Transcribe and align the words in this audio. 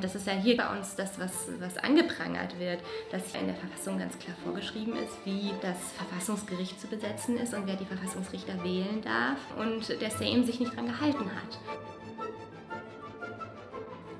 Und 0.00 0.04
das 0.04 0.14
ist 0.14 0.26
ja 0.26 0.32
hier 0.32 0.56
bei 0.56 0.66
uns 0.74 0.96
das, 0.96 1.20
was, 1.20 1.30
was 1.58 1.76
angeprangert 1.76 2.58
wird, 2.58 2.80
dass 3.12 3.34
in 3.34 3.48
der 3.48 3.54
Verfassung 3.54 3.98
ganz 3.98 4.18
klar 4.18 4.34
vorgeschrieben 4.42 4.94
ist, 4.96 5.12
wie 5.26 5.52
das 5.60 5.76
Verfassungsgericht 5.92 6.80
zu 6.80 6.86
besetzen 6.86 7.36
ist 7.36 7.52
und 7.52 7.66
wer 7.66 7.76
die 7.76 7.84
Verfassungsrichter 7.84 8.64
wählen 8.64 9.02
darf. 9.02 9.36
Und 9.58 10.00
der 10.00 10.10
Sejm 10.10 10.46
sich 10.46 10.58
nicht 10.58 10.72
daran 10.72 10.86
gehalten 10.86 11.26
hat. 11.26 11.58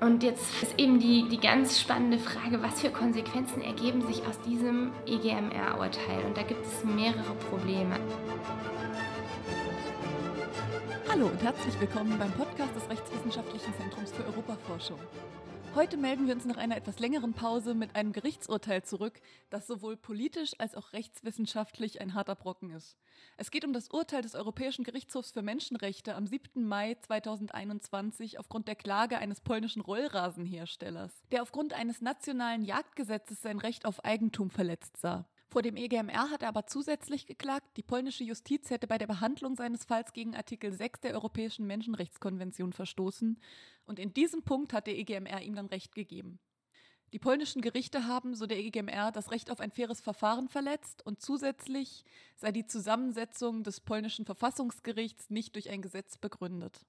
Und 0.07 0.21
jetzt 0.21 0.61
ist 0.61 0.77
eben 0.77 0.99
die, 0.99 1.27
die 1.27 1.39
ganz 1.39 1.79
spannende 1.79 2.19
Frage, 2.19 2.61
was 2.61 2.79
für 2.79 2.91
Konsequenzen 2.91 3.63
ergeben 3.63 4.05
sich 4.05 4.21
aus 4.27 4.39
diesem 4.41 4.91
EGMR-Urteil? 5.07 6.25
Und 6.27 6.37
da 6.37 6.43
gibt 6.43 6.63
es 6.63 6.83
mehrere 6.83 7.33
Probleme. 7.49 7.95
Hallo 11.09 11.25
und 11.25 11.41
herzlich 11.41 11.79
willkommen 11.79 12.19
beim 12.19 12.31
Podcast 12.33 12.75
des 12.75 12.87
Rechtswissenschaftlichen 12.87 13.73
Zentrums 13.73 14.11
für 14.11 14.23
Europaforschung. 14.27 14.99
Heute 15.73 15.95
melden 15.95 16.27
wir 16.27 16.35
uns 16.35 16.43
nach 16.43 16.57
einer 16.57 16.75
etwas 16.75 16.99
längeren 16.99 17.33
Pause 17.33 17.73
mit 17.73 17.95
einem 17.95 18.11
Gerichtsurteil 18.11 18.83
zurück, 18.83 19.21
das 19.49 19.67
sowohl 19.67 19.95
politisch 19.95 20.51
als 20.57 20.75
auch 20.75 20.91
rechtswissenschaftlich 20.91 22.01
ein 22.01 22.13
harter 22.13 22.35
Brocken 22.35 22.71
ist. 22.71 22.97
Es 23.37 23.51
geht 23.51 23.63
um 23.63 23.71
das 23.71 23.87
Urteil 23.87 24.21
des 24.21 24.35
Europäischen 24.35 24.83
Gerichtshofs 24.83 25.31
für 25.31 25.41
Menschenrechte 25.41 26.15
am 26.15 26.27
7. 26.27 26.67
Mai 26.67 26.95
2021 26.95 28.37
aufgrund 28.37 28.67
der 28.67 28.75
Klage 28.75 29.17
eines 29.17 29.39
polnischen 29.39 29.81
Rollrasenherstellers, 29.81 31.13
der 31.31 31.41
aufgrund 31.41 31.73
eines 31.73 32.01
nationalen 32.01 32.63
Jagdgesetzes 32.65 33.41
sein 33.41 33.57
Recht 33.57 33.85
auf 33.85 34.03
Eigentum 34.03 34.49
verletzt 34.49 34.97
sah. 34.97 35.25
Vor 35.51 35.61
dem 35.61 35.75
EGMR 35.75 36.29
hat 36.29 36.43
er 36.43 36.47
aber 36.47 36.65
zusätzlich 36.65 37.25
geklagt, 37.25 37.75
die 37.75 37.83
polnische 37.83 38.23
Justiz 38.23 38.69
hätte 38.69 38.87
bei 38.87 38.97
der 38.97 39.07
Behandlung 39.07 39.57
seines 39.57 39.83
Falls 39.83 40.13
gegen 40.13 40.33
Artikel 40.33 40.71
6 40.71 41.01
der 41.01 41.13
Europäischen 41.13 41.67
Menschenrechtskonvention 41.67 42.71
verstoßen 42.71 43.37
und 43.85 43.99
in 43.99 44.13
diesem 44.13 44.43
Punkt 44.43 44.71
hat 44.71 44.87
der 44.87 44.97
EGMR 44.97 45.41
ihm 45.41 45.55
dann 45.55 45.65
Recht 45.65 45.93
gegeben. 45.93 46.39
Die 47.11 47.19
polnischen 47.19 47.61
Gerichte 47.61 48.07
haben, 48.07 48.33
so 48.33 48.47
der 48.47 48.59
EGMR, 48.59 49.11
das 49.11 49.31
Recht 49.31 49.51
auf 49.51 49.59
ein 49.59 49.71
faires 49.71 49.99
Verfahren 49.99 50.47
verletzt 50.47 51.05
und 51.05 51.21
zusätzlich 51.21 52.05
sei 52.37 52.53
die 52.53 52.65
Zusammensetzung 52.65 53.63
des 53.63 53.81
polnischen 53.81 54.23
Verfassungsgerichts 54.23 55.29
nicht 55.29 55.55
durch 55.55 55.69
ein 55.69 55.81
Gesetz 55.81 56.17
begründet. 56.17 56.85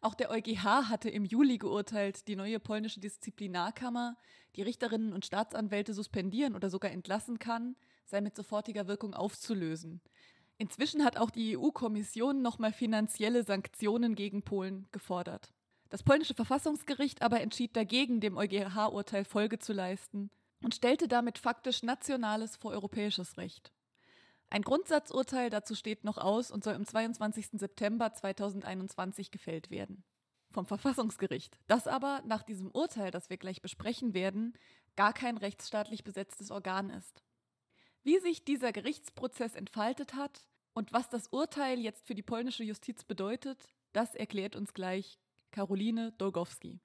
Auch 0.00 0.14
der 0.14 0.30
EuGH 0.30 0.88
hatte 0.88 1.08
im 1.08 1.24
Juli 1.24 1.58
geurteilt, 1.58 2.28
die 2.28 2.36
neue 2.36 2.60
polnische 2.60 3.00
Disziplinarkammer, 3.00 4.16
die 4.56 4.62
Richterinnen 4.62 5.12
und 5.12 5.24
Staatsanwälte 5.24 5.94
suspendieren 5.94 6.54
oder 6.54 6.70
sogar 6.70 6.90
entlassen 6.90 7.38
kann, 7.38 7.76
sei 8.04 8.20
mit 8.20 8.36
sofortiger 8.36 8.86
Wirkung 8.86 9.14
aufzulösen. 9.14 10.00
Inzwischen 10.58 11.04
hat 11.04 11.16
auch 11.16 11.30
die 11.30 11.56
EU-Kommission 11.56 12.42
nochmal 12.42 12.72
finanzielle 12.72 13.42
Sanktionen 13.42 14.14
gegen 14.14 14.42
Polen 14.42 14.86
gefordert. 14.92 15.52
Das 15.88 16.02
polnische 16.02 16.34
Verfassungsgericht 16.34 17.20
aber 17.22 17.40
entschied 17.40 17.76
dagegen, 17.76 18.20
dem 18.20 18.36
EuGH-Urteil 18.36 19.24
Folge 19.24 19.58
zu 19.58 19.72
leisten 19.72 20.30
und 20.62 20.74
stellte 20.74 21.08
damit 21.08 21.38
faktisch 21.38 21.82
nationales 21.82 22.56
vor 22.56 22.70
europäisches 22.70 23.36
Recht. 23.36 23.72
Ein 24.52 24.60
Grundsatzurteil 24.60 25.48
dazu 25.48 25.74
steht 25.74 26.04
noch 26.04 26.18
aus 26.18 26.50
und 26.50 26.62
soll 26.62 26.74
am 26.74 26.84
22. 26.84 27.52
September 27.52 28.12
2021 28.12 29.30
gefällt 29.30 29.70
werden. 29.70 30.04
Vom 30.50 30.66
Verfassungsgericht. 30.66 31.58
Das 31.68 31.86
aber 31.86 32.20
nach 32.26 32.42
diesem 32.42 32.70
Urteil, 32.70 33.10
das 33.10 33.30
wir 33.30 33.38
gleich 33.38 33.62
besprechen 33.62 34.12
werden, 34.12 34.52
gar 34.94 35.14
kein 35.14 35.38
rechtsstaatlich 35.38 36.04
besetztes 36.04 36.50
Organ 36.50 36.90
ist. 36.90 37.24
Wie 38.02 38.18
sich 38.18 38.44
dieser 38.44 38.72
Gerichtsprozess 38.72 39.54
entfaltet 39.54 40.12
hat 40.12 40.46
und 40.74 40.92
was 40.92 41.08
das 41.08 41.28
Urteil 41.28 41.78
jetzt 41.78 42.06
für 42.06 42.14
die 42.14 42.22
polnische 42.22 42.62
Justiz 42.62 43.04
bedeutet, 43.04 43.64
das 43.94 44.14
erklärt 44.14 44.54
uns 44.54 44.74
gleich 44.74 45.18
Caroline 45.50 46.12
Dolgowski. 46.18 46.78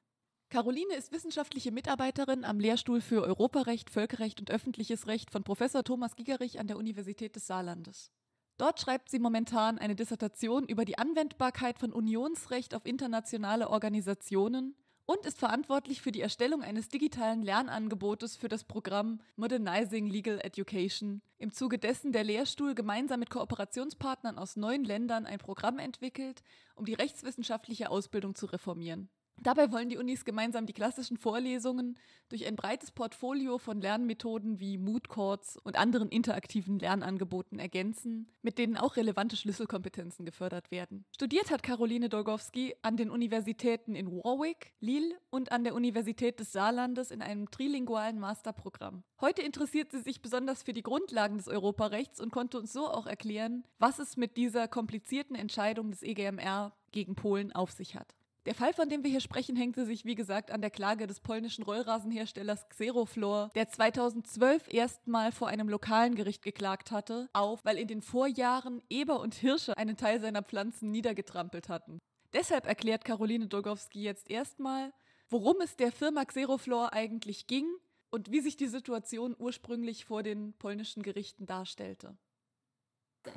Caroline 0.50 0.95
ist 0.95 1.12
wissenschaftliche 1.12 1.73
Mitarbeiterin 1.73 2.45
am 2.45 2.62
Lehrstuhl 2.62 3.02
für 3.02 3.22
Europarecht, 3.22 3.89
Völkerrecht 3.89 4.39
und 4.39 4.49
öffentliches 4.49 5.05
Recht 5.08 5.30
von 5.30 5.44
Professor 5.44 5.83
Thomas 5.83 6.16
Gigerich 6.16 6.58
an 6.58 6.67
der 6.67 6.77
Universität 6.77 7.36
des 7.36 7.48
Saarlandes. 7.48 8.11
Dort 8.58 8.80
schreibt 8.80 9.10
sie 9.10 9.20
momentan 9.20 9.77
eine 9.77 9.95
Dissertation 9.95 10.66
über 10.66 10.86
die 10.86 10.98
Anwendbarkeit 10.98 11.77
von 11.77 11.92
Unionsrecht 11.92 12.76
auf 12.76 12.86
internationale 12.86 13.70
Organisationen 13.70 14.73
und 15.05 15.26
ist 15.26 15.38
verantwortlich 15.38 16.02
für 16.02 16.14
die 16.14 16.22
Erstellung 16.22 16.64
eines 16.64 16.88
digitalen 16.88 17.42
Lernangebotes 17.42 18.38
für 18.38 18.48
das 18.48 18.64
Programm 18.64 19.20
Modernizing 19.36 20.08
Legal 20.08 20.39
Education, 20.42 21.22
im 21.39 21.52
Zuge 21.52 21.77
dessen 21.77 22.14
der 22.14 22.23
Lehrstuhl 22.23 22.73
gemeinsam 22.73 23.20
mit 23.20 23.30
Kooperationspartnern 23.30 24.38
aus 24.38 24.55
neun 24.55 24.86
Ländern 24.86 25.26
ein 25.26 25.39
Programm 25.39 25.77
entwickelt, 25.77 26.42
um 26.76 26.86
die 26.86 26.93
rechtswissenschaftliche 26.93 27.89
Ausbildung 27.89 28.33
zu 28.33 28.45
reformieren. 28.45 29.10
Dabei 29.39 29.71
wollen 29.71 29.89
die 29.89 29.98
Unis 29.98 30.25
gemeinsam 30.25 30.65
die 30.65 30.73
klassischen 30.73 31.17
Vorlesungen 31.17 31.98
durch 32.27 32.45
ein 32.48 32.55
breites 32.55 32.92
Portfolio 32.92 33.59
von 33.59 33.80
Lernmethoden 33.80 34.59
wie 34.59 34.77
Mood 34.77 35.09
Courts 35.09 35.58
und 35.64 35.77
anderen 35.77 36.09
interaktiven 36.09 36.80
Lernangeboten 36.80 37.59
ergänzen, 37.59 38.27
mit 38.42 38.58
denen 38.58 38.77
auch 38.77 38.98
relevante 38.98 39.37
Schlüsselkompetenzen 39.37 40.25
gefördert 40.25 40.71
werden. 40.71 41.05
Studiert 41.14 41.52
hat 41.52 41.61
Caroline 41.61 42.09
Dolgowski 42.09 42.75
an 42.81 42.98
den 42.98 43.11
Universitäten 43.11 43.95
in 43.95 44.11
Warwick, 44.11 44.73
Lille 44.80 45.15
und 45.30 45.52
an 45.52 45.64
der 45.64 45.75
Universität 45.75 46.39
des 46.39 46.52
Saarlandes 46.52 47.11
in 47.11 47.21
einem 47.21 47.49
trilingualen 47.52 48.19
Masterprogramm. 48.19 49.04
Heute 49.21 49.43
interessiert 49.43 49.92
sie 49.92 50.02
sich 50.02 50.21
besonders 50.21 50.64
für 50.64 50.73
die 50.73 50.83
Grundlagen 50.83 51.37
des 51.37 51.48
Europarechts 51.48 52.19
und 52.19 52.31
konnte 52.31 52.58
uns 52.58 52.73
so 52.73 52.87
auch 52.87 53.05
erklären, 53.05 53.64
was 53.77 53.99
es 53.99 54.17
mit 54.17 54.36
dieser 54.36 54.67
komplizierten 54.67 55.36
Entscheidung 55.36 55.92
des 55.92 56.02
EGMR 56.02 56.73
gegen 56.92 57.15
Polen 57.15 57.52
auf 57.52 57.71
sich 57.71 57.95
hat. 57.95 58.17
Der 58.48 58.56
Fall, 58.56 58.72
von 58.72 58.88
dem 58.88 59.04
wir 59.04 59.12
hier 59.12 59.20
sprechen, 59.20 59.58
hängte 59.58 59.86
sich, 59.86 60.06
wie 60.06 60.16
gesagt, 60.16 60.52
an 60.52 60.62
der 60.62 60.70
Klage 60.70 61.06
des 61.06 61.20
polnischen 61.20 61.66
Rollrasenherstellers 61.66 62.70
Xeroflor, 62.70 63.50
der 63.56 63.68
2012 63.68 64.74
erstmal 64.74 65.34
vor 65.34 65.50
einem 65.50 65.68
lokalen 65.68 66.16
Gericht 66.16 66.44
geklagt 66.44 66.92
hatte, 66.92 67.28
auf, 67.34 67.66
weil 67.66 67.78
in 67.78 67.90
den 67.90 68.02
Vorjahren 68.02 68.82
Eber 68.90 69.20
und 69.20 69.36
Hirsche 69.36 69.78
einen 69.78 69.98
Teil 69.98 70.22
seiner 70.22 70.44
Pflanzen 70.44 70.92
niedergetrampelt 70.92 71.68
hatten. 71.68 72.00
Deshalb 72.32 72.68
erklärt 72.68 73.04
Caroline 73.04 73.48
Dogowski 73.48 74.02
jetzt 74.02 74.32
erstmal, 74.32 74.94
worum 75.30 75.60
es 75.60 75.76
der 75.76 75.92
Firma 75.92 76.24
Xeroflor 76.24 76.94
eigentlich 76.94 77.48
ging 77.48 77.68
und 78.12 78.32
wie 78.32 78.40
sich 78.40 78.56
die 78.56 78.68
Situation 78.68 79.36
ursprünglich 79.38 80.06
vor 80.06 80.24
den 80.24 80.54
polnischen 80.54 81.04
Gerichten 81.04 81.48
darstellte. 81.48 82.16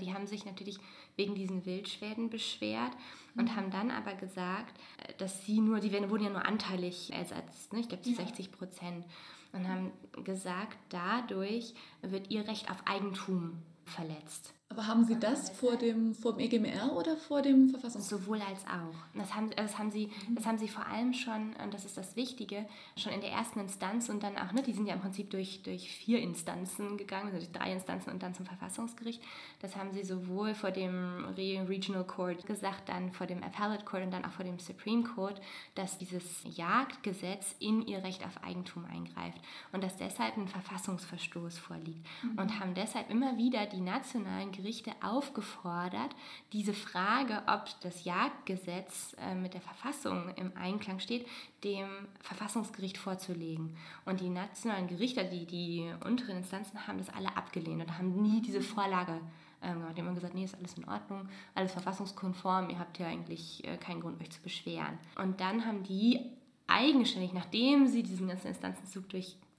Die 0.00 0.14
haben 0.14 0.26
sich 0.26 0.44
natürlich 0.44 0.78
wegen 1.16 1.34
diesen 1.34 1.66
Wildschwäden 1.66 2.30
beschwert 2.30 2.92
und 3.36 3.44
mhm. 3.44 3.56
haben 3.56 3.70
dann 3.70 3.90
aber 3.90 4.14
gesagt, 4.14 4.78
äh, 5.06 5.14
dass 5.18 5.44
sie 5.44 5.60
nur, 5.60 5.80
die 5.80 5.92
wurden 5.92 6.24
ja 6.24 6.30
nur 6.30 6.44
anteilig 6.44 7.12
ersetzt, 7.12 7.72
ne? 7.72 7.80
ich 7.80 7.88
glaube 7.88 8.04
60 8.04 8.52
Prozent, 8.52 9.04
und 9.52 9.68
haben 9.68 9.90
gesagt, 10.24 10.78
dadurch 10.90 11.74
wird 12.02 12.30
ihr 12.30 12.46
Recht 12.46 12.70
auf 12.70 12.86
Eigentum 12.86 13.62
verletzt. 13.84 14.54
Aber 14.72 14.86
haben 14.86 15.04
Sie 15.04 15.18
das 15.18 15.50
vor 15.50 15.74
dem, 15.74 16.14
vor 16.14 16.36
dem 16.36 16.40
EGMR 16.40 16.92
oder 16.96 17.16
vor 17.16 17.42
dem 17.42 17.70
Verfassungsgericht? 17.70 18.24
Sowohl 18.24 18.40
als 18.40 18.64
auch. 18.66 19.18
Das 19.18 19.34
haben, 19.34 19.50
das, 19.56 19.76
haben 19.76 19.90
Sie, 19.90 20.06
mhm. 20.28 20.36
das 20.36 20.46
haben 20.46 20.58
Sie 20.58 20.68
vor 20.68 20.86
allem 20.86 21.12
schon, 21.12 21.54
und 21.64 21.74
das 21.74 21.84
ist 21.84 21.96
das 21.96 22.14
Wichtige, 22.14 22.66
schon 22.96 23.12
in 23.12 23.20
der 23.20 23.32
ersten 23.32 23.58
Instanz 23.58 24.08
und 24.08 24.22
dann 24.22 24.38
auch, 24.38 24.52
ne, 24.52 24.62
die 24.62 24.72
sind 24.72 24.86
ja 24.86 24.94
im 24.94 25.00
Prinzip 25.00 25.28
durch, 25.30 25.64
durch 25.64 25.90
vier 25.90 26.20
Instanzen 26.20 26.96
gegangen, 26.96 27.26
also 27.26 27.38
durch 27.38 27.50
drei 27.50 27.72
Instanzen 27.72 28.10
und 28.10 28.22
dann 28.22 28.32
zum 28.32 28.46
Verfassungsgericht. 28.46 29.20
Das 29.60 29.74
haben 29.74 29.90
Sie 29.90 30.04
sowohl 30.04 30.54
vor 30.54 30.70
dem 30.70 31.24
Regional 31.36 32.04
Court 32.04 32.46
gesagt, 32.46 32.90
dann 32.90 33.10
vor 33.10 33.26
dem 33.26 33.42
Appellate 33.42 33.84
Court 33.84 34.04
und 34.04 34.12
dann 34.12 34.24
auch 34.24 34.30
vor 34.30 34.44
dem 34.44 34.60
Supreme 34.60 35.02
Court, 35.02 35.40
dass 35.74 35.98
dieses 35.98 36.44
Jagdgesetz 36.44 37.56
in 37.58 37.84
ihr 37.88 38.04
Recht 38.04 38.24
auf 38.24 38.40
Eigentum 38.44 38.84
eingreift 38.84 39.40
und 39.72 39.82
dass 39.82 39.96
deshalb 39.96 40.36
ein 40.36 40.46
Verfassungsverstoß 40.46 41.58
vorliegt. 41.58 42.06
Mhm. 42.22 42.38
Und 42.38 42.60
haben 42.60 42.74
deshalb 42.74 43.10
immer 43.10 43.36
wieder 43.36 43.66
die 43.66 43.80
nationalen 43.80 44.52
Gerichte 44.60 44.92
aufgefordert, 45.02 46.14
diese 46.52 46.74
Frage, 46.74 47.42
ob 47.46 47.64
das 47.82 48.04
Jagdgesetz 48.04 49.16
äh, 49.18 49.34
mit 49.34 49.54
der 49.54 49.60
Verfassung 49.60 50.32
im 50.36 50.52
Einklang 50.56 51.00
steht, 51.00 51.26
dem 51.64 51.88
Verfassungsgericht 52.20 52.98
vorzulegen. 52.98 53.76
Und 54.04 54.20
die 54.20 54.28
nationalen 54.28 54.88
Gerichte, 54.88 55.24
die, 55.24 55.46
die 55.46 55.90
unteren 56.04 56.38
Instanzen, 56.38 56.86
haben 56.86 56.98
das 56.98 57.10
alle 57.10 57.36
abgelehnt 57.36 57.82
und 57.82 57.98
haben 57.98 58.22
nie 58.22 58.42
diese 58.42 58.60
Vorlage 58.60 59.20
ähm, 59.62 59.80
gemacht. 59.80 59.96
Die 59.96 60.02
haben 60.02 60.14
gesagt, 60.14 60.34
nee, 60.34 60.44
ist 60.44 60.56
alles 60.56 60.74
in 60.74 60.88
Ordnung, 60.88 61.28
alles 61.54 61.72
verfassungskonform, 61.72 62.70
ihr 62.70 62.78
habt 62.78 62.98
ja 62.98 63.06
eigentlich 63.06 63.64
äh, 63.66 63.76
keinen 63.76 64.00
Grund, 64.00 64.20
euch 64.20 64.30
zu 64.30 64.42
beschweren. 64.42 64.98
Und 65.16 65.40
dann 65.40 65.64
haben 65.66 65.82
die 65.82 66.20
eigenständig, 66.66 67.32
nachdem 67.32 67.86
sie 67.88 68.02
diesen 68.02 68.28
ganzen 68.28 68.48
Instanzenzug 68.48 69.08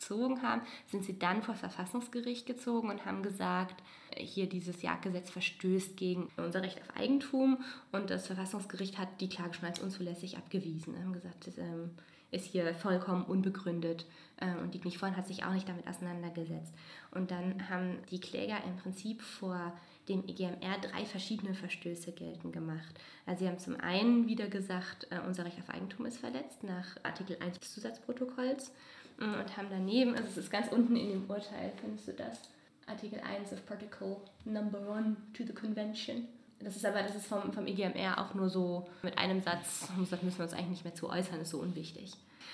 durchzogen 0.01 0.41
haben, 0.41 0.61
sind 0.87 1.03
sie 1.03 1.17
dann 1.17 1.41
vor 1.41 1.53
das 1.53 1.59
Verfassungsgericht 1.61 2.45
gezogen 2.45 2.89
und 2.89 3.05
haben 3.05 3.23
gesagt, 3.23 3.81
hier 4.15 4.47
dieses 4.47 4.81
Jagdgesetz 4.81 5.29
verstößt 5.29 5.95
gegen 5.97 6.29
unser 6.37 6.61
Recht 6.63 6.81
auf 6.81 6.95
Eigentum 6.95 7.57
und 7.91 8.09
das 8.09 8.27
Verfassungsgericht 8.27 8.97
hat 8.97 9.21
die 9.21 9.29
Klage 9.29 9.53
schon 9.53 9.67
als 9.67 9.79
unzulässig 9.79 10.37
abgewiesen. 10.37 10.97
Haben 10.99 11.13
gesagt, 11.13 11.47
das 11.47 11.57
ähm, 11.57 11.91
ist 12.31 12.45
hier 12.45 12.73
vollkommen 12.73 13.23
unbegründet 13.23 14.05
ähm, 14.39 14.59
und 14.59 14.73
liegt 14.73 14.85
nicht 14.85 14.97
vor 14.97 15.15
hat 15.15 15.27
sich 15.27 15.43
auch 15.43 15.53
nicht 15.53 15.67
damit 15.67 15.87
auseinandergesetzt. 15.87 16.73
Und 17.11 17.31
dann 17.31 17.69
haben 17.69 17.99
die 18.09 18.19
Kläger 18.19 18.57
im 18.65 18.77
Prinzip 18.77 19.21
vor 19.21 19.73
dem 20.09 20.27
EGMR 20.27 20.79
drei 20.81 21.05
verschiedene 21.05 21.53
Verstöße 21.53 22.11
geltend 22.11 22.53
gemacht. 22.53 22.99
Also 23.25 23.43
sie 23.43 23.49
haben 23.49 23.59
zum 23.59 23.79
einen 23.79 24.27
wieder 24.27 24.47
gesagt, 24.47 25.07
äh, 25.11 25.19
unser 25.25 25.45
Recht 25.45 25.59
auf 25.59 25.69
Eigentum 25.69 26.05
ist 26.05 26.17
verletzt 26.17 26.63
nach 26.63 26.97
Artikel 27.03 27.37
1 27.39 27.59
des 27.59 27.73
Zusatzprotokolls 27.73 28.73
und 29.21 29.57
haben 29.57 29.67
daneben, 29.69 30.15
also 30.15 30.27
es 30.27 30.37
ist 30.37 30.51
ganz 30.51 30.67
unten 30.71 30.95
in 30.95 31.09
dem 31.09 31.29
Urteil, 31.29 31.71
findest 31.79 32.07
du 32.07 32.13
das? 32.13 32.39
Artikel 32.87 33.19
1 33.19 33.53
of 33.53 33.65
Protocol 33.65 34.17
Number 34.45 34.79
1 34.95 35.17
to 35.33 35.43
the 35.45 35.53
Convention. 35.53 36.27
Das 36.59 36.75
ist 36.75 36.85
aber, 36.85 37.01
das 37.01 37.15
ist 37.15 37.27
vom, 37.27 37.51
vom 37.51 37.65
EGMR 37.65 38.19
auch 38.19 38.33
nur 38.33 38.49
so 38.49 38.87
mit 39.01 39.17
einem 39.17 39.41
Satz, 39.41 39.89
das 40.09 40.21
müssen 40.21 40.37
wir 40.37 40.43
uns 40.43 40.53
eigentlich 40.53 40.69
nicht 40.69 40.83
mehr 40.83 40.93
zu 40.93 41.09
äußern, 41.09 41.41
ist 41.41 41.49
so 41.49 41.59
unwichtig. 41.59 42.13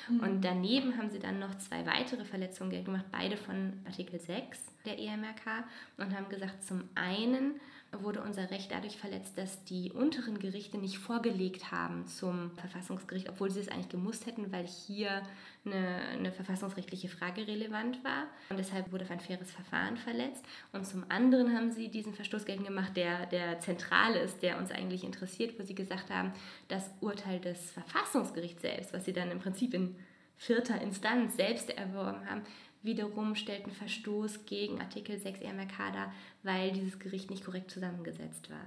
Mhm. 0.10 0.19
Und 0.19 0.42
daneben 0.42 0.98
haben 0.98 1.10
sie 1.10 1.19
dann 1.19 1.40
noch 1.40 1.56
zwei 1.58 1.86
weitere 1.86 2.24
Verletzungen 2.24 2.84
gemacht, 2.84 3.06
beide 3.12 3.38
von 3.38 3.74
Artikel 3.86 4.19
6 4.19 4.60
der 4.86 4.98
EMRK 4.98 5.66
und 5.98 6.16
haben 6.16 6.30
gesagt, 6.30 6.64
zum 6.64 6.84
einen 6.96 7.60
wurde 7.92 8.22
unser 8.22 8.51
Recht 8.51 8.72
dadurch 8.72 8.98
verletzt, 8.98 9.38
dass 9.38 9.63
die 9.63 9.92
unteren 9.92 10.39
Gerichte 10.39 10.78
nicht 10.78 10.98
vorgelegt 10.98 11.72
haben 11.72 12.07
zum 12.07 12.51
Verfassungsgericht, 12.51 13.30
obwohl 13.30 13.50
sie 13.50 13.60
es 13.60 13.69
eigentlich 13.69 13.89
gemusst 13.89 14.25
hätten, 14.25 14.51
weil 14.51 14.66
hier 14.66 15.22
eine, 15.66 16.01
eine 16.13 16.31
verfassungsrechtliche 16.31 17.07
Frage 17.07 17.48
relevant 17.48 18.04
war. 18.04 18.25
Und 18.50 18.57
deshalb 18.57 18.92
wurde 18.92 19.10
ein 19.10 19.19
faires 19.19 19.51
Verfahren 19.51 19.98
verletzt. 19.98 20.44
Und 20.74 20.86
zum 20.86 21.06
anderen 21.10 21.56
haben 21.56 21.72
sie 21.72 21.89
diesen 21.89 22.13
Verstoß 22.13 22.45
geltend 22.45 22.68
gemacht, 22.68 22.95
der, 22.95 23.25
der 23.28 23.60
zentral 23.60 24.16
ist, 24.16 24.42
der 24.44 24.57
uns 24.57 24.72
eigentlich 24.72 25.04
interessiert, 25.04 25.57
wo 25.60 25.63
sie 25.63 25.75
gesagt 25.75 26.10
haben, 26.10 26.33
das 26.68 26.92
Urteil 27.01 27.40
des 27.40 27.72
Verfassungsgerichts 27.72 28.62
selbst, 28.62 28.94
was 28.94 29.06
sie 29.06 29.13
dann 29.13 29.31
im 29.31 29.40
Prinzip 29.40 29.74
in 29.74 29.95
vierter 30.38 30.80
Instanz 30.81 31.36
selbst 31.36 31.69
erworben 31.72 32.30
haben, 32.30 32.44
wiederum 32.88 33.36
stellt 33.36 33.66
einen 33.66 33.75
Verstoß 33.75 34.45
gegen 34.45 34.81
Artikel 34.81 35.19
6 35.19 35.42
EMRK 35.42 35.94
dar, 35.94 36.13
weil 36.42 36.72
dieses 36.72 36.98
Gericht 36.98 37.30
nicht 37.30 37.45
korrekt 37.45 37.69
zusammengesetzt 37.69 38.50
war. 38.50 38.66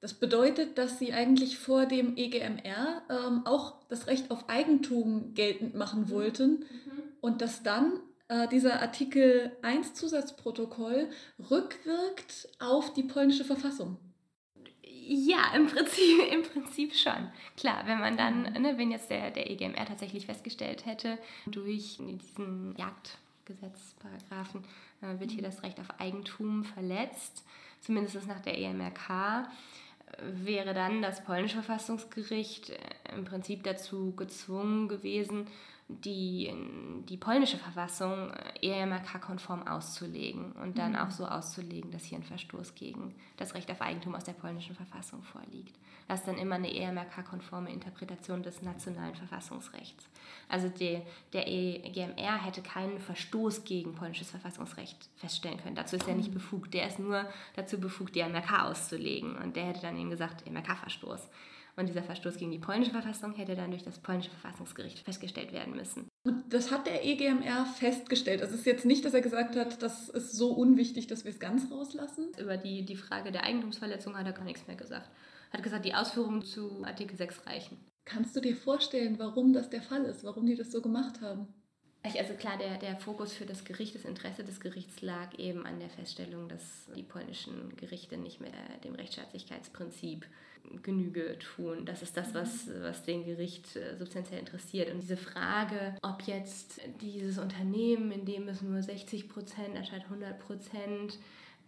Das 0.00 0.14
bedeutet, 0.14 0.78
dass 0.78 0.98
Sie 0.98 1.12
eigentlich 1.12 1.58
vor 1.58 1.84
dem 1.84 2.16
EGMR 2.16 3.02
ähm, 3.10 3.42
auch 3.44 3.74
das 3.88 4.06
Recht 4.06 4.30
auf 4.30 4.48
Eigentum 4.48 5.34
geltend 5.34 5.74
machen 5.74 6.02
mhm. 6.02 6.10
wollten 6.10 6.50
mhm. 6.50 7.02
und 7.20 7.42
dass 7.42 7.62
dann 7.62 8.00
äh, 8.28 8.48
dieser 8.48 8.80
Artikel 8.80 9.52
1 9.60 9.92
Zusatzprotokoll 9.92 11.10
rückwirkt 11.50 12.48
auf 12.60 12.94
die 12.94 13.02
polnische 13.02 13.44
Verfassung. 13.44 13.98
Ja, 15.12 15.52
im 15.54 15.66
Prinzip, 15.66 16.18
im 16.32 16.44
Prinzip 16.44 16.94
schon. 16.94 17.30
Klar, 17.58 17.82
wenn 17.86 17.98
man 17.98 18.16
dann, 18.16 18.44
mhm. 18.44 18.62
ne, 18.62 18.78
wenn 18.78 18.90
jetzt 18.90 19.10
der, 19.10 19.30
der 19.30 19.50
EGMR 19.50 19.84
tatsächlich 19.84 20.24
festgestellt 20.24 20.86
hätte, 20.86 21.18
durch 21.46 21.98
diesen 21.98 22.74
Jagdgesetzparagraphen 23.50 24.64
äh, 25.02 25.20
wird 25.20 25.30
hier 25.30 25.42
das 25.42 25.62
Recht 25.62 25.80
auf 25.80 25.88
Eigentum 25.98 26.64
verletzt, 26.64 27.44
zumindest 27.80 28.26
nach 28.26 28.40
der 28.40 28.58
EMRK, 28.58 29.48
wäre 30.22 30.74
dann 30.74 31.02
das 31.02 31.24
polnische 31.24 31.62
Verfassungsgericht 31.62 32.70
äh, 32.70 32.78
im 33.14 33.24
Prinzip 33.24 33.62
dazu 33.64 34.14
gezwungen 34.16 34.88
gewesen, 34.88 35.46
die, 36.04 36.52
die 37.08 37.16
polnische 37.16 37.58
Verfassung 37.58 38.30
äh, 38.30 38.82
EMRK-konform 38.82 39.66
auszulegen 39.66 40.52
und 40.52 40.78
dann 40.78 40.92
mhm. 40.92 40.98
auch 40.98 41.10
so 41.10 41.26
auszulegen, 41.26 41.90
dass 41.90 42.04
hier 42.04 42.18
ein 42.18 42.24
Verstoß 42.24 42.74
gegen 42.74 43.14
das 43.36 43.54
Recht 43.54 43.70
auf 43.70 43.80
Eigentum 43.80 44.14
aus 44.14 44.24
der 44.24 44.32
polnischen 44.32 44.74
Verfassung 44.74 45.22
vorliegt. 45.22 45.76
Das 46.08 46.20
ist 46.20 46.28
dann 46.28 46.38
immer 46.38 46.56
eine 46.56 46.74
EMRK-konforme 46.74 47.72
Interpretation 47.72 48.42
des 48.42 48.62
nationalen 48.62 49.14
Verfassungsrechts. 49.14 50.08
Also 50.48 50.68
die, 50.68 51.00
der 51.32 51.46
EGMR 51.46 52.44
hätte 52.44 52.62
keinen 52.62 52.98
Verstoß 52.98 53.62
gegen 53.62 53.94
polnisches 53.94 54.30
Verfassungsrecht 54.30 55.08
feststellen 55.16 55.62
können. 55.62 55.76
Dazu 55.76 55.94
ist 55.94 56.08
er 56.08 56.16
nicht 56.16 56.30
mhm. 56.30 56.34
befugt. 56.34 56.74
Der 56.74 56.88
ist 56.88 56.98
nur 56.98 57.24
dazu 57.54 57.78
befugt, 57.78 58.16
die 58.16 58.20
EMRK 58.20 58.64
auszulegen. 58.64 59.36
Und 59.36 59.54
der 59.54 59.66
hätte 59.66 59.82
dann 59.82 59.96
eben 59.96 60.10
gesagt, 60.10 60.46
EMRK-Verstoß. 60.46 61.28
Und 61.76 61.88
dieser 61.88 62.02
Verstoß 62.02 62.36
gegen 62.36 62.50
die 62.50 62.58
polnische 62.58 62.90
Verfassung 62.90 63.34
hätte 63.34 63.54
dann 63.54 63.70
durch 63.70 63.82
das 63.82 63.98
polnische 63.98 64.30
Verfassungsgericht 64.30 65.00
festgestellt 65.00 65.52
werden 65.52 65.74
müssen. 65.74 66.08
Und 66.26 66.52
das 66.52 66.70
hat 66.70 66.86
der 66.86 67.04
EGMR 67.04 67.66
festgestellt. 67.66 68.42
Also 68.42 68.54
es 68.54 68.60
ist 68.60 68.66
jetzt 68.66 68.84
nicht, 68.84 69.04
dass 69.04 69.14
er 69.14 69.20
gesagt 69.20 69.56
hat, 69.56 69.82
das 69.82 70.08
ist 70.08 70.32
so 70.32 70.52
unwichtig, 70.52 71.06
dass 71.06 71.24
wir 71.24 71.30
es 71.30 71.38
ganz 71.38 71.70
rauslassen. 71.70 72.28
Über 72.38 72.56
die, 72.56 72.84
die 72.84 72.96
Frage 72.96 73.32
der 73.32 73.44
Eigentumsverletzung 73.44 74.16
hat 74.16 74.26
er 74.26 74.32
gar 74.32 74.44
nichts 74.44 74.66
mehr 74.66 74.76
gesagt. 74.76 75.08
Er 75.50 75.58
hat 75.58 75.62
gesagt, 75.62 75.84
die 75.84 75.94
Ausführungen 75.94 76.42
zu 76.42 76.84
Artikel 76.84 77.16
6 77.16 77.46
reichen. 77.46 77.78
Kannst 78.04 78.34
du 78.36 78.40
dir 78.40 78.56
vorstellen, 78.56 79.18
warum 79.18 79.52
das 79.52 79.70
der 79.70 79.82
Fall 79.82 80.04
ist, 80.04 80.24
warum 80.24 80.46
die 80.46 80.56
das 80.56 80.70
so 80.70 80.82
gemacht 80.82 81.20
haben? 81.20 81.48
Also 82.02 82.34
klar, 82.34 82.56
der, 82.56 82.78
der 82.78 82.96
Fokus 82.96 83.34
für 83.34 83.44
das 83.44 83.64
Gericht, 83.64 83.94
das 83.94 84.06
Interesse 84.06 84.42
des 84.42 84.60
Gerichts 84.60 85.02
lag 85.02 85.38
eben 85.38 85.66
an 85.66 85.78
der 85.80 85.90
Feststellung, 85.90 86.48
dass 86.48 86.86
die 86.96 87.02
polnischen 87.02 87.76
Gerichte 87.76 88.16
nicht 88.16 88.40
mehr 88.40 88.52
dem 88.84 88.94
Rechtsstaatlichkeitsprinzip 88.94 90.26
Genüge 90.82 91.38
tun. 91.38 91.84
Das 91.84 92.02
ist 92.02 92.16
das, 92.16 92.34
was, 92.34 92.68
was 92.80 93.04
den 93.04 93.24
Gericht 93.24 93.76
äh, 93.76 93.96
substanziell 93.96 94.40
interessiert. 94.40 94.90
Und 94.90 95.00
diese 95.00 95.16
Frage, 95.16 95.96
ob 96.02 96.22
jetzt 96.22 96.80
dieses 97.00 97.38
Unternehmen, 97.38 98.12
in 98.12 98.24
dem 98.24 98.48
es 98.48 98.62
nur 98.62 98.82
60 98.82 99.28
Prozent 99.28 99.76
anstatt 99.76 100.04
100 100.04 100.38
Prozent 100.38 101.18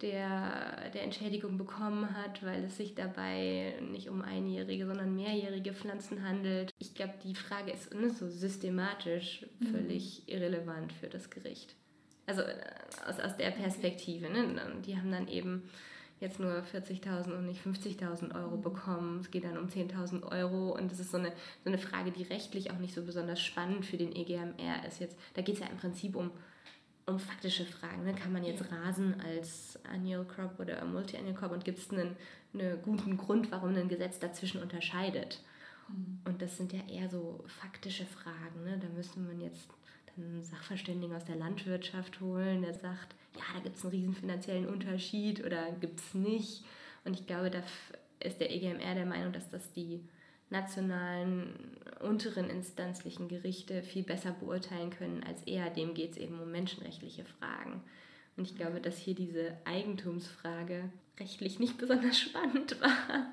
der, 0.03 0.91
der 0.93 1.03
Entschädigung 1.05 1.57
bekommen 1.57 2.17
hat, 2.17 2.45
weil 2.45 2.65
es 2.65 2.77
sich 2.77 2.95
dabei 2.95 3.75
nicht 3.91 4.09
um 4.09 4.23
einjährige, 4.23 4.87
sondern 4.87 5.15
mehrjährige 5.15 5.73
Pflanzen 5.73 6.27
handelt. 6.27 6.71
Ich 6.79 6.95
glaube, 6.95 7.15
die 7.25 7.35
Frage 7.35 7.71
ist 7.73 7.95
ne, 7.95 8.11
so 8.11 8.29
systematisch 8.29 9.47
völlig 9.71 10.23
mhm. 10.27 10.35
irrelevant 10.35 10.93
für 10.93 11.09
das 11.09 11.31
Gericht. 11.31 11.77
Also 12.27 12.43
äh, 12.43 12.65
aus, 13.07 13.21
aus 13.21 13.37
der 13.37 13.51
Perspektive. 13.51 14.29
Ne? 14.29 14.61
Die 14.85 14.97
haben 14.97 15.11
dann 15.11 15.29
eben 15.29 15.63
jetzt 16.23 16.39
nur 16.39 16.63
40.000 16.63 17.37
und 17.37 17.47
nicht 17.47 17.61
50.000 17.65 18.35
Euro 18.35 18.57
mhm. 18.57 18.63
bekommen. 18.63 19.21
Es 19.21 19.31
geht 19.31 19.45
dann 19.45 19.59
um 19.59 19.67
10.000 19.67 20.23
Euro 20.31 20.71
und 20.71 20.91
das 20.91 21.01
ist 21.01 21.11
so 21.11 21.19
eine, 21.19 21.33
so 21.65 21.71
eine 21.71 21.79
Frage, 21.79 22.13
die 22.13 22.23
rechtlich 22.23 22.71
auch 22.71 22.79
nicht 22.79 22.95
so 22.95 23.03
besonders 23.03 23.41
spannend 23.41 23.85
für 23.85 23.97
den 23.97 24.15
EGMR 24.15 24.87
ist. 24.87 25.01
Jetzt, 25.01 25.19
da 25.35 25.43
geht 25.43 25.57
es 25.57 25.61
ja 25.61 25.67
im 25.67 25.77
Prinzip 25.77 26.17
um, 26.17 26.31
um 27.07 27.19
faktische 27.19 27.65
Fragen. 27.65 28.05
Ne? 28.05 28.15
Kann 28.15 28.33
man 28.33 28.45
jetzt 28.45 28.65
Rasen 28.71 29.21
als 29.21 29.79
Annual 29.93 30.25
Crop 30.25 30.59
oder 30.61 30.85
Multi-Annual 30.85 31.35
Crop 31.35 31.53
und 31.53 31.65
gibt 31.65 31.79
es 31.79 31.91
einen, 31.91 32.17
einen 32.55 32.81
guten 32.83 33.17
Grund, 33.17 33.51
warum 33.51 33.75
ein 33.75 33.89
Gesetz 33.89 34.19
dazwischen 34.19 34.63
unterscheidet? 34.63 35.41
Mhm. 35.89 36.21
Und 36.25 36.43
das 36.43 36.57
sind 36.57 36.73
ja 36.73 36.81
eher 36.89 37.09
so 37.09 37.45
faktische 37.47 38.07
Fragen. 38.07 38.65
Ne? 38.65 38.79
Da 38.79 38.89
müsste 38.89 39.21
man 39.21 39.41
jetzt 39.41 39.69
einen 40.17 40.43
Sachverständigen 40.43 41.17
aus 41.17 41.25
der 41.25 41.37
Landwirtschaft 41.37 42.21
holen, 42.21 42.63
der 42.63 42.75
sagt, 42.75 43.15
ja, 43.35 43.43
da 43.55 43.61
gibt 43.61 43.77
es 43.77 43.85
einen 43.85 43.93
riesen 43.93 44.15
finanziellen 44.15 44.69
Unterschied 44.69 45.45
oder 45.45 45.73
gibt 45.81 46.01
es 46.01 46.15
nicht. 46.15 46.65
Und 47.05 47.19
ich 47.19 47.27
glaube, 47.27 47.51
da 47.51 47.63
ist 48.21 48.41
der 48.41 48.53
EGMR 48.53 48.95
der 48.95 49.07
Meinung, 49.07 49.33
dass 49.33 49.49
das 49.49 49.73
die 49.73 50.01
nationalen 50.53 51.55
unteren 52.01 52.51
instanzlichen 52.51 53.29
Gerichte 53.29 53.83
viel 53.83 54.05
besser 54.05 54.33
beurteilen 54.33 54.91
können 54.91 55.25
als 55.25 55.43
er. 55.45 55.71
Dem 55.71 55.95
geht 55.95 56.13
es 56.13 56.17
eben 56.19 56.39
um 56.39 56.53
menschenrechtliche 56.53 57.25
Fragen. 57.25 57.83
Und 58.37 58.45
ich 58.45 58.57
glaube, 58.57 58.81
dass 58.81 58.99
hier 58.99 59.15
diese 59.15 59.57
Eigentumsfrage 59.65 60.91
rechtlich 61.19 61.59
nicht 61.59 61.79
besonders 61.79 62.19
spannend 62.19 62.81
war. 62.81 63.27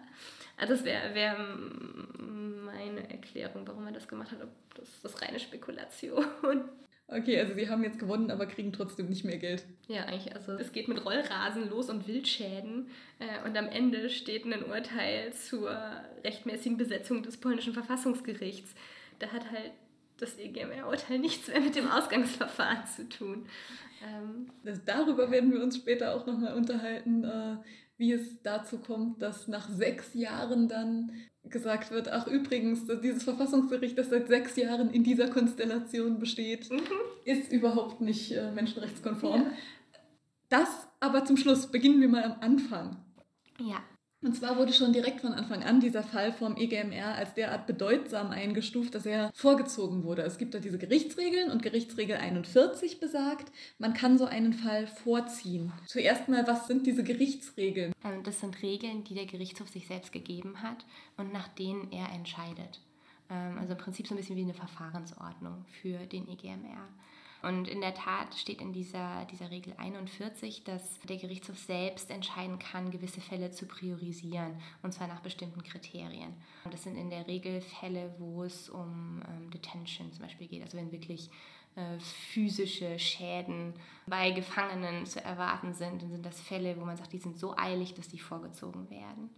Also 0.57 0.73
das 0.73 0.83
wäre 0.83 1.13
wär 1.13 1.37
meine 1.37 3.09
Erklärung, 3.09 3.67
warum 3.67 3.85
er 3.85 3.93
das 3.93 4.07
gemacht 4.07 4.31
hat. 4.31 4.39
Das 4.75 5.11
ist 5.11 5.21
reine 5.21 5.39
Spekulation. 5.39 6.25
Okay, 7.11 7.39
also 7.39 7.55
sie 7.55 7.69
haben 7.69 7.83
jetzt 7.83 7.97
gewonnen, 7.97 8.29
aber 8.29 8.45
kriegen 8.45 8.71
trotzdem 8.71 9.09
nicht 9.09 9.25
mehr 9.25 9.37
Geld. 9.37 9.63
Ja, 9.87 10.03
eigentlich. 10.05 10.35
Also 10.35 10.53
es 10.53 10.71
geht 10.71 10.87
mit 10.87 11.03
Rollrasen 11.03 11.69
los 11.69 11.89
und 11.89 12.07
Wildschäden. 12.07 12.89
Äh, 13.17 13.47
und 13.47 13.57
am 13.57 13.67
Ende 13.67 14.09
steht 14.09 14.45
ein 14.45 14.63
Urteil 14.63 15.33
zur 15.33 15.71
rechtmäßigen 16.23 16.77
Besetzung 16.77 17.23
des 17.23 17.37
polnischen 17.37 17.73
Verfassungsgerichts. 17.73 18.75
Da 19.17 19.27
hat 19.31 19.49
halt 19.51 19.71
das 20.17 20.37
EGMR-Urteil 20.37 21.19
nichts 21.19 21.47
mehr 21.47 21.61
mit 21.61 21.75
dem 21.75 21.89
Ausgangsverfahren 21.89 22.85
zu 22.85 23.09
tun. 23.09 23.47
Ähm, 24.03 24.49
das, 24.63 24.83
darüber 24.85 25.31
werden 25.31 25.51
wir 25.51 25.63
uns 25.63 25.77
später 25.77 26.13
auch 26.15 26.25
nochmal 26.25 26.53
unterhalten, 26.53 27.23
äh, 27.23 27.57
wie 27.99 28.13
es 28.13 28.41
dazu 28.41 28.79
kommt, 28.79 29.21
dass 29.21 29.47
nach 29.47 29.69
sechs 29.69 30.13
Jahren 30.13 30.67
dann 30.69 31.11
gesagt 31.43 31.91
wird, 31.91 32.09
ach 32.09 32.27
übrigens, 32.27 32.85
dieses 33.03 33.23
Verfassungsgericht, 33.23 33.97
das 33.97 34.09
seit 34.09 34.27
sechs 34.27 34.55
Jahren 34.55 34.89
in 34.89 35.03
dieser 35.03 35.29
Konstellation 35.29 36.17
besteht, 36.17 36.71
mhm. 36.71 36.79
ist 37.25 37.51
überhaupt 37.51 38.01
nicht 38.01 38.31
äh, 38.31 38.51
menschenrechtskonform. 38.51 39.43
Ja. 39.43 39.51
Das 40.47 40.87
aber 40.99 41.25
zum 41.25 41.37
Schluss, 41.37 41.67
beginnen 41.67 42.01
wir 42.01 42.09
mal 42.09 42.23
am 42.23 42.39
Anfang. 42.39 42.97
Ja. 43.59 43.83
Und 44.21 44.35
zwar 44.35 44.57
wurde 44.57 44.73
schon 44.73 44.91
direkt 44.91 45.21
von 45.21 45.31
Anfang 45.31 45.63
an 45.63 45.79
dieser 45.79 46.03
Fall 46.03 46.33
vom 46.33 46.57
EGMR 46.57 47.15
als 47.15 47.35
derart 47.35 47.67
bedeutsam 47.67 48.31
eingestuft, 48.31 48.93
dass 48.93 49.05
er 49.05 49.31
vorgezogen 49.33 50.03
wurde. 50.03 50.23
Es 50.23 50.37
gibt 50.37 50.53
da 50.53 50.59
diese 50.59 50.77
Gerichtsregeln 50.77 51.49
und 51.49 51.63
Gerichtsregel 51.63 52.17
41 52.17 52.99
besagt, 52.99 53.49
man 53.77 53.93
kann 53.93 54.17
so 54.17 54.25
einen 54.25 54.51
Fall 54.51 54.87
vorziehen. 54.87 55.71
Zuerst 55.85 56.27
mal, 56.27 56.45
was 56.47 56.67
sind 56.67 56.85
diese 56.85 57.05
Gerichtsregeln? 57.05 57.93
Ähm, 58.03 58.23
das 58.23 58.41
sind 58.41 58.61
Regeln, 58.61 59.05
die 59.05 59.15
der 59.15 59.25
Gerichtshof 59.25 59.69
sich 59.69 59.87
selbst 59.87 60.11
gegeben 60.11 60.61
hat 60.61 60.85
und 61.15 61.31
nach 61.31 61.47
denen 61.47 61.89
er 61.93 62.09
entscheidet. 62.13 62.81
Ähm, 63.29 63.57
also 63.57 63.71
im 63.71 63.79
Prinzip 63.79 64.05
so 64.05 64.15
ein 64.15 64.17
bisschen 64.17 64.35
wie 64.35 64.43
eine 64.43 64.53
Verfahrensordnung 64.53 65.63
für 65.81 65.97
den 66.07 66.27
EGMR. 66.27 66.89
Und 67.41 67.69
in 67.69 67.79
der 67.79 67.93
Tat 67.93 68.35
steht 68.35 68.59
in 68.59 68.73
dieser, 68.73 69.25
dieser 69.25 69.49
Regel 69.49 69.73
41, 69.77 70.65
dass 70.65 70.99
der 71.01 71.17
Gerichtshof 71.17 71.57
selbst 71.57 72.11
entscheiden 72.11 72.59
kann, 72.59 72.91
gewisse 72.91 73.21
Fälle 73.21 73.49
zu 73.51 73.65
priorisieren, 73.65 74.59
und 74.83 74.93
zwar 74.93 75.07
nach 75.07 75.21
bestimmten 75.21 75.63
Kriterien. 75.63 76.33
Und 76.65 76.73
das 76.73 76.83
sind 76.83 76.97
in 76.97 77.09
der 77.09 77.27
Regel 77.27 77.61
Fälle, 77.61 78.13
wo 78.17 78.43
es 78.43 78.69
um 78.69 79.21
ähm, 79.25 79.49
Detention 79.51 80.11
zum 80.11 80.23
Beispiel 80.23 80.47
geht, 80.47 80.63
also 80.63 80.77
wenn 80.77 80.91
wirklich 80.91 81.29
äh, 81.75 81.99
physische 81.99 82.99
Schäden 82.99 83.73
bei 84.05 84.31
Gefangenen 84.31 85.05
zu 85.05 85.23
erwarten 85.23 85.73
sind, 85.73 86.01
dann 86.01 86.11
sind 86.11 86.25
das 86.25 86.41
Fälle, 86.41 86.75
wo 86.77 86.83
man 86.83 86.97
sagt, 86.97 87.13
die 87.13 87.19
sind 87.19 87.37
so 87.37 87.55
eilig, 87.55 87.93
dass 87.93 88.09
die 88.09 88.19
vorgezogen 88.19 88.89
werden. 88.89 89.29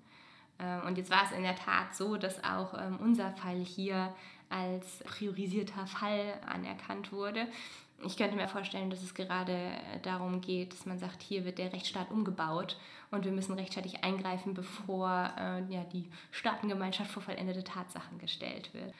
Ähm, 0.57 0.81
und 0.87 0.97
jetzt 0.97 1.11
war 1.11 1.23
es 1.25 1.37
in 1.37 1.43
der 1.43 1.55
Tat 1.55 1.95
so, 1.95 2.17
dass 2.17 2.43
auch 2.43 2.73
ähm, 2.73 2.97
unser 2.99 3.31
Fall 3.31 3.59
hier 3.59 4.15
als 4.49 4.99
priorisierter 5.05 5.87
Fall 5.87 6.39
anerkannt 6.45 7.11
wurde. 7.11 7.47
Ich 8.05 8.17
könnte 8.17 8.35
mir 8.35 8.47
vorstellen, 8.47 8.89
dass 8.89 9.03
es 9.03 9.13
gerade 9.13 9.53
äh, 9.53 9.99
darum 10.01 10.41
geht, 10.41 10.73
dass 10.73 10.85
man 10.85 10.99
sagt, 10.99 11.21
hier 11.21 11.45
wird 11.45 11.57
der 11.57 11.73
Rechtsstaat 11.73 12.11
umgebaut 12.11 12.77
und 13.11 13.25
wir 13.25 13.31
müssen 13.31 13.53
rechtzeitig 13.53 14.03
eingreifen, 14.03 14.53
bevor 14.53 15.31
äh, 15.37 15.73
ja, 15.73 15.83
die 15.91 16.09
Staatengemeinschaft 16.31 17.11
vor 17.11 17.21
vollendete 17.21 17.63
Tatsachen 17.63 18.17
gestellt 18.17 18.73
wird. 18.73 18.93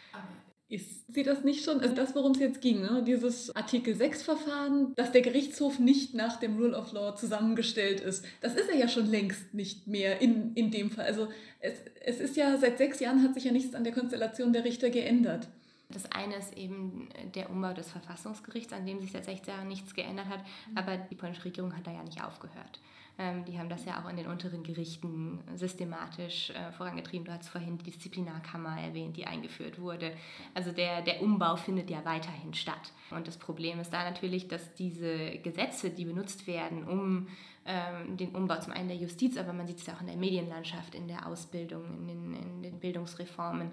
Ist 0.72 1.13
sie 1.13 1.24
das 1.24 1.43
nicht 1.43 1.65
schon? 1.65 1.81
Also 1.81 1.93
das, 1.93 2.15
worum 2.15 2.31
es 2.31 2.39
jetzt 2.39 2.62
ging, 2.62 2.81
ne? 2.81 3.03
dieses 3.05 3.53
Artikel 3.58 3.93
6-Verfahren, 3.93 4.93
dass 4.96 5.12
der 5.12 5.22
Gerichtshof 5.22 5.79
nicht 5.79 6.13
nach 6.13 6.38
dem 6.39 6.55
Rule 6.55 6.77
of 6.77 6.93
Law 6.93 7.13
zusammengestellt 7.13 8.00
ist. 8.00 8.24
Das 8.39 8.55
ist 8.55 8.70
er 8.70 8.77
ja 8.77 8.88
schon 8.88 9.08
längst 9.08 9.53
nicht 9.53 9.88
mehr 9.88 10.22
in, 10.22 10.53
in 10.53 10.72
dem 10.72 10.89
Fall. 10.89 11.05
Also 11.05 11.27
es, 11.60 11.74
es 12.05 12.22
ist 12.22 12.38
ja, 12.38 12.58
seit 12.58 12.77
sechs 12.77 13.01
Jahren 13.01 13.22
hat 13.22 13.34
sich 13.34 13.43
ja 13.43 13.51
nichts 13.51 13.75
an 13.75 13.84
der 13.84 13.91
Konstellation 13.91 14.53
der 14.53 14.63
Richter 14.63 14.89
geändert. 14.89 15.50
Das 15.91 16.12
eine 16.12 16.36
ist 16.36 16.57
eben 16.57 17.10
der 17.36 17.50
Umbau 17.50 17.74
des 17.74 17.91
Verfassungsgerichts, 17.91 18.74
an 18.74 18.86
dem 18.86 19.00
sich 19.00 19.12
seit 19.12 19.25
sechs 19.25 19.48
Jahren 19.48 19.67
nichts 19.67 19.93
geändert 19.93 20.27
hat, 20.27 20.39
mhm. 20.39 20.77
aber 20.77 20.98
die 20.98 21.15
polnische 21.15 21.45
Regierung 21.45 21.75
hat 21.75 21.88
da 21.88 21.91
ja 21.91 22.03
nicht 22.03 22.24
aufgehört. 22.24 22.79
Ähm, 23.17 23.45
die 23.45 23.60
haben 23.60 23.69
das 23.69 23.86
ja 23.86 24.01
auch 24.01 24.10
in 24.10 24.15
den 24.15 24.27
unteren 24.27 24.63
Gerichten 24.63 25.39
systematisch 25.55 26.50
äh, 26.51 26.71
vorangetrieben. 26.71 27.25
Du 27.25 27.31
hast 27.31 27.50
vorhin 27.50 27.77
die 27.77 27.91
Disziplinarkammer 27.91 28.79
erwähnt, 28.79 29.17
die 29.17 29.27
eingeführt 29.27 29.79
wurde. 29.79 30.13
Also 30.53 30.71
der, 30.71 31.01
der 31.01 31.21
Umbau 31.21 31.55
findet 31.55 31.89
ja 31.89 32.03
weiterhin 32.05 32.53
statt. 32.53 32.93
Und 33.12 33.27
das 33.27 33.38
Problem 33.38 33.79
ist 33.79 33.91
da 33.91 34.10
natürlich, 34.10 34.48
dass 34.48 34.74
diese 34.75 35.38
Gesetze, 35.39 35.89
die 35.89 36.05
benutzt 36.05 36.48
werden, 36.48 36.86
um 36.86 37.27
ähm, 37.65 38.17
den 38.17 38.33
Umbau 38.36 38.60
zum 38.60 38.74
einen 38.74 38.88
der 38.88 38.98
Justiz, 38.98 39.38
aber 39.38 39.53
man 39.53 39.67
sieht 39.67 39.77
es 39.77 39.86
ja 39.86 39.93
auch 39.93 40.01
in 40.01 40.07
der 40.07 40.17
Medienlandschaft, 40.17 40.95
in 40.95 41.07
der 41.07 41.27
Ausbildung, 41.27 41.86
in 41.93 42.07
den, 42.07 42.33
in 42.33 42.63
den 42.63 42.79
Bildungsreformen, 42.79 43.71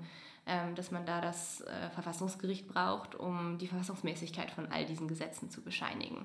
dass 0.75 0.91
man 0.91 1.05
da 1.05 1.21
das 1.21 1.61
äh, 1.61 1.91
Verfassungsgericht 1.91 2.69
braucht, 2.69 3.15
um 3.15 3.59
die 3.59 3.67
Verfassungsmäßigkeit 3.67 4.51
von 4.51 4.67
all 4.73 4.87
diesen 4.87 5.09
Gesetzen 5.09 5.51
zu 5.51 5.63
bescheinigen 5.63 6.25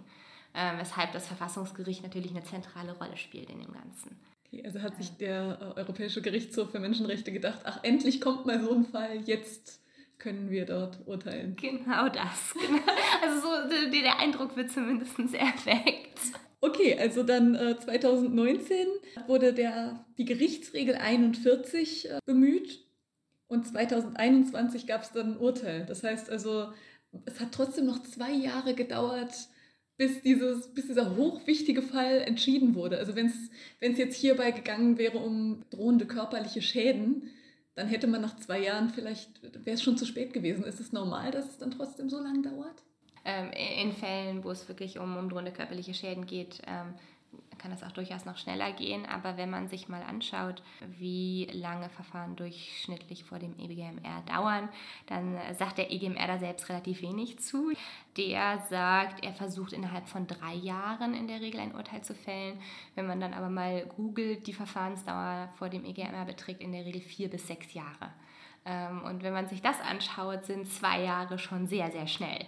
äh, 0.53 0.77
weshalb 0.77 1.11
das 1.11 1.27
Verfassungsgericht 1.27 2.03
natürlich 2.03 2.31
eine 2.31 2.43
zentrale 2.43 2.93
Rolle 2.97 3.17
spielt 3.17 3.49
in 3.49 3.59
dem 3.59 3.73
Ganzen. 3.73 4.17
Okay, 4.47 4.63
also 4.65 4.81
hat 4.81 4.95
sich 4.97 5.17
der 5.17 5.57
äh, 5.75 5.79
Europäische 5.79 6.21
Gerichtshof 6.21 6.71
für 6.71 6.79
Menschenrechte 6.79 7.31
gedacht, 7.31 7.61
ach, 7.63 7.79
endlich 7.83 8.21
kommt 8.21 8.45
mal 8.45 8.61
so 8.61 8.73
ein 8.73 8.85
Fall, 8.85 9.17
jetzt 9.25 9.81
können 10.19 10.49
wir 10.49 10.65
dort 10.65 11.05
urteilen. 11.05 11.55
Genau 11.55 12.07
das. 12.09 12.53
Genau. 12.65 12.81
Also 13.21 13.41
so 13.41 13.91
der 13.91 14.19
Eindruck 14.19 14.55
wird 14.55 14.71
zumindest 14.71 15.17
erweckt. 15.19 16.19
Okay, 16.61 16.97
also 16.97 17.23
dann 17.23 17.55
äh, 17.55 17.77
2019 17.77 18.87
wurde 19.27 19.53
der, 19.53 20.05
die 20.17 20.25
Gerichtsregel 20.25 20.95
41 20.95 22.09
äh, 22.09 22.19
bemüht 22.25 22.85
und 23.53 23.67
2021 23.67 24.87
gab 24.87 25.03
es 25.03 25.11
dann 25.11 25.33
ein 25.33 25.37
Urteil. 25.37 25.85
Das 25.85 26.03
heißt 26.03 26.29
also, 26.29 26.73
es 27.25 27.39
hat 27.39 27.51
trotzdem 27.51 27.85
noch 27.85 28.01
zwei 28.03 28.31
Jahre 28.31 28.73
gedauert, 28.73 29.33
bis, 29.95 30.21
dieses, 30.23 30.73
bis 30.73 30.87
dieser 30.87 31.15
hochwichtige 31.15 31.83
Fall 31.83 32.21
entschieden 32.21 32.73
wurde. 32.73 32.97
Also 32.97 33.15
wenn 33.15 33.27
es 33.27 33.97
jetzt 33.97 34.17
hierbei 34.17 34.51
gegangen 34.51 34.97
wäre 34.97 35.19
um 35.19 35.63
drohende 35.69 36.05
körperliche 36.07 36.61
Schäden, 36.61 37.29
dann 37.75 37.87
hätte 37.87 38.07
man 38.07 38.21
nach 38.21 38.37
zwei 38.37 38.59
Jahren 38.59 38.89
vielleicht, 38.89 39.41
wäre 39.43 39.75
es 39.75 39.83
schon 39.83 39.97
zu 39.97 40.05
spät 40.05 40.33
gewesen. 40.33 40.63
Ist 40.63 40.79
es 40.79 40.91
normal, 40.91 41.31
dass 41.31 41.49
es 41.49 41.57
dann 41.57 41.71
trotzdem 41.71 42.09
so 42.09 42.19
lange 42.19 42.41
dauert? 42.41 42.83
Ähm, 43.25 43.51
in 43.81 43.93
Fällen, 43.93 44.43
wo 44.43 44.51
es 44.51 44.67
wirklich 44.67 44.99
um, 44.99 45.15
um 45.15 45.29
drohende 45.29 45.51
körperliche 45.51 45.93
Schäden 45.93 46.25
geht, 46.25 46.61
ähm, 46.67 46.95
kann 47.63 47.71
das 47.71 47.81
auch 47.81 47.93
durchaus 47.93 48.25
noch 48.25 48.37
schneller 48.37 48.73
gehen. 48.73 49.05
Aber 49.05 49.37
wenn 49.37 49.49
man 49.49 49.69
sich 49.69 49.87
mal 49.87 50.03
anschaut, 50.03 50.61
wie 50.99 51.47
lange 51.53 51.87
Verfahren 51.89 52.35
durchschnittlich 52.35 53.23
vor 53.23 53.39
dem 53.39 53.57
EGMR 53.57 54.21
dauern, 54.27 54.67
dann 55.07 55.39
sagt 55.57 55.77
der 55.77 55.89
EGMR 55.89 56.27
da 56.27 56.37
selbst 56.37 56.67
relativ 56.67 57.01
wenig 57.01 57.39
zu. 57.39 57.71
Der 58.17 58.59
sagt, 58.69 59.23
er 59.23 59.31
versucht 59.33 59.71
innerhalb 59.71 60.09
von 60.09 60.27
drei 60.27 60.53
Jahren 60.53 61.13
in 61.13 61.29
der 61.29 61.39
Regel 61.39 61.61
ein 61.61 61.73
Urteil 61.73 62.03
zu 62.03 62.13
fällen. 62.13 62.59
Wenn 62.95 63.07
man 63.07 63.21
dann 63.21 63.33
aber 63.33 63.49
mal 63.49 63.85
googelt, 63.95 64.45
die 64.45 64.53
Verfahrensdauer 64.53 65.47
vor 65.55 65.69
dem 65.69 65.85
EGMR 65.85 66.25
beträgt 66.25 66.61
in 66.61 66.73
der 66.73 66.83
Regel 66.83 67.01
vier 67.01 67.29
bis 67.29 67.47
sechs 67.47 67.73
Jahre. 67.73 68.11
Ähm, 68.65 69.03
und 69.03 69.23
wenn 69.23 69.33
man 69.33 69.47
sich 69.47 69.61
das 69.61 69.79
anschaut, 69.79 70.45
sind 70.45 70.67
zwei 70.67 71.01
Jahre 71.01 71.39
schon 71.39 71.67
sehr, 71.67 71.91
sehr 71.91 72.07
schnell. 72.07 72.45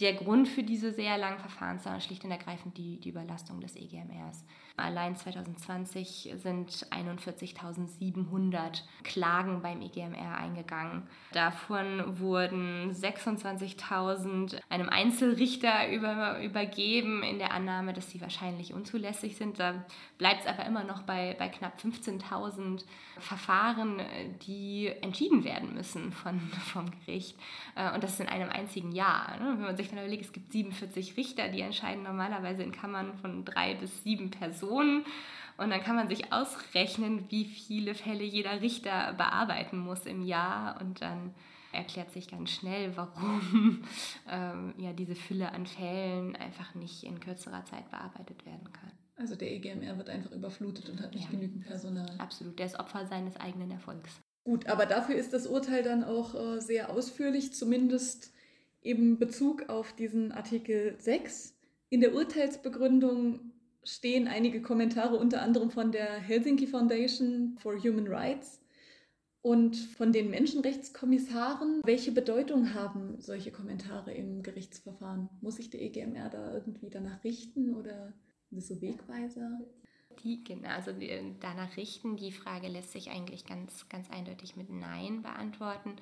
Der 0.00 0.14
Grund 0.14 0.48
für 0.48 0.62
diese 0.62 0.92
sehr 0.92 1.16
langen 1.16 1.38
Verfahrensdauer 1.38 2.00
schlicht 2.00 2.24
und 2.24 2.30
ergreifend 2.30 2.76
die, 2.76 3.00
die 3.00 3.10
Überlastung 3.10 3.60
des 3.60 3.76
EGMRs. 3.76 4.44
Allein 4.76 5.16
2020 5.16 6.34
sind 6.36 6.86
41.700 6.90 8.82
Klagen 9.04 9.62
beim 9.62 9.80
EGMR 9.80 10.36
eingegangen. 10.36 11.04
Davon 11.32 12.18
wurden 12.18 12.92
26.000 12.92 14.58
einem 14.68 14.90
Einzelrichter 14.90 15.90
über, 15.90 16.42
übergeben 16.42 17.22
in 17.22 17.38
der 17.38 17.52
Annahme, 17.52 17.94
dass 17.94 18.10
sie 18.10 18.20
wahrscheinlich 18.20 18.74
unzulässig 18.74 19.36
sind. 19.36 19.58
Da 19.58 19.82
bleibt 20.18 20.42
es 20.42 20.46
aber 20.46 20.66
immer 20.66 20.84
noch 20.84 21.02
bei, 21.02 21.34
bei 21.38 21.48
knapp 21.48 21.78
15.000 21.78 22.84
Verfahren, 23.18 24.02
die 24.46 24.92
entschieden 25.00 25.44
werden 25.44 25.72
müssen 25.72 26.12
von, 26.12 26.38
vom 26.72 26.90
Gericht. 27.06 27.38
Äh, 27.76 27.94
und 27.94 28.02
das 28.04 28.20
in 28.20 28.28
einem 28.28 28.50
einzigen 28.50 28.92
Jahr. 28.92 29.38
Ne? 29.38 29.54
Wenn 29.56 29.64
man 29.64 29.76
sich 29.76 29.88
dann 29.88 29.98
überlegt, 29.98 30.26
es 30.26 30.32
gibt 30.32 30.52
47 30.52 31.16
Richter, 31.16 31.48
die 31.48 31.62
entscheiden 31.62 32.02
normalerweise 32.02 32.62
in 32.62 32.72
Kammern 32.72 33.14
von 33.22 33.46
drei 33.46 33.74
bis 33.74 34.02
sieben 34.04 34.30
Personen. 34.30 34.65
Und 34.68 35.70
dann 35.70 35.82
kann 35.82 35.96
man 35.96 36.08
sich 36.08 36.32
ausrechnen, 36.32 37.24
wie 37.30 37.46
viele 37.46 37.94
Fälle 37.94 38.24
jeder 38.24 38.60
Richter 38.60 39.14
bearbeiten 39.14 39.78
muss 39.78 40.04
im 40.04 40.22
Jahr. 40.22 40.80
Und 40.80 41.00
dann 41.00 41.34
erklärt 41.72 42.10
sich 42.12 42.28
ganz 42.28 42.50
schnell, 42.50 42.92
warum 42.96 43.82
ähm, 44.30 44.74
ja, 44.78 44.92
diese 44.92 45.14
Fülle 45.14 45.52
an 45.52 45.66
Fällen 45.66 46.36
einfach 46.36 46.74
nicht 46.74 47.04
in 47.04 47.20
kürzerer 47.20 47.64
Zeit 47.64 47.90
bearbeitet 47.90 48.44
werden 48.44 48.72
kann. 48.72 48.92
Also 49.16 49.34
der 49.34 49.50
EGMR 49.52 49.96
wird 49.96 50.10
einfach 50.10 50.32
überflutet 50.32 50.90
und 50.90 51.00
hat 51.00 51.14
nicht 51.14 51.24
ja, 51.24 51.30
genügend 51.30 51.64
Personal. 51.64 52.06
Absolut, 52.18 52.58
der 52.58 52.66
ist 52.66 52.78
Opfer 52.78 53.06
seines 53.06 53.36
eigenen 53.36 53.70
Erfolgs. 53.70 54.20
Gut, 54.44 54.66
aber 54.66 54.84
dafür 54.84 55.16
ist 55.16 55.32
das 55.32 55.46
Urteil 55.46 55.82
dann 55.82 56.04
auch 56.04 56.34
äh, 56.34 56.60
sehr 56.60 56.90
ausführlich, 56.90 57.54
zumindest 57.54 58.32
eben 58.82 59.18
Bezug 59.18 59.68
auf 59.70 59.94
diesen 59.94 60.32
Artikel 60.32 60.96
6. 60.98 61.54
In 61.88 62.00
der 62.00 62.14
Urteilsbegründung 62.14 63.40
stehen 63.86 64.28
einige 64.28 64.60
Kommentare, 64.60 65.16
unter 65.16 65.42
anderem 65.42 65.70
von 65.70 65.92
der 65.92 66.14
Helsinki 66.14 66.66
Foundation 66.66 67.56
for 67.58 67.76
Human 67.78 68.08
Rights 68.08 68.60
und 69.42 69.76
von 69.76 70.12
den 70.12 70.30
Menschenrechtskommissaren. 70.30 71.80
Welche 71.84 72.10
Bedeutung 72.10 72.74
haben 72.74 73.20
solche 73.20 73.52
Kommentare 73.52 74.12
im 74.12 74.42
Gerichtsverfahren? 74.42 75.28
Muss 75.40 75.56
sich 75.56 75.70
der 75.70 75.82
EGMR 75.82 76.28
da 76.30 76.52
irgendwie 76.52 76.90
danach 76.90 77.22
richten 77.22 77.74
oder 77.74 78.12
sind 78.50 78.58
das 78.58 78.68
so 78.68 78.80
Wegweiser? 78.80 79.60
Die, 80.24 80.42
genau, 80.42 80.68
also 80.70 80.92
danach 81.40 81.76
richten, 81.76 82.16
die 82.16 82.32
Frage 82.32 82.68
lässt 82.68 82.90
sich 82.92 83.10
eigentlich 83.10 83.46
ganz, 83.46 83.88
ganz 83.88 84.10
eindeutig 84.10 84.56
mit 84.56 84.70
Nein 84.70 85.22
beantworten. 85.22 85.96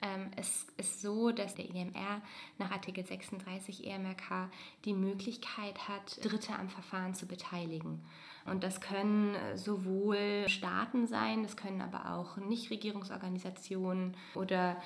Ähm, 0.00 0.30
es 0.36 0.66
ist 0.76 1.02
so, 1.02 1.32
dass 1.32 1.54
der 1.54 1.68
EMR 1.68 2.22
nach 2.58 2.70
Artikel 2.70 3.04
36 3.04 3.86
EMRK 3.86 4.50
die 4.84 4.94
Möglichkeit 4.94 5.88
hat, 5.88 6.24
Dritte 6.24 6.54
am 6.54 6.68
Verfahren 6.68 7.14
zu 7.14 7.26
beteiligen. 7.26 8.00
Und 8.44 8.64
das 8.64 8.80
können 8.80 9.36
sowohl 9.56 10.48
Staaten 10.48 11.06
sein, 11.06 11.42
das 11.42 11.56
können 11.56 11.82
aber 11.82 12.14
auch 12.14 12.36
Nichtregierungsorganisationen 12.38 14.16
oder 14.34 14.80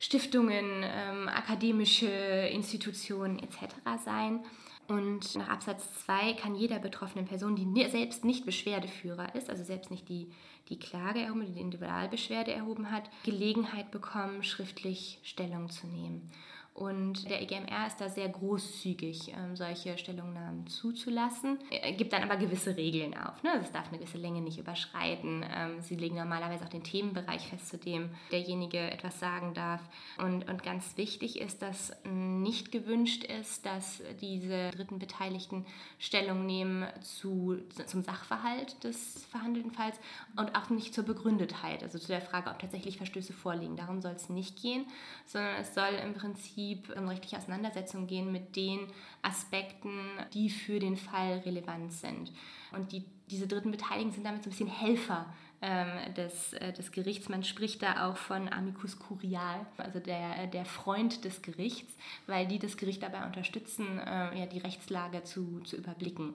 Stiftungen, 0.00 0.84
ähm, 0.84 1.28
akademische 1.28 2.06
Institutionen 2.06 3.38
etc. 3.38 3.74
sein. 4.04 4.40
Und 4.88 5.34
nach 5.34 5.50
Absatz 5.50 5.86
2 6.06 6.32
kann 6.32 6.54
jeder 6.54 6.78
betroffenen 6.78 7.26
Person, 7.26 7.54
die 7.54 7.88
selbst 7.90 8.24
nicht 8.24 8.46
Beschwerdeführer 8.46 9.34
ist, 9.34 9.50
also 9.50 9.62
selbst 9.62 9.90
nicht 9.90 10.08
die, 10.08 10.30
die 10.70 10.78
Klage 10.78 11.20
erhoben, 11.20 11.44
die 11.44 11.60
Individualbeschwerde 11.60 12.52
erhoben 12.52 12.90
hat, 12.90 13.10
Gelegenheit 13.22 13.90
bekommen, 13.90 14.42
schriftlich 14.42 15.20
Stellung 15.22 15.68
zu 15.68 15.86
nehmen. 15.86 16.30
Und 16.78 17.28
der 17.28 17.42
EGMR 17.42 17.88
ist 17.88 18.00
da 18.00 18.08
sehr 18.08 18.28
großzügig, 18.28 19.32
ähm, 19.36 19.56
solche 19.56 19.98
Stellungnahmen 19.98 20.68
zuzulassen. 20.68 21.58
Er 21.70 21.90
gibt 21.90 22.12
dann 22.12 22.22
aber 22.22 22.36
gewisse 22.36 22.76
Regeln 22.76 23.18
auf. 23.18 23.42
Ne? 23.42 23.50
Also 23.50 23.64
es 23.64 23.72
darf 23.72 23.88
eine 23.88 23.98
gewisse 23.98 24.18
Länge 24.18 24.40
nicht 24.40 24.60
überschreiten. 24.60 25.44
Ähm, 25.52 25.80
sie 25.80 25.96
legen 25.96 26.14
normalerweise 26.14 26.64
auch 26.64 26.68
den 26.68 26.84
Themenbereich 26.84 27.48
fest, 27.48 27.68
zu 27.68 27.78
dem 27.78 28.10
derjenige 28.30 28.78
etwas 28.78 29.18
sagen 29.18 29.54
darf. 29.54 29.80
Und, 30.18 30.48
und 30.48 30.62
ganz 30.62 30.96
wichtig 30.96 31.40
ist, 31.40 31.62
dass 31.62 31.92
nicht 32.04 32.70
gewünscht 32.70 33.24
ist, 33.24 33.66
dass 33.66 34.00
diese 34.20 34.70
dritten 34.70 35.00
Beteiligten 35.00 35.66
Stellung 35.98 36.46
nehmen 36.46 36.86
zu, 37.00 37.56
zum 37.86 38.02
Sachverhalt 38.02 38.84
des 38.84 39.24
verhandelten 39.24 39.72
Falls 39.72 39.98
und 40.36 40.54
auch 40.56 40.70
nicht 40.70 40.94
zur 40.94 41.02
Begründetheit, 41.02 41.82
also 41.82 41.98
zu 41.98 42.06
der 42.06 42.20
Frage, 42.20 42.50
ob 42.50 42.60
tatsächlich 42.60 42.98
Verstöße 42.98 43.32
vorliegen. 43.32 43.74
Darum 43.74 44.00
soll 44.00 44.12
es 44.12 44.28
nicht 44.28 44.62
gehen, 44.62 44.86
sondern 45.26 45.56
es 45.56 45.74
soll 45.74 45.94
im 46.04 46.14
Prinzip 46.14 46.67
Prinzip 46.76 46.96
in 46.96 47.08
rechtliche 47.08 47.38
Auseinandersetzung 47.38 48.06
gehen 48.06 48.32
mit 48.32 48.56
den 48.56 48.80
Aspekten, 49.22 49.90
die 50.34 50.50
für 50.50 50.78
den 50.78 50.96
Fall 50.96 51.38
relevant 51.44 51.92
sind. 51.92 52.32
Und 52.72 52.92
die, 52.92 53.04
diese 53.30 53.46
dritten 53.46 53.70
Beteiligten 53.70 54.12
sind 54.12 54.24
damit 54.24 54.42
so 54.42 54.48
ein 54.48 54.50
bisschen 54.50 54.68
Helfer 54.68 55.26
ähm, 55.62 56.14
des, 56.14 56.52
äh, 56.54 56.72
des 56.72 56.92
Gerichts. 56.92 57.28
Man 57.28 57.44
spricht 57.44 57.82
da 57.82 58.08
auch 58.08 58.16
von 58.16 58.48
amicus 58.52 58.98
curial, 58.98 59.66
also 59.76 59.98
der, 59.98 60.46
der 60.46 60.64
Freund 60.64 61.24
des 61.24 61.42
Gerichts, 61.42 61.94
weil 62.26 62.46
die 62.46 62.58
das 62.58 62.76
Gericht 62.76 63.02
dabei 63.02 63.24
unterstützen, 63.24 63.98
äh, 63.98 64.38
ja, 64.38 64.46
die 64.46 64.58
Rechtslage 64.58 65.24
zu, 65.24 65.60
zu 65.60 65.76
überblicken. 65.76 66.34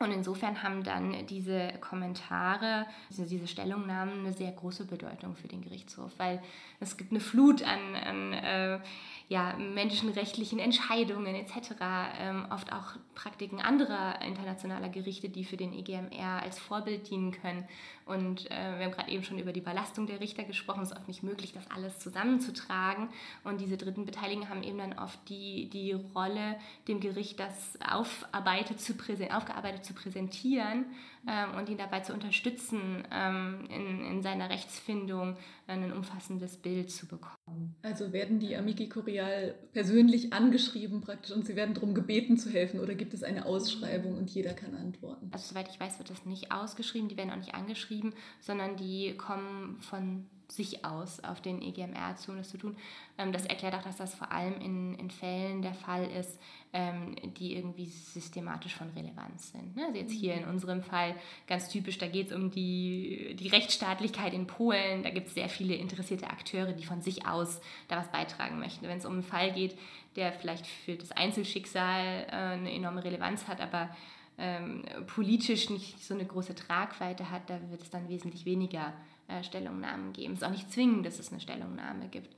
Und 0.00 0.10
insofern 0.10 0.62
haben 0.62 0.82
dann 0.82 1.26
diese 1.28 1.72
Kommentare, 1.80 2.86
diese, 3.10 3.26
diese 3.26 3.46
Stellungnahmen 3.46 4.20
eine 4.20 4.32
sehr 4.32 4.50
große 4.50 4.86
Bedeutung 4.86 5.36
für 5.36 5.46
den 5.46 5.62
Gerichtshof, 5.62 6.10
weil 6.18 6.42
es 6.80 6.96
gibt 6.96 7.12
eine 7.12 7.20
Flut 7.20 7.62
an, 7.62 7.94
an 7.94 8.32
äh, 8.32 8.80
ja, 9.28 9.54
menschenrechtlichen 9.56 10.58
Entscheidungen 10.58 11.34
etc., 11.34 11.72
ähm, 12.20 12.46
oft 12.50 12.72
auch 12.72 12.96
Praktiken 13.14 13.60
anderer 13.60 14.20
internationaler 14.20 14.90
Gerichte, 14.90 15.28
die 15.28 15.44
für 15.44 15.56
den 15.56 15.72
EGMR 15.72 16.42
als 16.42 16.58
Vorbild 16.58 17.08
dienen 17.10 17.32
können. 17.32 17.66
Und 18.04 18.50
äh, 18.50 18.78
wir 18.78 18.84
haben 18.84 18.92
gerade 18.92 19.10
eben 19.10 19.24
schon 19.24 19.38
über 19.38 19.52
die 19.52 19.60
Überlastung 19.60 20.06
der 20.06 20.20
Richter 20.20 20.44
gesprochen. 20.44 20.82
Es 20.82 20.90
ist 20.90 20.96
oft 20.96 21.08
nicht 21.08 21.22
möglich, 21.22 21.52
das 21.54 21.70
alles 21.70 21.98
zusammenzutragen. 21.98 23.08
Und 23.44 23.60
diese 23.62 23.78
dritten 23.78 24.04
Beteiligten 24.04 24.50
haben 24.50 24.62
eben 24.62 24.78
dann 24.78 24.98
oft 24.98 25.18
die, 25.30 25.70
die 25.70 25.92
Rolle, 25.92 26.56
dem 26.86 27.00
Gericht 27.00 27.40
das 27.40 27.78
aufarbeitet 27.80 28.80
zu 28.80 28.94
aufgearbeitet 29.30 29.84
zu 29.84 29.94
präsentieren 29.94 30.84
ähm, 31.28 31.56
und 31.58 31.68
ihn 31.68 31.78
dabei 31.78 32.00
zu 32.00 32.12
unterstützen, 32.12 33.02
ähm, 33.10 33.66
in, 33.70 34.04
in 34.04 34.22
seiner 34.22 34.50
Rechtsfindung 34.50 35.36
ein 35.66 35.92
umfassendes 35.92 36.56
Bild 36.56 36.90
zu 36.90 37.06
bekommen. 37.06 37.74
Also 37.82 38.12
werden 38.12 38.38
die 38.38 38.56
Amici 38.56 38.88
Curial 38.88 39.54
persönlich 39.72 40.32
angeschrieben 40.32 41.00
praktisch 41.00 41.34
und 41.34 41.46
sie 41.46 41.56
werden 41.56 41.74
darum 41.74 41.94
gebeten 41.94 42.36
zu 42.36 42.50
helfen 42.50 42.80
oder 42.80 42.94
gibt 42.94 43.14
es 43.14 43.22
eine 43.22 43.46
Ausschreibung 43.46 44.16
und 44.16 44.30
jeder 44.30 44.52
kann 44.52 44.74
antworten? 44.74 45.30
Also 45.32 45.50
soweit 45.50 45.68
ich 45.68 45.80
weiß, 45.80 45.98
wird 45.98 46.10
das 46.10 46.26
nicht 46.26 46.52
ausgeschrieben, 46.52 47.08
die 47.08 47.16
werden 47.16 47.30
auch 47.30 47.36
nicht 47.36 47.54
angeschrieben, 47.54 48.12
sondern 48.40 48.76
die 48.76 49.16
kommen 49.16 49.80
von 49.80 50.26
sich 50.48 50.84
aus 50.84 51.20
auf 51.24 51.40
den 51.40 51.62
EGMR 51.62 52.16
zu, 52.16 52.32
um 52.32 52.36
das 52.36 52.50
zu 52.50 52.58
tun. 52.58 52.76
Ähm, 53.18 53.32
das 53.32 53.46
erklärt 53.46 53.74
auch, 53.74 53.82
dass 53.82 53.96
das 53.96 54.14
vor 54.14 54.30
allem 54.30 54.60
in, 54.60 54.94
in 54.94 55.10
Fällen 55.10 55.62
der 55.62 55.74
Fall 55.74 56.08
ist, 56.10 56.38
ähm, 56.72 57.14
die 57.34 57.54
irgendwie 57.54 57.86
systematisch 57.86 58.74
von 58.74 58.88
Relevanz 58.90 59.52
sind. 59.52 59.76
Ne? 59.76 59.86
Also 59.86 59.98
jetzt 59.98 60.12
hier 60.12 60.34
in 60.34 60.44
mhm. 60.44 60.50
unserem 60.50 60.82
Fall 60.82 61.14
ganz 61.46 61.68
typisch, 61.68 61.98
da 61.98 62.06
geht 62.06 62.28
es 62.28 62.32
um 62.32 62.50
die, 62.50 63.36
die 63.38 63.48
Rechtsstaatlichkeit 63.48 64.32
in 64.32 64.46
Polen. 64.46 65.02
Da 65.02 65.10
gibt 65.10 65.28
es 65.28 65.34
sehr 65.34 65.48
viele 65.48 65.74
interessierte 65.74 66.28
Akteure, 66.28 66.72
die 66.72 66.84
von 66.84 67.02
sich 67.02 67.26
aus 67.26 67.60
da 67.88 67.96
was 67.96 68.10
beitragen 68.10 68.58
möchten. 68.58 68.86
Wenn 68.86 68.98
es 68.98 69.06
um 69.06 69.14
einen 69.14 69.22
Fall 69.22 69.52
geht, 69.52 69.76
der 70.16 70.32
vielleicht 70.32 70.66
für 70.66 70.96
das 70.96 71.12
Einzelschicksal 71.12 72.26
äh, 72.28 72.32
eine 72.32 72.72
enorme 72.72 73.04
Relevanz 73.04 73.48
hat, 73.48 73.60
aber 73.60 73.94
ähm, 74.38 74.84
politisch 75.06 75.70
nicht 75.70 76.02
so 76.02 76.14
eine 76.14 76.24
große 76.24 76.54
Tragweite 76.54 77.30
hat, 77.30 77.48
da 77.50 77.58
wird 77.70 77.82
es 77.82 77.90
dann 77.90 78.08
wesentlich 78.08 78.44
weniger 78.44 78.92
äh, 79.28 79.42
Stellungnahmen 79.42 80.12
geben. 80.12 80.34
Es 80.34 80.40
ist 80.40 80.46
auch 80.46 80.50
nicht 80.50 80.72
zwingend, 80.72 81.06
dass 81.06 81.18
es 81.18 81.30
eine 81.30 81.40
Stellungnahme 81.40 82.08
gibt. 82.08 82.34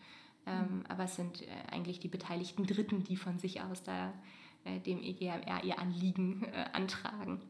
Ähm, 0.48 0.60
mhm. 0.60 0.84
aber 0.88 1.04
es 1.04 1.16
sind 1.16 1.42
äh, 1.42 1.46
eigentlich 1.72 1.98
die 1.98 2.06
beteiligten 2.06 2.66
Dritten, 2.66 3.02
die 3.02 3.16
von 3.16 3.40
sich 3.40 3.62
aus 3.62 3.82
da 3.82 4.12
dem 4.80 5.02
EGMR 5.02 5.64
ihr 5.64 5.78
Anliegen 5.78 6.44
äh, 6.44 6.64
antragen. 6.72 7.40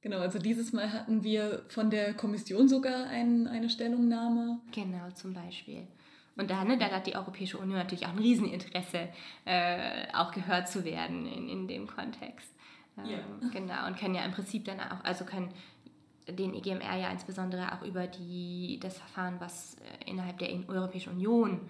Genau, 0.00 0.18
also 0.18 0.38
dieses 0.38 0.72
Mal 0.72 0.92
hatten 0.92 1.24
wir 1.24 1.64
von 1.68 1.90
der 1.90 2.14
Kommission 2.14 2.68
sogar 2.68 3.08
ein, 3.08 3.48
eine 3.48 3.68
Stellungnahme. 3.68 4.60
Genau, 4.72 5.10
zum 5.14 5.34
Beispiel. 5.34 5.88
Und 6.36 6.50
da, 6.50 6.62
ne, 6.64 6.78
da 6.78 6.88
hat 6.90 7.08
die 7.08 7.16
Europäische 7.16 7.58
Union 7.58 7.78
natürlich 7.78 8.06
auch 8.06 8.12
ein 8.12 8.18
Rieseninteresse, 8.18 9.08
äh, 9.44 10.06
auch 10.14 10.30
gehört 10.30 10.68
zu 10.68 10.84
werden 10.84 11.26
in, 11.26 11.48
in 11.48 11.66
dem 11.66 11.88
Kontext. 11.88 12.54
Ähm, 12.96 13.10
ja. 13.10 13.48
Genau, 13.52 13.86
und 13.88 13.98
können 13.98 14.14
ja 14.14 14.24
im 14.24 14.30
Prinzip 14.30 14.64
dann 14.64 14.78
auch, 14.78 15.02
also 15.02 15.24
können 15.24 15.52
den 16.28 16.54
EGMR 16.54 16.96
ja 16.96 17.10
insbesondere 17.10 17.72
auch 17.72 17.82
über 17.82 18.06
die, 18.06 18.78
das 18.80 18.98
Verfahren, 18.98 19.40
was 19.40 19.76
äh, 19.76 20.10
innerhalb 20.10 20.38
der 20.38 20.50
Europäischen 20.68 21.14
Union 21.14 21.60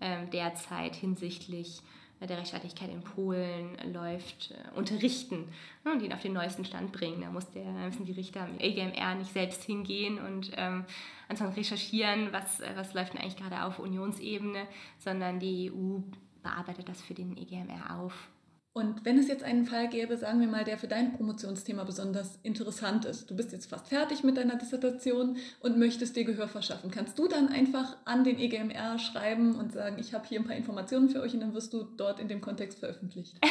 ähm, 0.00 0.28
derzeit 0.30 0.96
hinsichtlich 0.96 1.78
äh, 1.78 1.82
der 2.20 2.38
Rechtsstaatlichkeit 2.38 2.90
in 2.90 3.02
Polen 3.02 3.76
läuft, 3.92 4.52
äh, 4.52 4.78
unterrichten 4.78 5.48
ne, 5.84 5.92
und 5.92 6.02
ihn 6.02 6.12
auf 6.12 6.22
den 6.22 6.32
neuesten 6.32 6.64
Stand 6.64 6.92
bringen. 6.92 7.20
Da 7.20 7.30
muss 7.30 7.50
der, 7.50 7.64
müssen 7.64 8.06
die 8.06 8.12
Richter 8.12 8.46
im 8.48 8.58
EGMR 8.58 9.16
nicht 9.16 9.32
selbst 9.32 9.62
hingehen 9.64 10.18
und 10.18 10.52
ähm, 10.56 10.84
anfangen 11.28 11.52
recherchieren, 11.52 12.32
was, 12.32 12.62
was 12.74 12.94
läuft 12.94 13.12
denn 13.12 13.20
eigentlich 13.20 13.36
gerade 13.36 13.64
auf 13.64 13.78
Unionsebene, 13.78 14.66
sondern 14.98 15.40
die 15.40 15.70
EU 15.70 15.98
bearbeitet 16.42 16.88
das 16.88 17.02
für 17.02 17.14
den 17.14 17.36
EGMR 17.36 17.98
auf 17.98 18.28
und 18.76 19.06
wenn 19.06 19.16
es 19.16 19.26
jetzt 19.26 19.42
einen 19.42 19.64
Fall 19.64 19.88
gäbe, 19.88 20.18
sagen 20.18 20.38
wir 20.38 20.48
mal, 20.48 20.62
der 20.62 20.76
für 20.76 20.86
dein 20.86 21.14
Promotionsthema 21.14 21.84
besonders 21.84 22.38
interessant 22.42 23.06
ist, 23.06 23.30
du 23.30 23.34
bist 23.34 23.50
jetzt 23.52 23.70
fast 23.70 23.88
fertig 23.88 24.22
mit 24.22 24.36
deiner 24.36 24.56
Dissertation 24.56 25.38
und 25.60 25.78
möchtest 25.78 26.14
dir 26.14 26.24
Gehör 26.24 26.46
verschaffen, 26.46 26.90
kannst 26.90 27.18
du 27.18 27.26
dann 27.26 27.48
einfach 27.48 27.96
an 28.04 28.22
den 28.22 28.38
EGMR 28.38 28.98
schreiben 28.98 29.54
und 29.54 29.72
sagen, 29.72 29.96
ich 29.98 30.12
habe 30.12 30.28
hier 30.28 30.40
ein 30.40 30.44
paar 30.44 30.56
Informationen 30.56 31.08
für 31.08 31.22
euch 31.22 31.32
und 31.32 31.40
dann 31.40 31.54
wirst 31.54 31.72
du 31.72 31.84
dort 31.96 32.20
in 32.20 32.28
dem 32.28 32.42
Kontext 32.42 32.78
veröffentlicht? 32.78 33.38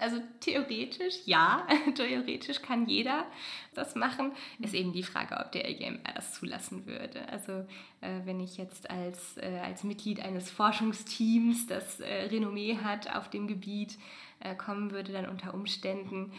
Also 0.00 0.16
theoretisch 0.40 1.20
ja, 1.26 1.64
theoretisch 1.94 2.60
kann 2.60 2.88
jeder 2.88 3.24
das 3.72 3.94
machen. 3.94 4.32
Ist 4.58 4.74
eben 4.74 4.92
die 4.92 5.04
Frage, 5.04 5.36
ob 5.36 5.52
der 5.52 5.68
EGMR 5.70 6.14
das 6.16 6.32
zulassen 6.32 6.86
würde. 6.86 7.28
Also 7.28 7.64
wenn 8.24 8.40
ich 8.40 8.56
jetzt 8.56 8.90
als, 8.90 9.36
äh, 9.36 9.60
als 9.62 9.84
Mitglied 9.84 10.20
eines 10.20 10.50
Forschungsteams, 10.50 11.66
das 11.66 12.00
äh, 12.00 12.24
Renommee 12.24 12.78
hat 12.82 13.14
auf 13.14 13.30
dem 13.30 13.46
Gebiet, 13.46 13.96
äh, 14.40 14.54
kommen 14.54 14.90
würde, 14.90 15.12
dann 15.12 15.28
unter 15.28 15.54
Umständen 15.54 16.32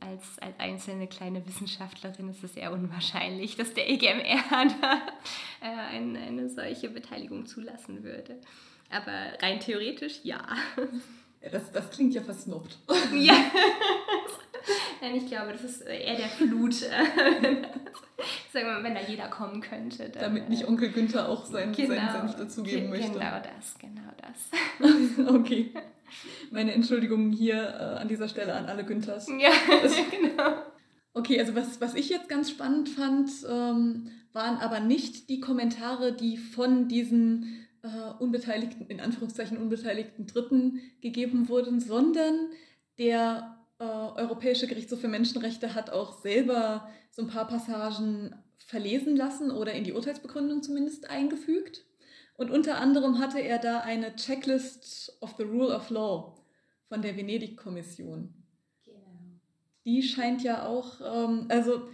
als, 0.00 0.38
als 0.38 0.58
einzelne 0.58 1.06
kleine 1.06 1.46
Wissenschaftlerin 1.46 2.30
ist 2.30 2.42
es 2.42 2.56
eher 2.56 2.72
unwahrscheinlich, 2.72 3.56
dass 3.56 3.74
der 3.74 3.90
EGMR 3.90 4.42
da 4.80 5.02
äh, 5.60 5.94
eine, 5.94 6.20
eine 6.20 6.48
solche 6.48 6.88
Beteiligung 6.88 7.46
zulassen 7.46 8.02
würde. 8.02 8.40
Aber 8.90 9.12
rein 9.40 9.60
theoretisch 9.60 10.20
ja. 10.24 10.42
ja 11.42 11.50
das, 11.50 11.70
das 11.70 11.90
klingt 11.90 12.14
ja 12.14 12.22
versnobbt. 12.22 12.78
Ja. 13.12 13.34
Nein, 15.00 15.16
ich 15.16 15.26
glaube, 15.26 15.52
das 15.52 15.64
ist 15.64 15.80
eher 15.80 16.16
der 16.16 16.28
Flut. 16.28 16.74
Sagen 18.52 18.66
wir 18.66 18.74
mal, 18.74 18.84
wenn 18.84 18.94
da 18.94 19.00
jeder 19.00 19.28
kommen 19.28 19.60
könnte. 19.60 20.08
Dann, 20.08 20.22
Damit 20.22 20.48
nicht 20.48 20.66
Onkel 20.66 20.90
Günther 20.90 21.28
auch 21.28 21.44
seinen, 21.44 21.72
genau, 21.72 21.94
seinen 21.94 22.10
Senf 22.12 22.36
dazugeben 22.36 22.90
möchte. 22.90 23.12
Genau 23.12 23.40
das, 23.42 23.78
genau 23.78 24.10
das. 24.16 25.28
okay 25.34 25.72
meine 26.50 26.72
Entschuldigung 26.72 27.32
hier 27.32 27.56
äh, 27.56 28.00
an 28.00 28.08
dieser 28.08 28.28
Stelle 28.28 28.54
an 28.54 28.66
alle 28.66 28.84
Günthers. 28.84 29.28
Ja, 29.40 29.50
genau. 30.10 30.62
Okay, 31.12 31.40
also 31.40 31.54
was, 31.54 31.80
was 31.80 31.94
ich 31.94 32.08
jetzt 32.08 32.28
ganz 32.28 32.50
spannend 32.50 32.88
fand, 32.88 33.30
ähm, 33.48 34.10
waren 34.32 34.58
aber 34.58 34.80
nicht 34.80 35.28
die 35.28 35.40
Kommentare, 35.40 36.12
die 36.12 36.36
von 36.36 36.88
diesen 36.88 37.66
äh, 37.82 37.88
unbeteiligten, 38.18 38.86
in 38.86 39.00
Anführungszeichen 39.00 39.58
unbeteiligten 39.58 40.26
Dritten 40.26 40.80
gegeben 41.00 41.48
wurden, 41.48 41.80
sondern 41.80 42.34
der 42.98 43.56
äh, 43.78 43.84
Europäische 43.84 44.66
Gerichtshof 44.66 45.00
für 45.00 45.08
Menschenrechte 45.08 45.74
hat 45.74 45.90
auch 45.90 46.20
selber 46.20 46.88
so 47.10 47.22
ein 47.22 47.28
paar 47.28 47.46
Passagen 47.48 48.34
verlesen 48.58 49.16
lassen 49.16 49.50
oder 49.50 49.72
in 49.72 49.84
die 49.84 49.92
Urteilsbegründung 49.92 50.62
zumindest 50.62 51.10
eingefügt. 51.10 51.84
Und 52.36 52.50
unter 52.50 52.78
anderem 52.78 53.18
hatte 53.18 53.40
er 53.40 53.58
da 53.58 53.80
eine 53.80 54.16
Checklist 54.16 55.18
of 55.20 55.34
the 55.36 55.42
Rule 55.42 55.74
of 55.74 55.90
Law 55.90 56.34
von 56.88 57.02
der 57.02 57.16
Venedig-Kommission. 57.16 58.32
Genau. 58.84 58.98
Die 59.84 60.02
scheint 60.02 60.42
ja 60.42 60.66
auch, 60.66 61.00
ähm, 61.00 61.46
also 61.48 61.88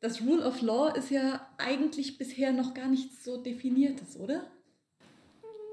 das 0.00 0.20
Rule 0.22 0.44
of 0.44 0.60
Law 0.62 0.94
ist 0.94 1.10
ja 1.10 1.48
eigentlich 1.58 2.18
bisher 2.18 2.52
noch 2.52 2.74
gar 2.74 2.88
nicht 2.88 3.22
so 3.22 3.42
definiertes, 3.42 4.16
oder? 4.16 4.50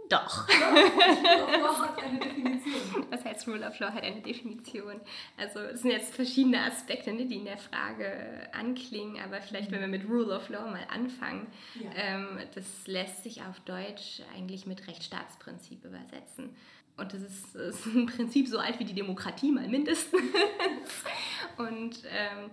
Doch. 0.10 0.48
Rule 0.48 1.44
of 1.44 1.62
Law 1.62 1.80
hat 1.80 2.04
eine 2.04 2.20
Definition. 2.20 3.06
Was 3.10 3.26
heißt 3.26 3.48
Rule 3.48 3.68
of 3.68 3.80
Law 3.80 3.91
hat 3.91 4.04
eine 4.04 4.22
Definition? 4.22 5.02
Also 5.38 5.60
es 5.60 5.82
sind 5.82 5.91
jetzt 5.91 6.13
verschiedene 6.13 6.62
Aspekte, 6.62 7.12
ne, 7.13 7.26
die 7.26 7.38
in 7.38 7.46
der 7.46 7.58
Frage 7.58 8.50
anklingen, 8.54 9.22
aber 9.24 9.41
vielleicht, 9.41 9.72
wenn 9.72 9.82
wir 9.82 9.88
mit 9.88 10.08
Rule 10.08 10.36
of 10.36 10.50
Law 10.50 10.70
mal 10.70 10.86
anfangen, 10.89 11.48
ja. 11.76 11.89
ähm, 11.96 12.39
das 12.54 12.65
lässt 12.86 13.24
sich 13.24 13.41
auf 13.41 13.60
Deutsch 13.62 14.22
eigentlich 14.36 14.65
mit 14.65 14.88
Rechtsstaatsprinzip 14.88 15.84
übersetzen. 15.84 16.56
und 16.98 17.13
das 17.13 17.22
ist, 17.22 17.56
ist, 17.56 17.86
im 17.88 18.06
Prinzip 18.06 18.48
so 18.48 18.60
alt 18.60 18.80
wie 18.80 18.86
die 18.86 18.94
Demokratie 18.94 19.52
mal 19.52 19.68
mindestens. 19.68 20.22
und 21.58 22.04
ähm, 22.06 22.52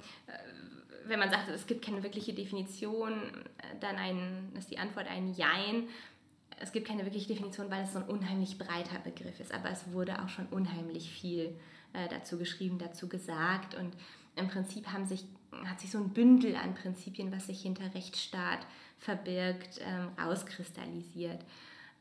wenn 1.06 1.18
man 1.18 1.30
sagt, 1.30 1.48
es 1.48 1.66
gibt 1.66 1.84
keine 1.84 2.02
wirkliche 2.02 2.32
Definition, 2.32 3.20
dann 3.80 3.96
ein, 3.96 4.52
ist 4.56 4.70
die 4.70 4.78
Antwort 4.78 5.06
ein 5.08 5.34
Jein. 5.34 5.88
Es 6.60 6.72
gibt 6.72 6.88
keine 6.88 7.04
wirkliche 7.04 7.28
Definition, 7.28 7.70
weil 7.70 7.84
es 7.84 7.92
so 7.92 7.98
ein 7.98 8.04
unheimlich 8.04 8.58
breiter 8.58 8.98
Begriff 8.98 9.40
ist. 9.40 9.52
Aber 9.52 9.70
es 9.70 9.92
wurde 9.92 10.22
auch 10.22 10.28
schon 10.28 10.46
unheimlich 10.46 11.10
viel 11.10 11.56
äh, 11.92 12.08
dazu 12.08 12.38
geschrieben, 12.38 12.78
dazu 12.78 13.08
gesagt. 13.08 13.74
Und 13.74 13.94
im 14.36 14.48
Prinzip 14.48 14.88
haben 14.88 15.06
sich, 15.06 15.24
hat 15.64 15.80
sich 15.80 15.90
so 15.90 15.98
ein 15.98 16.10
Bündel 16.10 16.56
an 16.56 16.74
Prinzipien, 16.74 17.32
was 17.32 17.46
sich 17.46 17.62
hinter 17.62 17.94
Rechtsstaat 17.94 18.60
verbirgt, 18.98 19.80
ähm, 19.80 20.08
rauskristallisiert. 20.18 21.40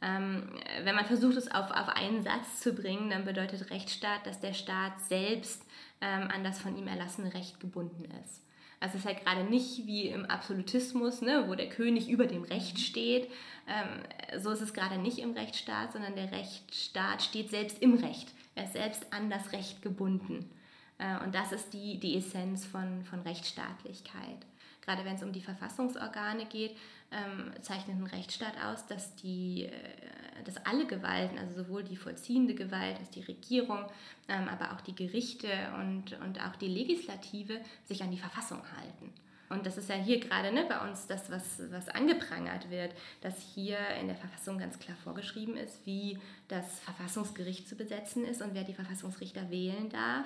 Ähm, 0.02 0.50
wenn 0.84 0.96
man 0.96 1.06
versucht, 1.06 1.38
es 1.38 1.52
auf, 1.52 1.70
auf 1.72 1.90
einen 1.90 2.24
Satz 2.24 2.60
zu 2.60 2.74
bringen, 2.74 3.12
dann 3.12 3.26
bedeutet 3.26 3.70
Rechtsstaat, 3.70 4.26
dass 4.26 4.40
der 4.40 4.54
Staat 4.54 5.00
selbst 5.08 5.64
ähm, 6.02 6.30
an 6.32 6.44
das 6.44 6.60
von 6.60 6.76
ihm 6.76 6.88
erlassene 6.88 7.34
Recht 7.34 7.60
gebunden 7.60 8.06
ist. 8.24 8.42
Also 8.82 8.96
es 8.96 9.02
ist 9.02 9.06
halt 9.06 9.24
gerade 9.24 9.44
nicht 9.44 9.86
wie 9.86 10.08
im 10.08 10.26
Absolutismus, 10.26 11.22
ne, 11.22 11.46
wo 11.48 11.54
der 11.54 11.70
König 11.70 12.10
über 12.10 12.26
dem 12.26 12.44
Recht 12.44 12.80
steht. 12.80 13.30
Ähm, 13.68 14.42
so 14.42 14.50
ist 14.50 14.62
es 14.62 14.74
gerade 14.74 14.98
nicht 14.98 15.20
im 15.20 15.34
Rechtsstaat, 15.34 15.94
sondern 15.94 16.16
der 16.16 16.32
Rechtsstaat 16.32 17.22
steht 17.22 17.52
selbst 17.52 17.80
im 17.82 17.94
Recht. 17.94 18.34
Er 18.56 18.66
ist 18.66 18.74
selbst 18.74 19.06
an 19.14 19.30
das 19.30 19.54
Recht 19.54 19.84
gebunden. 19.84 20.50
Äh, 20.98 21.24
und 21.24 21.36
das 21.36 21.52
ist 21.52 21.74
die, 21.74 22.00
die 22.00 22.18
Essenz 22.18 22.66
von, 22.66 23.06
von 23.06 23.20
Rechtsstaatlichkeit. 23.22 24.46
Gerade 24.82 25.06
wenn 25.06 25.16
es 25.16 25.24
um 25.24 25.32
die 25.32 25.42
Verfassungsorgane 25.42 26.46
geht, 26.46 26.76
ähm, 27.12 27.52
zeichnet 27.62 27.98
ein 27.98 28.08
Rechtsstaat 28.08 28.56
aus, 28.66 28.86
dass, 28.88 29.16
die, 29.16 29.66
äh, 29.66 30.44
dass 30.46 30.58
alle 30.66 30.86
Gewalten, 30.86 31.38
also 31.38 31.64
sowohl 31.64 31.84
die 31.84 31.98
vollziehende 31.98 32.56
Gewalt 32.56 32.98
als 32.98 33.10
die 33.10 33.22
Regierung, 33.22 33.86
ähm, 34.28 34.48
aber 34.48 34.74
auch 34.74 34.82
die 34.82 34.96
Gerichte 34.96 35.48
und, 35.80 36.20
und 36.22 36.42
auch 36.42 36.56
die 36.56 36.68
Legislative 36.68 37.60
sich 37.86 38.02
an 38.02 38.12
die 38.12 38.18
Verfassung 38.18 38.62
halten. 38.78 39.14
Und 39.52 39.66
das 39.66 39.78
ist 39.78 39.90
ja 39.90 39.96
hier 39.96 40.22
gerade 40.22 40.54
ne, 40.54 40.66
bei 40.68 40.80
uns 40.88 41.08
das, 41.08 41.30
was, 41.30 41.62
was 41.72 41.90
angeprangert 41.90 42.70
wird, 42.70 42.94
dass 43.20 43.36
hier 43.54 43.78
in 44.00 44.08
der 44.08 44.16
Verfassung 44.16 44.58
ganz 44.58 44.80
klar 44.80 44.96
vorgeschrieben 45.04 45.58
ist, 45.58 45.86
wie 45.86 46.18
das 46.48 46.80
Verfassungsgericht 46.80 47.68
zu 47.68 47.76
besetzen 47.76 48.24
ist 48.24 48.42
und 48.42 48.54
wer 48.54 48.64
die 48.64 48.74
Verfassungsrichter 48.74 49.52
wählen 49.52 49.90
darf 49.90 50.26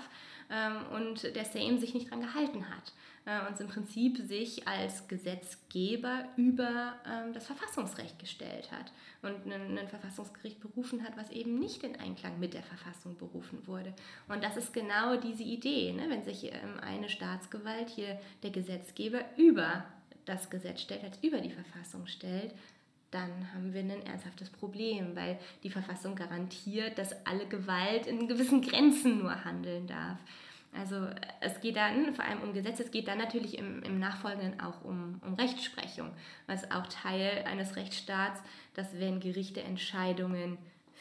und 0.96 1.36
der 1.36 1.46
Sejm 1.46 1.80
sich 1.80 1.94
nicht 1.94 2.08
daran 2.08 2.22
gehalten 2.22 2.70
hat 2.70 2.94
äh, 3.26 3.48
und 3.48 3.60
im 3.60 3.68
Prinzip 3.68 4.18
sich 4.18 4.68
als 4.68 5.08
Gesetzgeber 5.08 6.26
über 6.38 6.94
ähm, 7.06 7.34
das 7.34 7.48
Verfassungsrecht 7.48 8.20
gestellt 8.20 8.72
hat 8.72 8.92
und 9.22 9.52
ein, 9.52 9.78
ein, 9.78 9.88
Verfassungsgericht 9.88 10.60
berufen 10.60 11.04
hat, 11.04 11.18
was 11.18 11.32
eben 11.32 11.60
nicht 11.60 11.84
in 11.84 11.96
Einklang 12.00 12.40
mit 12.40 12.54
der 12.54 12.64
Verfassung 12.64 13.18
berufen 13.18 13.66
wurde. 13.68 13.94
Und 14.28 14.44
das 14.44 14.58
ist 14.58 14.74
genau 14.74 15.18
diese 15.18 15.44
Idee, 15.44 15.92
ne? 15.92 16.10
wenn 16.10 16.24
sich 16.24 16.46
ähm, 16.46 16.80
eine 16.82 17.10
Staatsgewalt 17.10 17.90
hier 17.90 18.20
der 18.44 18.52
Gesetzgeber 18.52 19.22
über 19.38 19.86
das 20.26 20.50
Gesetz 20.50 20.82
stellt, 20.82 21.04
als 21.04 21.20
über 21.22 21.40
die 21.40 21.52
Verfassung 21.52 22.08
stellt, 22.08 22.54
dann 23.15 23.54
haben 23.54 23.73
wir 23.73 23.82
ein 23.82 24.06
ernsthaftes 24.06 24.49
Problem, 24.49 25.15
weil 25.15 25.39
die 25.63 25.69
Verfassung 25.69 26.15
garantiert, 26.15 26.97
dass 26.97 27.25
alle 27.25 27.47
Gewalt 27.47 28.06
in 28.08 28.28
gewissen 28.28 28.62
Grenzen 28.62 29.19
nur 29.19 29.45
handeln 29.45 29.88
darf. 29.88 30.19
Also 30.78 31.08
es 31.39 31.62
geht 31.62 31.78
dann 31.78 32.13
vor 32.13 32.25
allem 32.25 32.41
um 32.41 32.54
Gesetze, 32.54 32.84
es 32.84 32.91
geht 32.91 33.08
dann 33.08 33.17
natürlich 33.17 33.58
im, 33.58 33.82
im 33.84 33.97
Nachfolgenden 33.97 34.60
auch 34.60 34.84
um, 34.84 35.21
um 35.25 35.36
Rechtsprechung, 35.36 36.12
was 36.47 36.69
auch 36.69 36.86
Teil 36.88 37.45
eines 37.45 37.78
Rechtsstaats, 37.78 38.41
dass 38.73 38.99
wenn 38.99 39.21
Gerichte 39.21 39.63
Entscheidungen 39.63 40.58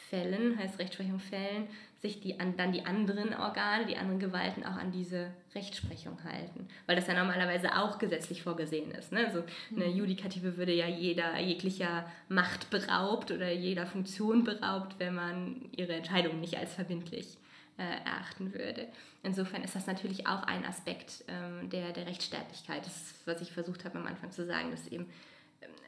fällen, 0.09 0.57
heißt 0.57 0.79
Rechtsprechung 0.79 1.19
fällen, 1.19 1.67
sich 2.01 2.19
die, 2.21 2.37
dann 2.37 2.71
die 2.71 2.85
anderen 2.85 3.33
Organe, 3.33 3.85
die 3.85 3.97
anderen 3.97 4.19
Gewalten 4.19 4.63
auch 4.63 4.75
an 4.75 4.91
diese 4.91 5.31
Rechtsprechung 5.53 6.23
halten. 6.23 6.67
Weil 6.85 6.95
das 6.95 7.07
ja 7.07 7.13
normalerweise 7.13 7.75
auch 7.77 7.97
gesetzlich 7.97 8.43
vorgesehen 8.43 8.91
ist. 8.91 9.11
Ne? 9.11 9.25
Also 9.25 9.43
eine 9.75 9.85
mhm. 9.85 9.97
Judikative 9.97 10.57
würde 10.57 10.73
ja 10.73 10.87
jeder 10.87 11.39
jeglicher 11.39 12.05
Macht 12.29 12.69
beraubt 12.69 13.31
oder 13.31 13.51
jeder 13.51 13.85
Funktion 13.85 14.43
beraubt, 14.43 14.95
wenn 14.99 15.15
man 15.15 15.69
ihre 15.71 15.93
Entscheidung 15.93 16.39
nicht 16.39 16.57
als 16.57 16.75
verbindlich 16.75 17.37
äh, 17.77 18.05
erachten 18.05 18.53
würde. 18.53 18.87
Insofern 19.23 19.63
ist 19.63 19.75
das 19.75 19.87
natürlich 19.87 20.27
auch 20.27 20.43
ein 20.43 20.65
Aspekt 20.65 21.23
ähm, 21.27 21.69
der, 21.69 21.91
der 21.91 22.05
Rechtsstaatlichkeit. 22.05 22.85
Das 22.85 22.95
ist, 22.95 23.27
was 23.27 23.41
ich 23.41 23.51
versucht 23.51 23.85
habe 23.85 23.97
am 23.97 24.07
Anfang 24.07 24.31
zu 24.31 24.45
sagen, 24.45 24.71
dass 24.71 24.87
eben 24.87 25.07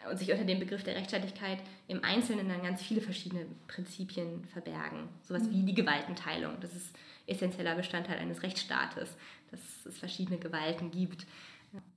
und 0.09 0.17
sich 0.17 0.31
unter 0.31 0.45
dem 0.45 0.59
Begriff 0.59 0.83
der 0.83 0.95
Rechtsstaatlichkeit 0.95 1.59
im 1.87 2.03
Einzelnen 2.03 2.47
dann 2.47 2.63
ganz 2.63 2.81
viele 2.81 3.01
verschiedene 3.01 3.45
Prinzipien 3.67 4.45
verbergen. 4.45 5.09
Sowas 5.23 5.43
mhm. 5.43 5.53
wie 5.53 5.63
die 5.63 5.73
Gewaltenteilung. 5.73 6.53
Das 6.61 6.75
ist 6.75 6.95
essentieller 7.25 7.75
Bestandteil 7.75 8.19
eines 8.19 8.43
Rechtsstaates, 8.43 9.17
dass 9.51 9.59
es 9.85 9.97
verschiedene 9.97 10.37
Gewalten 10.37 10.91
gibt. 10.91 11.25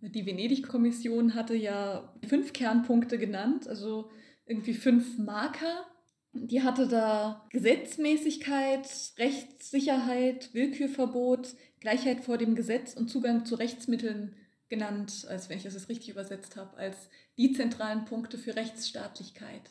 Die 0.00 0.26
Venedig-Kommission 0.26 1.34
hatte 1.34 1.54
ja 1.54 2.12
fünf 2.28 2.52
Kernpunkte 2.52 3.18
genannt, 3.18 3.68
also 3.68 4.10
irgendwie 4.46 4.74
fünf 4.74 5.16
Marker, 5.18 5.86
die 6.32 6.62
hatte 6.62 6.86
da 6.86 7.46
Gesetzmäßigkeit, 7.50 8.88
Rechtssicherheit, 9.18 10.52
Willkürverbot, 10.54 11.54
Gleichheit 11.80 12.20
vor 12.20 12.38
dem 12.38 12.54
Gesetz 12.54 12.94
und 12.94 13.08
Zugang 13.08 13.44
zu 13.44 13.56
Rechtsmitteln 13.56 14.34
genannt, 14.68 15.26
als 15.28 15.48
wenn 15.48 15.58
ich 15.58 15.64
das 15.64 15.74
jetzt 15.74 15.88
richtig 15.88 16.10
übersetzt 16.10 16.56
habe, 16.56 16.76
als 16.76 17.10
die 17.40 17.52
zentralen 17.52 18.04
Punkte 18.04 18.36
für 18.36 18.54
Rechtsstaatlichkeit. 18.54 19.62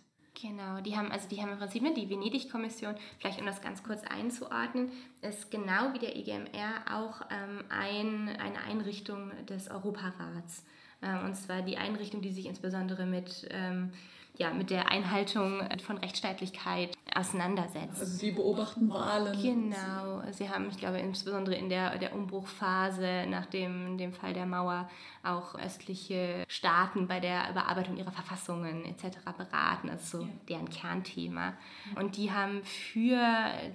Genau, 0.41 0.81
die 0.81 0.97
haben, 0.97 1.11
also 1.11 1.27
die 1.29 1.39
haben 1.39 1.51
im 1.51 1.59
Prinzip 1.59 1.83
die 1.95 2.09
Venedig-Kommission, 2.09 2.95
vielleicht 3.19 3.39
um 3.39 3.45
das 3.45 3.61
ganz 3.61 3.83
kurz 3.83 4.01
einzuordnen, 4.03 4.91
ist 5.21 5.51
genau 5.51 5.93
wie 5.93 5.99
der 5.99 6.15
EGMR 6.15 6.85
auch 6.91 7.21
ähm, 7.29 7.63
ein, 7.69 8.29
eine 8.39 8.59
Einrichtung 8.63 9.31
des 9.45 9.69
Europarats. 9.69 10.63
Ähm, 11.03 11.25
und 11.25 11.35
zwar 11.35 11.61
die 11.61 11.77
Einrichtung, 11.77 12.21
die 12.21 12.31
sich 12.31 12.47
insbesondere 12.47 13.05
mit 13.05 13.47
ähm, 13.51 13.91
ja, 14.39 14.51
mit 14.53 14.69
der 14.69 14.89
Einhaltung 14.89 15.61
von 15.85 15.97
Rechtsstaatlichkeit 15.97 16.97
auseinandersetzt. 17.13 17.99
Also 17.99 18.05
Sie 18.05 18.31
beobachten 18.31 18.89
Wahlen. 18.89 19.41
Genau. 19.41 20.21
Sie 20.31 20.49
haben, 20.49 20.69
ich 20.69 20.77
glaube, 20.77 20.97
insbesondere 20.99 21.55
in 21.55 21.67
der, 21.67 21.97
der 21.97 22.15
Umbruchphase 22.15 23.25
nach 23.29 23.47
dem, 23.47 23.97
dem 23.97 24.13
Fall 24.13 24.33
der 24.33 24.45
Mauer 24.45 24.89
auch 25.23 25.55
östliche 25.55 26.45
Staaten 26.47 27.07
bei 27.07 27.19
der 27.19 27.49
Überarbeitung 27.51 27.97
ihrer 27.97 28.11
Verfassungen 28.11 28.85
etc. 28.85 29.17
beraten. 29.37 29.89
Das 29.89 30.03
ist 30.03 30.11
so 30.11 30.21
ja. 30.21 30.27
deren 30.47 30.69
Kernthema. 30.69 31.53
Und 31.95 32.15
die 32.15 32.31
haben 32.31 32.63
für 32.63 33.19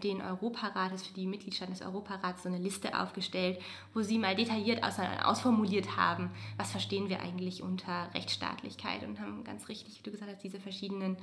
den 0.03 0.22
Europarat, 0.22 0.92
also 0.92 1.05
für 1.05 1.14
die 1.14 1.27
Mitgliedstaaten 1.27 1.74
des 1.74 1.83
Europarats, 1.83 2.42
so 2.42 2.48
eine 2.48 2.59
Liste 2.59 2.98
aufgestellt, 2.98 3.61
wo 3.92 4.00
sie 4.00 4.18
mal 4.18 4.35
detailliert 4.35 4.83
aus, 4.83 4.98
ausformuliert 4.98 5.96
haben, 5.96 6.31
was 6.57 6.70
verstehen 6.70 7.11
wir 7.11 7.20
eigentlich 7.20 7.62
unter 7.62 8.09
Rechtsstaatlichkeit 8.14 9.03
und 9.03 9.20
haben 9.20 9.44
ganz 9.44 9.68
richtig, 9.68 9.98
wie 9.98 10.03
du 10.03 10.11
gesagt 10.11 10.31
hast, 10.33 10.42
diese 10.42 10.53
verschiedenen, 10.60 11.16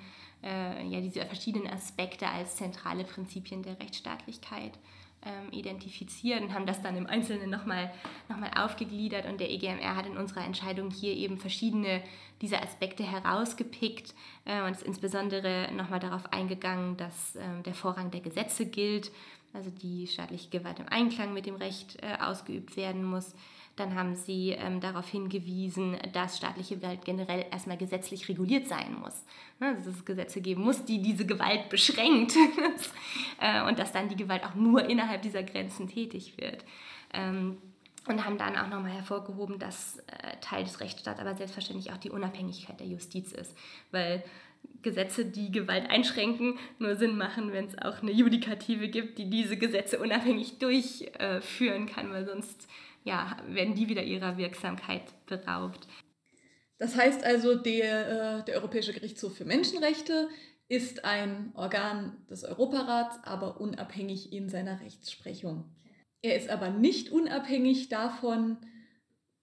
äh, 0.43 0.85
ja, 0.87 1.01
diese 1.01 1.25
verschiedenen 1.25 1.67
Aspekte 1.67 2.27
als 2.27 2.55
zentrale 2.55 3.03
Prinzipien 3.03 3.63
der 3.63 3.79
Rechtsstaatlichkeit 3.79 4.77
ähm, 5.23 5.51
identifiziert 5.51 6.41
und 6.41 6.53
haben 6.53 6.65
das 6.65 6.81
dann 6.81 6.97
im 6.97 7.05
Einzelnen 7.05 7.49
nochmal 7.49 7.91
noch 8.27 8.37
mal 8.37 8.51
aufgegliedert. 8.55 9.27
Und 9.27 9.39
der 9.39 9.51
EGMR 9.51 9.95
hat 9.95 10.07
in 10.07 10.17
unserer 10.17 10.43
Entscheidung 10.43 10.89
hier 10.89 11.13
eben 11.13 11.37
verschiedene 11.37 12.01
dieser 12.41 12.63
Aspekte 12.63 13.03
herausgepickt 13.03 14.15
äh, 14.45 14.63
und 14.63 14.71
ist 14.71 14.83
insbesondere 14.83 15.69
nochmal 15.73 15.99
darauf 15.99 16.33
eingegangen, 16.33 16.97
dass 16.97 17.35
äh, 17.35 17.61
der 17.65 17.75
Vorrang 17.75 18.09
der 18.09 18.21
Gesetze 18.21 18.65
gilt, 18.65 19.11
also 19.53 19.69
die 19.69 20.07
staatliche 20.07 20.49
Gewalt 20.49 20.79
im 20.79 20.87
Einklang 20.89 21.33
mit 21.33 21.45
dem 21.45 21.55
Recht 21.55 22.01
äh, 22.01 22.17
ausgeübt 22.19 22.75
werden 22.75 23.03
muss. 23.03 23.35
Dann 23.75 23.95
haben 23.95 24.15
sie 24.15 24.49
ähm, 24.49 24.81
darauf 24.81 25.07
hingewiesen, 25.07 25.97
dass 26.13 26.37
staatliche 26.37 26.77
Gewalt 26.77 27.05
generell 27.05 27.45
erstmal 27.51 27.77
gesetzlich 27.77 28.27
reguliert 28.27 28.67
sein 28.67 28.95
muss. 28.99 29.23
Ne, 29.59 29.75
dass 29.75 29.85
es 29.85 30.05
Gesetze 30.05 30.41
geben 30.41 30.63
muss, 30.63 30.83
die 30.85 31.01
diese 31.01 31.25
Gewalt 31.25 31.69
beschränkt 31.69 32.33
äh, 33.39 33.63
und 33.67 33.79
dass 33.79 33.91
dann 33.91 34.09
die 34.09 34.17
Gewalt 34.17 34.43
auch 34.43 34.55
nur 34.55 34.87
innerhalb 34.89 35.21
dieser 35.21 35.43
Grenzen 35.43 35.87
tätig 35.87 36.37
wird. 36.37 36.65
Ähm, 37.13 37.57
und 38.07 38.25
haben 38.25 38.37
dann 38.37 38.57
auch 38.57 38.67
nochmal 38.67 38.91
hervorgehoben, 38.91 39.59
dass 39.59 39.99
äh, 39.99 40.37
Teil 40.41 40.63
des 40.63 40.79
Rechtsstaats 40.79 41.19
aber 41.19 41.35
selbstverständlich 41.35 41.93
auch 41.93 41.97
die 41.97 42.09
Unabhängigkeit 42.09 42.79
der 42.79 42.87
Justiz 42.87 43.31
ist. 43.31 43.55
Weil 43.91 44.23
Gesetze, 44.81 45.25
die 45.25 45.51
Gewalt 45.51 45.89
einschränken, 45.89 46.57
nur 46.79 46.95
Sinn 46.95 47.15
machen, 47.15 47.51
wenn 47.51 47.65
es 47.65 47.77
auch 47.77 48.01
eine 48.01 48.11
Judikative 48.11 48.89
gibt, 48.89 49.19
die 49.19 49.29
diese 49.29 49.57
Gesetze 49.57 49.99
unabhängig 49.99 50.57
durchführen 50.57 51.85
kann, 51.85 52.11
weil 52.11 52.25
sonst 52.25 52.67
ja, 53.03 53.37
werden 53.47 53.75
die 53.75 53.89
wieder 53.89 54.03
ihrer 54.03 54.37
Wirksamkeit 54.37 55.03
beraubt. 55.25 55.87
Das 56.77 56.95
heißt 56.95 57.23
also, 57.23 57.55
der, 57.55 58.39
äh, 58.39 58.45
der 58.45 58.55
Europäische 58.55 58.93
Gerichtshof 58.93 59.35
für 59.35 59.45
Menschenrechte 59.45 60.29
ist 60.67 61.03
ein 61.05 61.51
Organ 61.53 62.25
des 62.29 62.43
Europarats, 62.43 63.19
aber 63.23 63.59
unabhängig 63.59 64.31
in 64.31 64.49
seiner 64.49 64.79
Rechtsprechung. 64.79 65.65
Er 66.21 66.37
ist 66.37 66.49
aber 66.49 66.69
nicht 66.69 67.09
unabhängig 67.09 67.89
davon, 67.89 68.57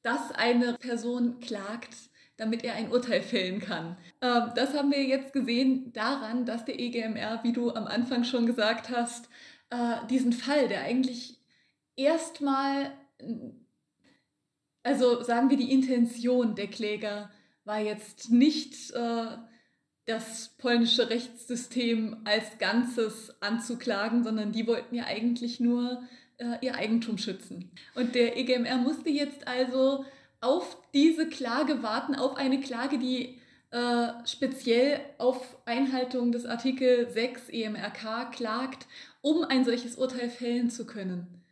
dass 0.03 0.33
eine 0.33 0.75
Person 0.75 1.40
klagt, 1.40 1.94
damit 2.38 2.64
er 2.64 2.75
ein 2.75 2.90
Urteil 2.90 3.21
fällen 3.21 3.61
kann. 3.61 3.97
Ähm, 4.23 4.53
das 4.55 4.75
haben 4.75 4.90
wir 4.90 5.05
jetzt 5.05 5.33
gesehen 5.33 5.92
daran, 5.92 6.47
dass 6.47 6.64
der 6.64 6.79
EGMR, 6.79 7.40
wie 7.42 7.53
du 7.53 7.71
am 7.71 7.87
Anfang 7.87 8.25
schon 8.25 8.47
gesagt 8.47 8.90
hast, 8.90 9.29
äh, 9.71 10.07
diesen 10.09 10.33
Fall, 10.33 10.68
der 10.68 10.83
eigentlich 10.83 11.38
erstmal, 11.97 12.92
also 14.83 15.22
sagen 15.22 15.50
wir 15.50 15.57
die 15.57 15.72
Intention 15.72 16.54
der 16.54 16.68
Kläger 16.68 17.31
war 17.64 17.81
jetzt 17.81 18.31
nicht 18.31 18.90
äh, 18.92 19.26
das 20.07 20.54
polnische 20.57 21.11
Rechtssystem 21.11 22.22
als 22.24 22.59
Ganzes 22.59 23.35
anzuklagen, 23.40 24.24
sondern 24.24 24.52
die 24.52 24.66
wollten 24.66 24.94
ja 24.94 25.04
eigentlich 25.04 25.61
nur 25.61 26.02
äh, 26.38 26.57
ihr 26.62 26.74
Eigentum 26.76 27.18
schützen. 27.18 27.70
Und 27.94 28.14
der 28.14 28.38
EGMR 28.38 28.78
musste 28.78 29.11
jetzt 29.11 29.46
also 29.46 30.07
auf 30.40 30.78
diese 30.94 31.28
Klage 31.28 31.83
warten, 31.83 32.14
auf 32.14 32.37
eine 32.37 32.61
Klage, 32.61 32.98
die 32.98 33.38
äh, 33.70 34.09
speziell 34.24 35.00
auf 35.18 35.59
Einhaltung 35.66 36.33
des 36.33 36.46
Artikel 36.46 37.11
6 37.11 37.50
EMRK 37.50 38.33
klagt, 38.33 38.87
um 39.20 39.44
ein 39.44 39.66
solches 39.66 39.96
Urteil 39.96 40.31
fällen 40.31 40.70
zu 40.70 40.87
können. 40.87 41.44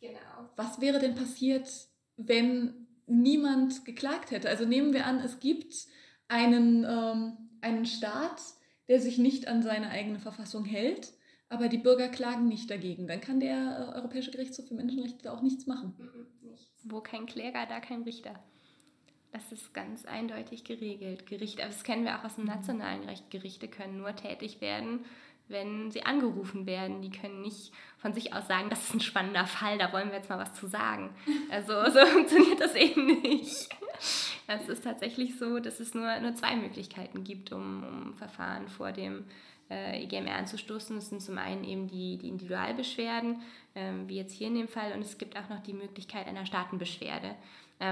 Genau. 0.00 0.31
Was 0.56 0.80
wäre 0.80 0.98
denn 0.98 1.14
passiert, 1.14 1.68
wenn 2.16 2.86
niemand 3.06 3.84
geklagt 3.84 4.30
hätte? 4.30 4.48
Also 4.48 4.64
nehmen 4.64 4.92
wir 4.92 5.06
an, 5.06 5.20
es 5.20 5.40
gibt 5.40 5.74
einen, 6.28 6.84
ähm, 6.84 7.36
einen 7.60 7.86
Staat, 7.86 8.40
der 8.88 9.00
sich 9.00 9.18
nicht 9.18 9.48
an 9.48 9.62
seine 9.62 9.90
eigene 9.90 10.18
Verfassung 10.18 10.64
hält, 10.64 11.12
aber 11.48 11.68
die 11.68 11.78
Bürger 11.78 12.08
klagen 12.08 12.48
nicht 12.48 12.70
dagegen. 12.70 13.06
Dann 13.06 13.20
kann 13.20 13.40
der 13.40 13.92
äh, 13.92 13.96
Europäische 13.96 14.30
Gerichtshof 14.30 14.68
für 14.68 14.74
Menschenrechte 14.74 15.32
auch 15.32 15.42
nichts 15.42 15.66
machen. 15.66 15.94
Nichts. 16.42 16.70
Wo 16.84 17.00
kein 17.00 17.26
Kläger, 17.26 17.66
da 17.66 17.80
kein 17.80 18.02
Richter. 18.02 18.42
Das 19.32 19.50
ist 19.50 19.72
ganz 19.72 20.04
eindeutig 20.04 20.64
geregelt. 20.64 21.26
Gerichte, 21.26 21.62
also 21.62 21.74
das 21.74 21.84
kennen 21.84 22.04
wir 22.04 22.18
auch 22.18 22.24
aus 22.24 22.36
dem 22.36 22.44
nationalen 22.44 23.04
Recht. 23.04 23.30
Gerichte 23.30 23.68
können 23.68 23.98
nur 23.98 24.14
tätig 24.14 24.60
werden, 24.60 25.04
wenn 25.52 25.90
sie 25.90 26.04
angerufen 26.04 26.66
werden. 26.66 27.02
Die 27.02 27.10
können 27.10 27.42
nicht 27.42 27.72
von 27.98 28.12
sich 28.12 28.34
aus 28.34 28.48
sagen, 28.48 28.70
das 28.70 28.84
ist 28.84 28.94
ein 28.94 29.00
spannender 29.00 29.46
Fall, 29.46 29.78
da 29.78 29.92
wollen 29.92 30.08
wir 30.08 30.16
jetzt 30.16 30.28
mal 30.28 30.38
was 30.38 30.54
zu 30.54 30.66
sagen. 30.66 31.10
Also 31.50 31.72
so 31.90 32.04
funktioniert 32.06 32.60
das 32.60 32.74
eben 32.74 33.06
nicht. 33.06 33.68
Es 34.48 34.68
ist 34.68 34.84
tatsächlich 34.84 35.38
so, 35.38 35.60
dass 35.60 35.78
es 35.78 35.94
nur, 35.94 36.18
nur 36.20 36.34
zwei 36.34 36.56
Möglichkeiten 36.56 37.22
gibt, 37.22 37.52
um, 37.52 37.84
um 37.84 38.14
Verfahren 38.14 38.68
vor 38.68 38.90
dem 38.90 39.24
äh, 39.70 40.02
EGMR 40.02 40.34
anzustoßen. 40.34 40.96
Das 40.96 41.08
sind 41.08 41.22
zum 41.22 41.38
einen 41.38 41.64
eben 41.64 41.86
die, 41.86 42.18
die 42.18 42.28
Individualbeschwerden, 42.28 43.40
ähm, 43.74 44.08
wie 44.08 44.16
jetzt 44.16 44.32
hier 44.32 44.48
in 44.48 44.54
dem 44.54 44.68
Fall, 44.68 44.92
und 44.92 45.00
es 45.00 45.18
gibt 45.18 45.36
auch 45.36 45.48
noch 45.48 45.62
die 45.62 45.72
Möglichkeit 45.72 46.26
einer 46.26 46.44
Staatenbeschwerde 46.44 47.34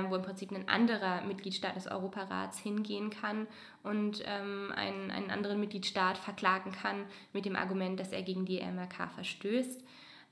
wo 0.08 0.16
im 0.16 0.22
Prinzip 0.22 0.52
ein 0.52 0.68
anderer 0.68 1.22
Mitgliedstaat 1.22 1.76
des 1.76 1.86
Europarats 1.86 2.58
hingehen 2.58 3.10
kann 3.10 3.46
und 3.82 4.22
ähm, 4.24 4.72
einen, 4.74 5.10
einen 5.10 5.30
anderen 5.30 5.60
Mitgliedstaat 5.60 6.18
verklagen 6.18 6.72
kann 6.72 7.04
mit 7.32 7.44
dem 7.44 7.56
Argument, 7.56 7.98
dass 7.98 8.12
er 8.12 8.22
gegen 8.22 8.44
die 8.44 8.60
MRK 8.60 9.08
verstößt. 9.14 9.82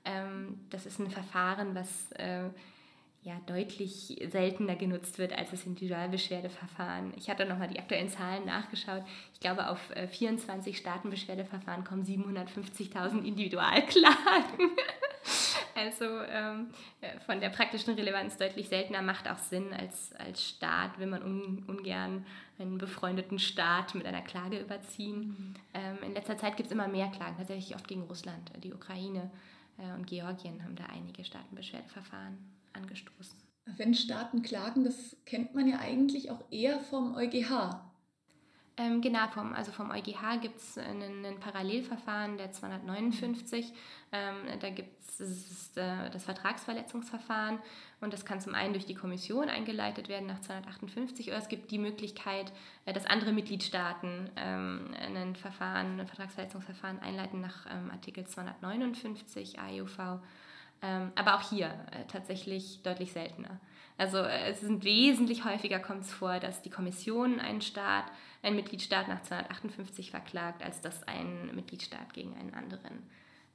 Ähm, 0.05 0.59
das 0.69 0.85
ist 0.85 0.99
ein 0.99 1.09
Verfahren, 1.09 1.75
was 1.75 2.11
äh, 2.13 2.49
ja, 3.21 3.35
deutlich 3.47 4.17
seltener 4.31 4.75
genutzt 4.75 5.17
wird 5.17 5.37
als 5.37 5.51
das 5.51 5.65
Individualbeschwerdeverfahren. 5.65 7.13
Ich 7.17 7.29
hatte 7.29 7.45
nochmal 7.45 7.67
die 7.67 7.79
aktuellen 7.79 8.07
Zahlen 8.07 8.45
nachgeschaut. 8.45 9.03
Ich 9.33 9.41
glaube, 9.41 9.67
auf 9.69 9.79
24 10.11 10.73
äh, 10.73 10.77
Staatenbeschwerdeverfahren 10.77 11.83
kommen 11.83 12.05
750.000 12.05 13.23
Individualklagen. 13.23 14.71
Also 15.79 16.05
ähm, 16.29 16.67
äh, 16.99 17.17
von 17.21 17.39
der 17.39 17.49
praktischen 17.49 17.93
Relevanz 17.93 18.37
deutlich 18.37 18.67
seltener 18.67 19.01
macht 19.01 19.29
auch 19.29 19.37
Sinn 19.37 19.73
als, 19.73 20.13
als 20.15 20.43
Staat, 20.43 20.99
will 20.99 21.07
man 21.07 21.23
un, 21.23 21.63
ungern 21.67 22.25
einen 22.57 22.77
befreundeten 22.77 23.39
Staat 23.39 23.95
mit 23.95 24.05
einer 24.05 24.21
Klage 24.21 24.59
überziehen. 24.59 25.19
Mhm. 25.19 25.53
Ähm, 25.73 25.97
in 26.05 26.13
letzter 26.13 26.37
Zeit 26.37 26.57
gibt 26.57 26.67
es 26.67 26.73
immer 26.73 26.89
mehr 26.89 27.07
Klagen, 27.07 27.37
tatsächlich 27.37 27.75
oft 27.75 27.87
gegen 27.87 28.03
Russland. 28.03 28.51
Die 28.61 28.73
Ukraine 28.73 29.31
äh, 29.77 29.93
und 29.93 30.05
Georgien 30.07 30.61
haben 30.63 30.75
da 30.75 30.85
einige 30.93 31.23
Staatenbeschwerdeverfahren 31.23 32.37
angestoßen. 32.73 33.39
Wenn 33.77 33.93
Staaten 33.93 34.41
klagen, 34.41 34.83
das 34.83 35.15
kennt 35.25 35.55
man 35.55 35.67
ja 35.67 35.79
eigentlich 35.79 36.31
auch 36.31 36.43
eher 36.51 36.79
vom 36.79 37.15
EuGH. 37.15 37.88
Ähm, 38.79 39.01
genau, 39.01 39.27
vom, 39.27 39.53
also 39.53 39.73
vom 39.73 39.91
EuGH 39.91 40.39
gibt 40.41 40.57
es 40.57 40.77
ein 40.77 41.37
Parallelverfahren 41.41 42.37
der 42.37 42.53
259. 42.53 43.73
Ähm, 44.13 44.35
da 44.61 44.69
gibt 44.69 45.01
es 45.19 45.75
äh, 45.75 46.09
das 46.09 46.23
Vertragsverletzungsverfahren 46.23 47.59
und 47.99 48.13
das 48.13 48.23
kann 48.23 48.39
zum 48.39 48.55
einen 48.55 48.71
durch 48.71 48.85
die 48.85 48.95
Kommission 48.95 49.49
eingeleitet 49.49 50.07
werden 50.07 50.27
nach 50.27 50.39
258 50.39 51.27
oder 51.27 51.37
es 51.37 51.49
gibt 51.49 51.71
die 51.71 51.77
Möglichkeit, 51.77 52.53
äh, 52.85 52.93
dass 52.93 53.05
andere 53.05 53.33
Mitgliedstaaten 53.33 54.29
ähm, 54.37 54.91
ein 54.97 55.35
Verfahren, 55.35 55.99
ein 55.99 56.07
Vertragsverletzungsverfahren 56.07 56.99
einleiten 56.99 57.41
nach 57.41 57.65
ähm, 57.69 57.91
Artikel 57.91 58.25
259 58.25 59.59
AEUV. 59.59 60.21
Ähm, 60.81 61.11
aber 61.15 61.35
auch 61.35 61.49
hier 61.49 61.67
äh, 61.67 62.05
tatsächlich 62.07 62.81
deutlich 62.83 63.11
seltener. 63.11 63.59
Also 63.99 64.17
äh, 64.19 64.51
es 64.51 64.61
sind 64.61 64.83
wesentlich 64.85 65.43
häufiger 65.43 65.77
kommt 65.77 66.03
es 66.03 66.11
vor, 66.11 66.39
dass 66.39 66.61
die 66.61 66.69
Kommission 66.69 67.39
einen 67.39 67.61
Staat, 67.61 68.05
einen 68.41 68.55
Mitgliedstaat 68.55 69.09
nach 69.09 69.21
258 69.21 70.09
verklagt, 70.09 70.63
als 70.63 70.79
dass 70.79 71.05
ein 71.07 71.53
Mitgliedstaat 71.53 72.13
gegen 72.13 72.33
einen 72.35 72.53
anderen 72.53 73.03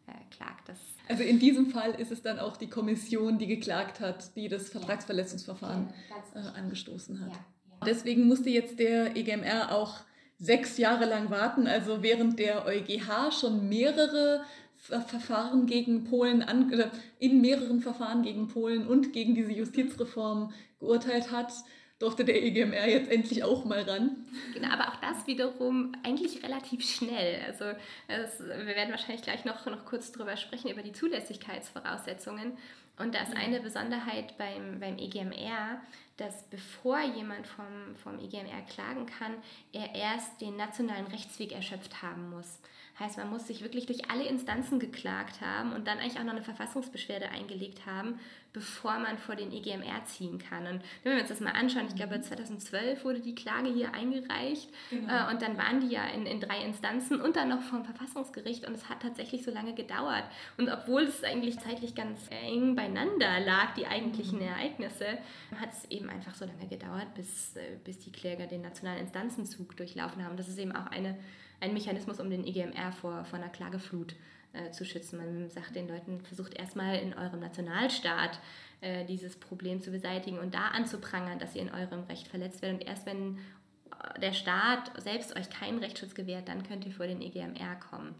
äh, 0.06 0.12
klagt. 0.36 0.68
Das 0.68 0.78
also 1.08 1.22
in 1.22 1.38
diesem 1.38 1.70
Fall 1.70 1.92
ist 1.92 2.12
es 2.12 2.20
dann 2.20 2.38
auch 2.38 2.58
die 2.58 2.68
Kommission, 2.68 3.38
die 3.38 3.46
geklagt 3.46 4.00
hat, 4.00 4.36
die 4.36 4.48
das 4.48 4.68
Vertragsverletzungsverfahren 4.68 5.88
ja, 6.34 6.40
äh, 6.40 6.58
angestoßen 6.58 7.20
hat. 7.20 7.30
Ja, 7.30 7.36
ja. 7.36 7.76
Deswegen 7.86 8.28
musste 8.28 8.50
jetzt 8.50 8.78
der 8.78 9.16
EGMR 9.16 9.72
auch 9.72 10.00
sechs 10.38 10.76
Jahre 10.76 11.06
lang 11.06 11.30
warten, 11.30 11.66
also 11.66 12.02
während 12.02 12.38
der 12.38 12.66
EuGH 12.66 13.32
schon 13.32 13.66
mehrere 13.68 14.44
Verfahren 14.84 15.66
gegen 15.66 16.04
Polen, 16.04 16.42
an, 16.42 16.70
in 17.18 17.40
mehreren 17.40 17.80
Verfahren 17.80 18.22
gegen 18.22 18.48
Polen 18.48 18.86
und 18.86 19.12
gegen 19.12 19.34
diese 19.34 19.52
Justizreform 19.52 20.52
geurteilt 20.78 21.30
hat, 21.30 21.52
durfte 21.98 22.24
der 22.24 22.42
EGMR 22.42 22.86
jetzt 22.88 23.10
endlich 23.10 23.44
auch 23.44 23.64
mal 23.64 23.80
ran. 23.82 24.26
Genau, 24.52 24.68
aber 24.68 24.88
auch 24.88 24.96
das 24.96 25.26
wiederum 25.26 25.92
eigentlich 26.02 26.42
relativ 26.42 26.84
schnell. 26.84 27.40
Also 27.46 27.64
es, 28.08 28.40
wir 28.40 28.66
werden 28.66 28.90
wahrscheinlich 28.90 29.22
gleich 29.22 29.44
noch, 29.46 29.64
noch 29.66 29.86
kurz 29.86 30.12
drüber 30.12 30.36
sprechen, 30.36 30.70
über 30.70 30.82
die 30.82 30.92
Zulässigkeitsvoraussetzungen. 30.92 32.58
Und 32.98 33.14
da 33.14 33.22
ist 33.22 33.34
eine 33.36 33.60
Besonderheit 33.60 34.36
beim, 34.38 34.78
beim 34.80 34.98
EGMR, 34.98 35.80
dass 36.16 36.44
bevor 36.44 37.00
jemand 37.00 37.46
vom, 37.46 37.96
vom 38.02 38.18
EGMR 38.18 38.62
klagen 38.68 39.06
kann, 39.06 39.34
er 39.72 39.94
erst 39.94 40.40
den 40.40 40.56
nationalen 40.56 41.06
Rechtsweg 41.06 41.52
erschöpft 41.52 42.02
haben 42.02 42.30
muss. 42.30 42.60
Heißt, 42.98 43.18
man 43.18 43.28
muss 43.28 43.48
sich 43.48 43.62
wirklich 43.62 43.86
durch 43.86 44.08
alle 44.08 44.24
Instanzen 44.24 44.78
geklagt 44.78 45.40
haben 45.40 45.72
und 45.72 45.88
dann 45.88 45.98
eigentlich 45.98 46.18
auch 46.20 46.24
noch 46.24 46.32
eine 46.32 46.42
Verfassungsbeschwerde 46.42 47.28
eingelegt 47.28 47.86
haben, 47.86 48.20
bevor 48.52 49.00
man 49.00 49.18
vor 49.18 49.34
den 49.34 49.50
EGMR 49.50 50.04
ziehen 50.04 50.38
kann. 50.38 50.68
Und 50.68 50.80
wenn 51.02 51.14
wir 51.14 51.20
uns 51.20 51.28
das 51.28 51.40
mal 51.40 51.50
anschauen, 51.50 51.86
ich 51.88 51.96
glaube 51.96 52.20
2012 52.20 53.00
mhm. 53.00 53.04
wurde 53.04 53.20
die 53.20 53.34
Klage 53.34 53.68
hier 53.68 53.92
eingereicht 53.94 54.70
genau. 54.90 55.28
äh, 55.28 55.32
und 55.32 55.42
dann 55.42 55.58
waren 55.58 55.80
die 55.80 55.88
ja 55.88 56.06
in, 56.06 56.24
in 56.24 56.38
drei 56.38 56.64
Instanzen 56.64 57.20
und 57.20 57.34
dann 57.34 57.48
noch 57.48 57.62
vom 57.62 57.84
Verfassungsgericht 57.84 58.64
und 58.64 58.74
es 58.74 58.88
hat 58.88 59.02
tatsächlich 59.02 59.42
so 59.42 59.50
lange 59.50 59.74
gedauert. 59.74 60.24
Und 60.56 60.70
obwohl 60.70 61.02
es 61.02 61.24
eigentlich 61.24 61.58
zeitlich 61.58 61.96
ganz 61.96 62.20
eng 62.30 62.76
beieinander 62.76 63.40
lag, 63.40 63.74
die 63.74 63.88
eigentlichen 63.88 64.38
mhm. 64.38 64.46
Ereignisse, 64.46 65.18
hat 65.60 65.72
es 65.72 65.90
eben 65.90 66.08
einfach 66.08 66.36
so 66.36 66.44
lange 66.44 66.68
gedauert, 66.68 67.12
bis, 67.16 67.56
äh, 67.56 67.76
bis 67.82 67.98
die 67.98 68.12
Kläger 68.12 68.46
den 68.46 68.62
nationalen 68.62 69.00
Instanzenzug 69.00 69.76
durchlaufen 69.76 70.24
haben. 70.24 70.36
Das 70.36 70.46
ist 70.46 70.58
eben 70.58 70.76
auch 70.76 70.86
eine 70.86 71.18
ein 71.60 71.72
Mechanismus, 71.72 72.20
um 72.20 72.30
den 72.30 72.46
EGMR 72.46 72.92
vor, 72.92 73.24
vor 73.24 73.38
einer 73.38 73.48
Klageflut 73.48 74.14
äh, 74.52 74.70
zu 74.70 74.84
schützen. 74.84 75.18
Man 75.18 75.50
sagt 75.50 75.76
den 75.76 75.88
Leuten, 75.88 76.20
versucht 76.20 76.54
erstmal 76.54 76.98
in 76.98 77.14
eurem 77.14 77.40
Nationalstaat 77.40 78.38
äh, 78.80 79.04
dieses 79.04 79.36
Problem 79.36 79.80
zu 79.80 79.90
beseitigen 79.90 80.38
und 80.38 80.54
da 80.54 80.68
anzuprangern, 80.68 81.38
dass 81.38 81.54
ihr 81.54 81.62
in 81.62 81.72
eurem 81.72 82.04
Recht 82.04 82.28
verletzt 82.28 82.62
werdet. 82.62 82.80
Und 82.80 82.86
erst 82.86 83.06
wenn 83.06 83.36
äh, 83.36 84.20
der 84.20 84.32
Staat 84.32 84.92
selbst 85.02 85.36
euch 85.36 85.50
keinen 85.50 85.78
Rechtsschutz 85.78 86.14
gewährt, 86.14 86.48
dann 86.48 86.62
könnt 86.62 86.84
ihr 86.84 86.92
vor 86.92 87.06
den 87.06 87.20
EGMR 87.20 87.76
kommen. 87.90 88.14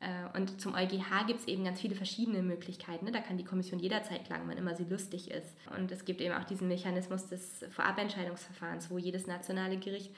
Äh, 0.00 0.36
und 0.36 0.60
zum 0.60 0.74
EuGH 0.74 1.26
gibt 1.26 1.40
es 1.40 1.46
eben 1.46 1.64
ganz 1.64 1.80
viele 1.80 1.94
verschiedene 1.94 2.42
Möglichkeiten. 2.42 3.04
Ne? 3.04 3.12
Da 3.12 3.20
kann 3.20 3.36
die 3.36 3.44
Kommission 3.44 3.78
jederzeit 3.78 4.24
klagen, 4.24 4.44
wann 4.48 4.56
immer 4.56 4.74
sie 4.74 4.84
lustig 4.84 5.30
ist. 5.30 5.54
Und 5.78 5.92
es 5.92 6.04
gibt 6.04 6.20
eben 6.20 6.34
auch 6.34 6.44
diesen 6.44 6.68
Mechanismus 6.68 7.28
des 7.28 7.64
Vorabentscheidungsverfahrens, 7.70 8.90
wo 8.90 8.98
jedes 8.98 9.26
nationale 9.26 9.78
Gericht 9.78 10.10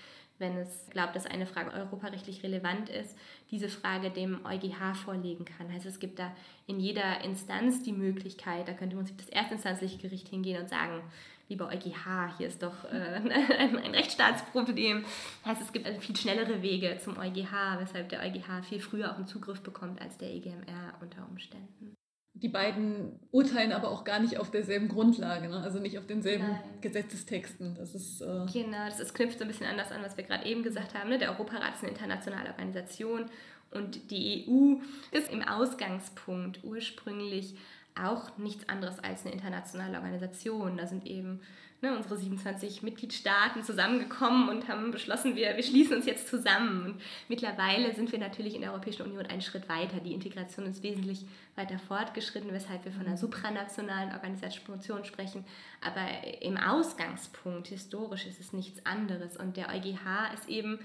wenn 0.42 0.58
es 0.58 0.86
glaubt, 0.90 1.16
dass 1.16 1.24
eine 1.24 1.46
Frage 1.46 1.72
europarechtlich 1.72 2.42
relevant 2.42 2.90
ist, 2.90 3.16
diese 3.50 3.70
Frage 3.70 4.10
dem 4.10 4.44
EuGH 4.44 4.94
vorlegen 5.02 5.46
kann. 5.46 5.72
Heißt, 5.72 5.86
es 5.86 5.98
gibt 5.98 6.18
da 6.18 6.30
in 6.66 6.78
jeder 6.78 7.24
Instanz 7.24 7.82
die 7.82 7.92
Möglichkeit, 7.92 8.68
da 8.68 8.74
könnte 8.74 8.96
man 8.96 9.06
sich 9.06 9.16
das 9.16 9.30
erstinstanzliche 9.30 9.96
Gericht 9.96 10.28
hingehen 10.28 10.60
und 10.60 10.68
sagen, 10.68 11.00
lieber 11.48 11.68
EuGH, 11.68 12.36
hier 12.36 12.48
ist 12.48 12.62
doch 12.62 12.84
äh, 12.84 12.88
ein, 13.58 13.78
ein 13.78 13.94
Rechtsstaatsproblem. 13.94 15.04
Heißt, 15.46 15.62
es 15.62 15.72
gibt 15.72 15.86
also 15.86 16.00
viel 16.00 16.16
schnellere 16.16 16.60
Wege 16.60 16.98
zum 17.02 17.16
EuGH, 17.16 17.78
weshalb 17.78 18.10
der 18.10 18.20
EuGH 18.20 18.64
viel 18.68 18.80
früher 18.80 19.10
auch 19.10 19.16
einen 19.16 19.26
Zugriff 19.26 19.62
bekommt 19.62 20.00
als 20.02 20.18
der 20.18 20.34
EGMR 20.34 20.94
unter 21.00 21.26
Umständen. 21.30 21.94
Die 22.34 22.48
beiden 22.48 23.18
urteilen 23.30 23.72
aber 23.72 23.90
auch 23.90 24.04
gar 24.04 24.18
nicht 24.18 24.38
auf 24.38 24.50
derselben 24.50 24.88
Grundlage, 24.88 25.48
ne? 25.48 25.60
also 25.62 25.78
nicht 25.78 25.98
auf 25.98 26.06
denselben 26.06 26.48
Nein. 26.48 26.60
Gesetzestexten. 26.80 27.74
Das 27.74 27.94
ist, 27.94 28.22
äh 28.22 28.46
genau, 28.52 28.86
das 28.86 29.00
ist, 29.00 29.14
knüpft 29.14 29.38
so 29.38 29.44
ein 29.44 29.48
bisschen 29.48 29.66
anders 29.66 29.92
an, 29.92 30.02
was 30.02 30.16
wir 30.16 30.24
gerade 30.24 30.46
eben 30.46 30.62
gesagt 30.62 30.94
haben. 30.94 31.10
Ne? 31.10 31.18
Der 31.18 31.30
Europarat 31.30 31.74
ist 31.74 31.82
eine 31.82 31.90
internationale 31.90 32.48
Organisation 32.50 33.26
und 33.70 34.10
die 34.10 34.46
EU 34.48 34.76
ist 35.16 35.30
im 35.30 35.42
Ausgangspunkt 35.42 36.60
ursprünglich 36.64 37.54
auch 37.94 38.36
nichts 38.38 38.66
anderes 38.68 38.98
als 38.98 39.24
eine 39.24 39.34
internationale 39.34 39.98
Organisation. 39.98 40.78
Da 40.78 40.86
sind 40.86 41.06
eben 41.06 41.40
ne, 41.82 41.96
unsere 41.96 42.16
27 42.16 42.82
Mitgliedstaaten 42.82 43.62
zusammengekommen 43.62 44.48
und 44.48 44.68
haben 44.68 44.92
beschlossen, 44.92 45.36
wir, 45.36 45.56
wir 45.56 45.62
schließen 45.62 45.96
uns 45.96 46.06
jetzt 46.06 46.28
zusammen. 46.28 46.84
Und 46.84 47.00
mittlerweile 47.28 47.92
sind 47.94 48.12
wir 48.12 48.18
natürlich 48.18 48.54
in 48.54 48.62
der 48.62 48.70
Europäischen 48.70 49.02
Union 49.02 49.26
einen 49.26 49.42
Schritt 49.42 49.68
weiter. 49.68 49.98
Die 49.98 50.14
Integration 50.14 50.66
ist 50.66 50.82
wesentlich 50.82 51.26
weiter 51.56 51.78
fortgeschritten, 51.78 52.52
weshalb 52.52 52.84
wir 52.84 52.92
von 52.92 53.06
einer 53.06 53.16
supranationalen 53.16 54.12
Organisation 54.12 55.04
sprechen. 55.04 55.44
Aber 55.80 56.06
im 56.40 56.56
Ausgangspunkt 56.56 57.68
historisch 57.68 58.26
ist 58.26 58.40
es 58.40 58.52
nichts 58.52 58.86
anderes. 58.86 59.36
Und 59.36 59.56
der 59.56 59.68
EuGH 59.68 60.34
ist 60.34 60.48
eben 60.48 60.78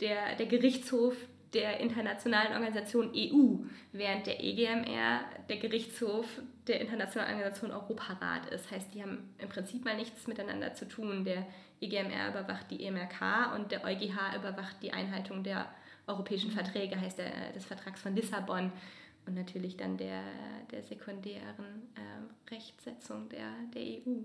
der, 0.00 0.34
der 0.36 0.46
Gerichtshof 0.46 1.14
der 1.52 1.80
internationalen 1.80 2.52
Organisation 2.52 3.10
EU, 3.14 3.64
während 3.92 4.26
der 4.26 4.42
EGMR 4.42 5.20
der 5.48 5.56
Gerichtshof 5.56 6.26
der 6.66 6.80
internationalen 6.80 7.34
Organisation 7.34 7.72
Europarat 7.72 8.46
ist. 8.50 8.70
Heißt, 8.70 8.94
die 8.94 9.02
haben 9.02 9.34
im 9.38 9.48
Prinzip 9.48 9.84
mal 9.84 9.96
nichts 9.96 10.26
miteinander 10.26 10.74
zu 10.74 10.86
tun. 10.86 11.24
Der 11.24 11.46
EGMR 11.80 12.30
überwacht 12.30 12.70
die 12.70 12.84
EMRK 12.84 13.54
und 13.56 13.72
der 13.72 13.84
EuGH 13.84 14.36
überwacht 14.36 14.76
die 14.82 14.92
Einhaltung 14.92 15.42
der 15.42 15.66
europäischen 16.06 16.50
Verträge, 16.50 17.00
heißt 17.00 17.18
der, 17.18 17.52
des 17.52 17.64
Vertrags 17.64 18.00
von 18.00 18.14
Lissabon 18.14 18.72
und 19.26 19.34
natürlich 19.34 19.76
dann 19.76 19.96
der, 19.96 20.22
der 20.70 20.82
sekundären 20.82 21.88
äh, 21.94 22.54
Rechtsetzung 22.54 23.28
der, 23.28 23.52
der 23.74 23.82
EU 23.82 24.22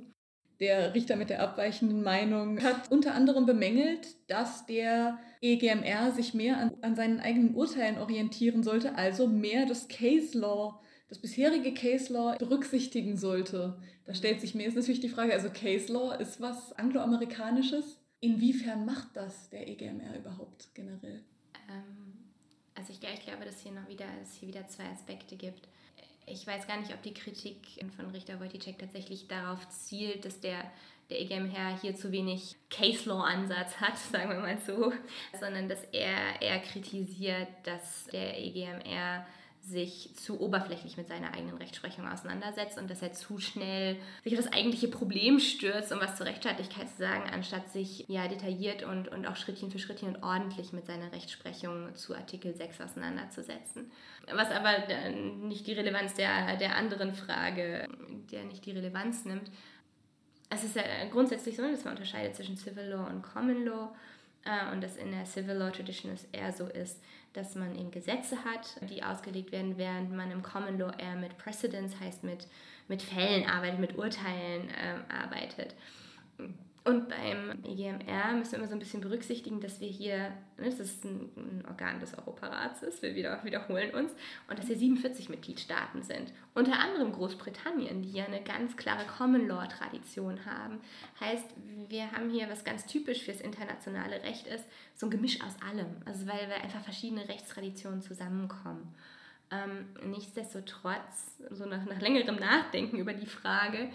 der 0.60 0.94
Richter 0.94 1.16
mit 1.16 1.30
der 1.30 1.42
abweichenden 1.42 2.02
Meinung 2.02 2.62
hat 2.64 2.92
unter 2.92 3.14
anderem 3.14 3.46
bemängelt, 3.46 4.16
dass 4.28 4.66
der 4.66 5.20
EGMR 5.42 6.12
sich 6.12 6.34
mehr 6.34 6.58
an, 6.58 6.72
an, 6.82 6.96
seinen 6.96 7.20
eigenen 7.20 7.56
Urteilen 7.56 7.98
orientieren 7.98 8.64
sollte, 8.64 8.96
also 8.96 9.28
mehr 9.28 9.66
das 9.66 9.88
Case 9.88 10.38
Law, 10.38 10.82
das 11.10 11.20
bisherige 11.20 11.74
Case 11.74 12.12
Law 12.12 12.36
berücksichtigen 12.38 13.18
sollte. 13.18 13.78
Da 14.06 14.14
stellt 14.14 14.42
sich 14.42 14.56
mir 14.56 14.64
jetzt 14.64 14.76
natürlich 14.76 15.02
die 15.02 15.10
Frage, 15.10 15.34
also 15.34 15.50
Case 15.50 15.92
Law 15.92 16.14
ist 16.14 16.40
was 16.42 16.74
angloamerikanisches. 16.74 18.00
Inwiefern 18.22 18.86
macht 18.86 19.10
das 19.16 19.50
der 19.50 19.68
EGMR 19.68 20.18
überhaupt 20.18 20.70
generell? 20.74 21.24
Ähm, 21.70 22.32
also 22.76 22.92
ich, 22.92 23.00
ich 23.02 23.26
glaube, 23.26 23.46
dass 23.46 23.60
hier 23.60 23.72
noch 23.72 23.88
wieder, 23.88 24.06
es 24.24 24.34
hier 24.34 24.48
wieder 24.48 24.68
zwei 24.68 24.86
Aspekte 24.86 25.36
gibt 25.36 25.68
ich 26.26 26.46
weiß 26.46 26.68
gar 26.68 26.80
nicht, 26.80 26.94
ob 26.94 27.02
die 27.02 27.14
Kritik 27.14 27.58
von 27.96 28.10
Richter 28.12 28.40
Wojciech 28.40 28.78
tatsächlich 28.78 29.28
darauf 29.28 29.68
zielt, 29.70 30.26
dass 30.26 30.40
der, 30.40 30.64
der 31.10 31.22
EGMR 31.22 31.80
hier 31.82 31.96
zu 31.96 32.12
wenig 32.12 32.56
Case 32.70 33.08
Law 33.08 33.22
Ansatz 33.22 33.78
hat, 33.78 33.98
sagen 34.12 34.30
wir 34.30 34.40
mal 34.40 34.58
so, 34.60 34.94
sondern 35.40 35.70
dass 35.70 35.84
er, 35.92 36.42
er 36.42 36.60
kritisiert, 36.60 37.48
dass 37.64 38.06
der 38.06 38.40
EGMR 38.40 39.26
sich 39.66 40.12
zu 40.16 40.40
oberflächlich 40.40 40.96
mit 40.96 41.08
seiner 41.08 41.34
eigenen 41.34 41.58
Rechtsprechung 41.58 42.08
auseinandersetzt 42.08 42.78
und 42.78 42.90
dass 42.90 43.02
er 43.02 43.14
zu 43.14 43.40
schnell 43.40 43.98
sich 44.24 44.38
auf 44.38 44.44
das 44.44 44.54
eigentliche 44.54 44.88
Problem 44.88 45.40
stürzt, 45.40 45.92
um 45.92 46.00
was 46.00 46.18
zur 46.18 46.28
Rechtsstaatlichkeit 46.28 46.88
zu 46.90 46.98
sagen, 46.98 47.24
anstatt 47.34 47.72
sich 47.72 48.06
ja 48.08 48.28
detailliert 48.28 48.84
und, 48.84 49.08
und 49.08 49.26
auch 49.26 49.36
Schrittchen 49.36 49.72
für 49.72 49.80
Schrittchen 49.80 50.10
und 50.10 50.24
ordentlich 50.24 50.72
mit 50.72 50.86
seiner 50.86 51.12
Rechtsprechung 51.12 51.96
zu 51.96 52.16
Artikel 52.16 52.56
6 52.56 52.80
auseinanderzusetzen. 52.82 53.92
Was 54.32 54.52
aber 54.52 55.10
nicht 55.48 55.66
die 55.66 55.74
Relevanz 55.74 56.14
der, 56.14 56.58
der 56.58 56.76
anderen 56.76 57.16
Frage, 57.16 57.88
der 58.32 58.44
nicht 58.44 58.66
die 58.68 58.72
Relevanz 58.72 59.26
nimmt. 59.26 59.50
Es 60.52 60.64
ist 60.64 60.76
ja 60.76 60.84
grundsätzlich 61.12 61.58
so, 61.58 61.64
dass 61.64 61.84
man 61.84 61.96
unterscheidet 61.96 62.36
zwischen 62.36 62.56
Civil 62.56 62.86
Law 62.86 63.08
und 63.08 63.24
Common 63.24 63.66
Law 63.66 63.96
äh, 64.46 64.72
und 64.72 64.82
dass 64.82 64.96
in 64.96 65.12
der 65.12 65.26
Civil 65.26 65.56
Law 65.56 65.72
Tradition 65.72 66.14
es 66.14 66.26
eher 66.26 66.54
so 66.54 66.68
ist, 66.68 67.02
dass 67.36 67.56
man 67.56 67.76
eben 67.76 67.92
Gesetze 67.92 68.38
hat, 68.44 68.80
die 68.90 69.04
ausgelegt 69.04 69.52
werden, 69.52 69.78
während 69.78 70.12
man 70.12 70.32
im 70.32 70.42
Common 70.42 70.78
Law 70.78 70.92
eher 70.98 71.16
mit 71.16 71.38
Precedents, 71.38 72.00
heißt 72.00 72.24
mit, 72.24 72.48
mit 72.88 73.02
Fällen 73.02 73.48
arbeitet, 73.50 73.80
mit 73.80 73.98
Urteilen 73.98 74.70
äh, 74.70 75.14
arbeitet. 75.14 75.76
Und 76.86 77.10
beim 77.10 77.64
EGMR 77.64 78.34
müssen 78.34 78.52
wir 78.52 78.60
immer 78.60 78.68
so 78.68 78.76
ein 78.76 78.80
bisschen 78.80 79.02
berücksichtigen, 79.02 79.60
dass 79.60 79.82
wir 79.82 79.88
hier, 79.88 80.18
ne, 80.58 80.66
das 80.66 80.80
ist 80.80 81.04
ein, 81.04 81.64
Organ 81.68 82.00
des 82.00 82.16
Europarats 82.16 82.84
ist, 82.84 83.02
wir 83.02 83.16
wieder, 83.16 83.44
wiederholen 83.44 83.92
uns, 83.96 84.12
und 84.48 84.60
dass 84.60 84.68
hier 84.68 84.78
47 84.78 85.30
Mitgliedstaaten 85.30 86.04
sind. 86.04 86.32
Unter 86.54 86.80
anderem 86.80 87.12
Großbritannien, 87.12 88.04
die 88.04 88.12
ja 88.12 88.26
eine 88.26 88.44
ganz 88.44 88.78
klare 88.78 89.04
Common 89.08 89.48
Law 89.48 89.66
Tradition 89.66 90.46
haben. 90.46 90.80
Heißt, 91.20 91.48
wir 91.90 92.12
haben 92.12 92.30
hier, 92.30 92.52
was 92.52 92.64
ganz 92.64 92.86
typisch 92.86 93.24
fürs 93.24 93.42
internationale 93.42 94.22
Recht 94.22 94.46
ist, 94.46 94.66
so 94.94 95.08
ein 95.08 95.12
Gemisch 95.12 95.42
aus 95.42 95.60
allem. 95.68 95.88
Also 96.06 96.28
weil 96.28 96.48
wir 96.50 96.58
einfach 96.58 96.82
verschiedene 96.82 97.28
Rechtstraditionen 97.28 98.04
zusammenkommen. 98.04 98.94
Ähm, 99.52 99.88
nichtsdestotrotz, 100.10 101.38
so 101.52 101.66
nach, 101.66 101.86
nach 101.86 102.02
längerem 102.02 102.36
Nachdenken 102.36 102.98
über 102.98 103.14
die 103.14 103.28
Frage, 103.28 103.90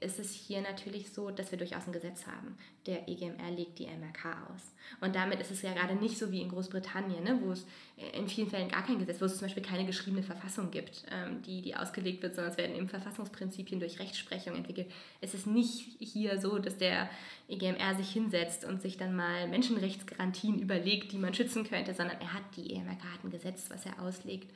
ist 0.00 0.18
es 0.18 0.32
hier 0.32 0.62
natürlich 0.62 1.12
so, 1.12 1.30
dass 1.30 1.50
wir 1.50 1.58
durchaus 1.58 1.86
ein 1.86 1.92
Gesetz 1.92 2.26
haben. 2.26 2.56
Der 2.86 3.06
EGMR 3.06 3.50
legt 3.54 3.78
die 3.78 3.86
MRK 3.86 4.48
aus. 4.50 4.72
Und 5.00 5.14
damit 5.14 5.40
ist 5.40 5.50
es 5.50 5.60
ja 5.60 5.74
gerade 5.74 5.94
nicht 5.94 6.18
so 6.18 6.32
wie 6.32 6.40
in 6.40 6.48
Großbritannien, 6.48 7.22
ne, 7.22 7.38
wo 7.42 7.52
es 7.52 7.66
in 8.14 8.26
vielen 8.26 8.48
Fällen 8.48 8.68
gar 8.68 8.84
kein 8.84 8.98
Gesetz, 8.98 9.20
wo 9.20 9.26
es 9.26 9.36
zum 9.36 9.46
Beispiel 9.46 9.62
keine 9.62 9.84
geschriebene 9.84 10.22
Verfassung 10.22 10.70
gibt, 10.70 11.04
ähm, 11.10 11.42
die, 11.42 11.60
die 11.60 11.76
ausgelegt 11.76 12.22
wird, 12.22 12.34
sondern 12.34 12.52
es 12.52 12.58
werden 12.58 12.74
eben 12.74 12.88
Verfassungsprinzipien 12.88 13.78
durch 13.78 13.98
Rechtsprechung 13.98 14.56
entwickelt. 14.56 14.90
Es 15.20 15.34
ist 15.34 15.46
nicht 15.46 15.86
hier 15.98 16.40
so, 16.40 16.58
dass 16.58 16.78
der 16.78 17.10
EGMR 17.48 17.94
sich 17.96 18.10
hinsetzt 18.10 18.64
und 18.64 18.80
sich 18.80 18.96
dann 18.96 19.14
mal 19.14 19.48
Menschenrechtsgarantien 19.48 20.58
überlegt, 20.60 21.12
die 21.12 21.18
man 21.18 21.34
schützen 21.34 21.64
könnte, 21.64 21.92
sondern 21.92 22.18
er 22.20 22.32
hat 22.32 22.44
die 22.56 22.72
EMRK 22.74 23.04
hat 23.04 23.24
ein 23.24 23.30
Gesetz, 23.30 23.68
was 23.68 23.84
er 23.84 24.00
auslegt. 24.00 24.50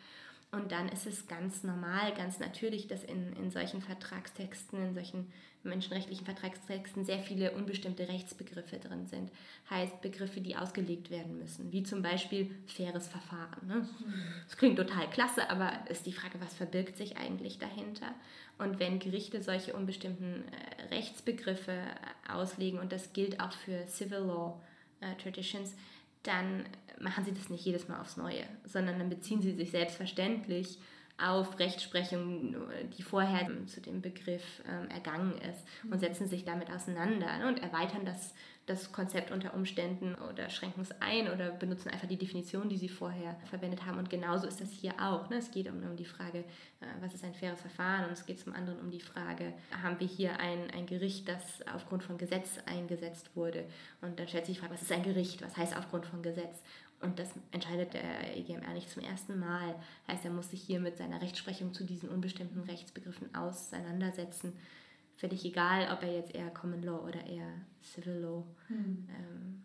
Und 0.55 0.73
dann 0.73 0.89
ist 0.89 1.07
es 1.07 1.27
ganz 1.27 1.65
normal, 1.65 2.15
ganz 2.15 2.39
natürlich, 2.39 2.87
dass 2.87 3.03
in, 3.03 3.33
in 3.35 3.51
solchen 3.51 3.83
Vertragstexten, 3.83 4.89
in 4.89 4.95
solchen 4.95 5.33
menschenrechtlichen 5.65 6.25
Vertragstexten 6.25 7.05
sehr 7.05 7.19
viele 7.19 7.53
unbestimmte 7.53 8.07
Rechtsbegriffe 8.09 8.79
drin 8.79 9.07
sind. 9.07 9.31
Heißt 9.71 10.01
Begriffe, 10.03 10.41
die 10.41 10.57
ausgelegt 10.57 11.11
werden 11.11 11.39
müssen, 11.39 11.73
wie 11.73 11.83
zum 11.83 12.03
Beispiel 12.03 12.51
faires 12.67 13.09
Verfahren. 13.09 13.67
Ne? 13.67 13.89
Das 14.47 14.57
klingt 14.57 14.77
total 14.77 15.09
klasse, 15.11 15.49
aber 15.51 15.73
ist 15.89 16.07
die 16.07 16.13
Frage, 16.13 16.41
was 16.41 16.55
verbirgt 16.55 16.97
sich 16.97 17.17
eigentlich 17.17 17.59
dahinter? 17.59 18.15
Und 18.59 18.79
wenn 18.79 18.99
Gerichte 18.99 19.43
solche 19.43 19.73
unbestimmten 19.73 20.45
äh, 20.45 20.95
Rechtsbegriffe 20.95 21.73
äh, 21.73 22.33
auslegen, 22.33 22.79
und 22.79 22.93
das 22.93 23.13
gilt 23.13 23.41
auch 23.41 23.53
für 23.53 23.87
Civil 23.89 24.19
Law 24.19 24.61
äh, 25.01 25.15
Traditions, 25.21 25.75
dann 26.25 26.65
machen 27.01 27.25
sie 27.25 27.33
das 27.33 27.51
nicht 27.51 27.65
jedes 27.65 27.89
Mal 27.89 28.01
aufs 28.01 28.17
Neue, 28.17 28.45
sondern 28.65 28.99
dann 28.99 29.11
beziehen 29.11 29.43
sie 29.43 29.53
sich 29.53 29.71
selbstverständlich 29.71 30.79
auf 31.17 31.59
Rechtsprechung, 31.61 32.57
die 32.99 33.03
vorher 33.03 33.49
zu 33.67 33.81
dem 33.81 34.03
Begriff 34.03 34.63
ähm, 34.69 34.89
ergangen 34.91 35.39
ist 35.49 35.65
und 35.89 36.01
setzen 36.01 36.27
sich 36.27 36.45
damit 36.45 36.71
auseinander 36.71 37.39
ne, 37.39 37.47
und 37.47 37.63
erweitern 37.63 38.05
das 38.05 38.35
das 38.67 38.93
Konzept 38.93 39.31
unter 39.31 39.53
Umständen 39.53 40.15
oder 40.15 40.49
schränken 40.49 40.83
es 40.83 40.91
ein 41.01 41.31
oder 41.31 41.51
benutzen 41.51 41.91
einfach 41.91 42.09
die 42.09 42.17
Definition, 42.17 42.69
die 42.69 42.79
sie 42.79 42.89
vorher 42.89 43.37
verwendet 43.51 43.85
haben. 43.85 43.99
Und 43.99 44.09
genauso 44.09 44.47
ist 44.47 44.61
das 44.61 44.71
hier 44.71 44.95
auch. 44.99 45.29
Ne? 45.29 45.37
Es 45.37 45.51
geht 45.51 45.69
um, 45.69 45.83
um 45.83 45.97
die 45.97 46.07
Frage, 46.07 46.39
äh, 46.39 46.87
was 47.01 47.15
ist 47.15 47.25
ein 47.25 47.35
faires 47.35 47.61
Verfahren? 47.61 48.07
Und 48.07 48.13
es 48.13 48.25
geht 48.25 48.41
zum 48.41 48.55
anderen 48.55 48.81
um 48.81 48.91
die 48.91 49.01
Frage, 49.01 49.53
haben 49.83 50.01
wir 50.01 50.07
hier 50.07 50.41
ein, 50.41 50.71
ein 50.71 50.87
Gericht, 50.87 51.29
das 51.29 51.61
aufgrund 51.75 52.03
von 52.03 52.17
Gesetz 52.17 52.59
eingesetzt 52.65 53.31
wurde? 53.35 53.65
Und 54.01 54.19
dann 54.19 54.29
stellt 54.29 54.47
sich 54.47 54.55
die 54.57 54.61
Frage, 54.61 54.75
was 54.75 54.83
ist 54.83 54.93
ein 54.93 55.03
Gericht? 55.03 55.43
Was 55.43 55.57
heißt 55.57 55.77
aufgrund 55.77 56.07
von 56.07 56.23
Gesetz? 56.23 56.63
Und 57.03 57.19
das 57.19 57.35
entscheidet 57.51 57.93
der 57.93 58.35
EGMR 58.35 58.73
nicht 58.73 58.89
zum 58.89 59.03
ersten 59.03 59.39
Mal. 59.39 59.75
Heißt, 60.09 60.25
er 60.25 60.31
muss 60.31 60.51
sich 60.51 60.63
hier 60.63 60.81
mit 60.81 60.97
seiner 60.97 61.21
Rechtsprechung 61.21 61.75
zu 61.75 61.85
diesen 61.85 62.09
unbestimmten 62.09 62.61
Rechtsbegriffen 62.63 63.35
auseinandersetzen 63.35 64.55
völlig 65.17 65.45
egal, 65.45 65.89
ob 65.93 66.03
er 66.03 66.15
jetzt 66.15 66.35
eher 66.35 66.51
Common 66.51 66.83
Law 66.83 67.01
oder 67.05 67.27
eher 67.27 67.53
Civil 67.83 68.21
Law 68.21 68.45
hm. 68.69 69.09
ähm, 69.09 69.63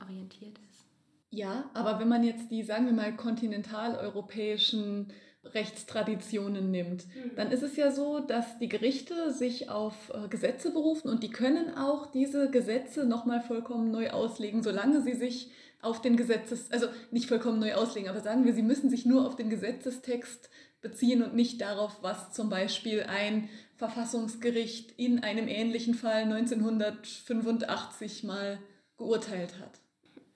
orientiert 0.00 0.58
ist. 0.70 0.84
Ja, 1.30 1.70
aber 1.74 1.98
wenn 1.98 2.08
man 2.08 2.22
jetzt 2.22 2.50
die, 2.50 2.62
sagen 2.62 2.86
wir 2.86 2.92
mal, 2.92 3.16
kontinentaleuropäischen 3.16 5.12
Rechtstraditionen 5.44 6.70
nimmt, 6.70 7.02
hm. 7.02 7.32
dann 7.36 7.50
ist 7.50 7.62
es 7.62 7.76
ja 7.76 7.90
so, 7.90 8.20
dass 8.20 8.58
die 8.58 8.68
Gerichte 8.68 9.32
sich 9.32 9.68
auf 9.68 10.12
äh, 10.14 10.28
Gesetze 10.28 10.70
berufen 10.70 11.08
und 11.08 11.22
die 11.22 11.30
können 11.30 11.74
auch 11.76 12.10
diese 12.10 12.50
Gesetze 12.50 13.04
nochmal 13.04 13.40
vollkommen 13.40 13.90
neu 13.90 14.10
auslegen, 14.10 14.62
solange 14.62 15.02
sie 15.02 15.14
sich 15.14 15.50
auf 15.82 16.00
den 16.00 16.16
Gesetzes, 16.16 16.70
also 16.70 16.86
nicht 17.10 17.28
vollkommen 17.28 17.58
neu 17.58 17.74
auslegen, 17.74 18.08
aber 18.08 18.20
sagen 18.20 18.44
wir, 18.44 18.54
sie 18.54 18.62
müssen 18.62 18.88
sich 18.88 19.04
nur 19.04 19.26
auf 19.26 19.36
den 19.36 19.50
Gesetzestext 19.50 20.48
beziehen 20.80 21.22
und 21.22 21.34
nicht 21.34 21.60
darauf, 21.60 22.02
was 22.02 22.32
zum 22.32 22.48
Beispiel 22.48 23.02
ein 23.02 23.48
Verfassungsgericht 23.76 24.92
in 24.98 25.22
einem 25.22 25.48
ähnlichen 25.48 25.94
Fall 25.94 26.22
1985 26.22 28.24
mal 28.24 28.58
geurteilt 28.96 29.58
hat. 29.58 29.80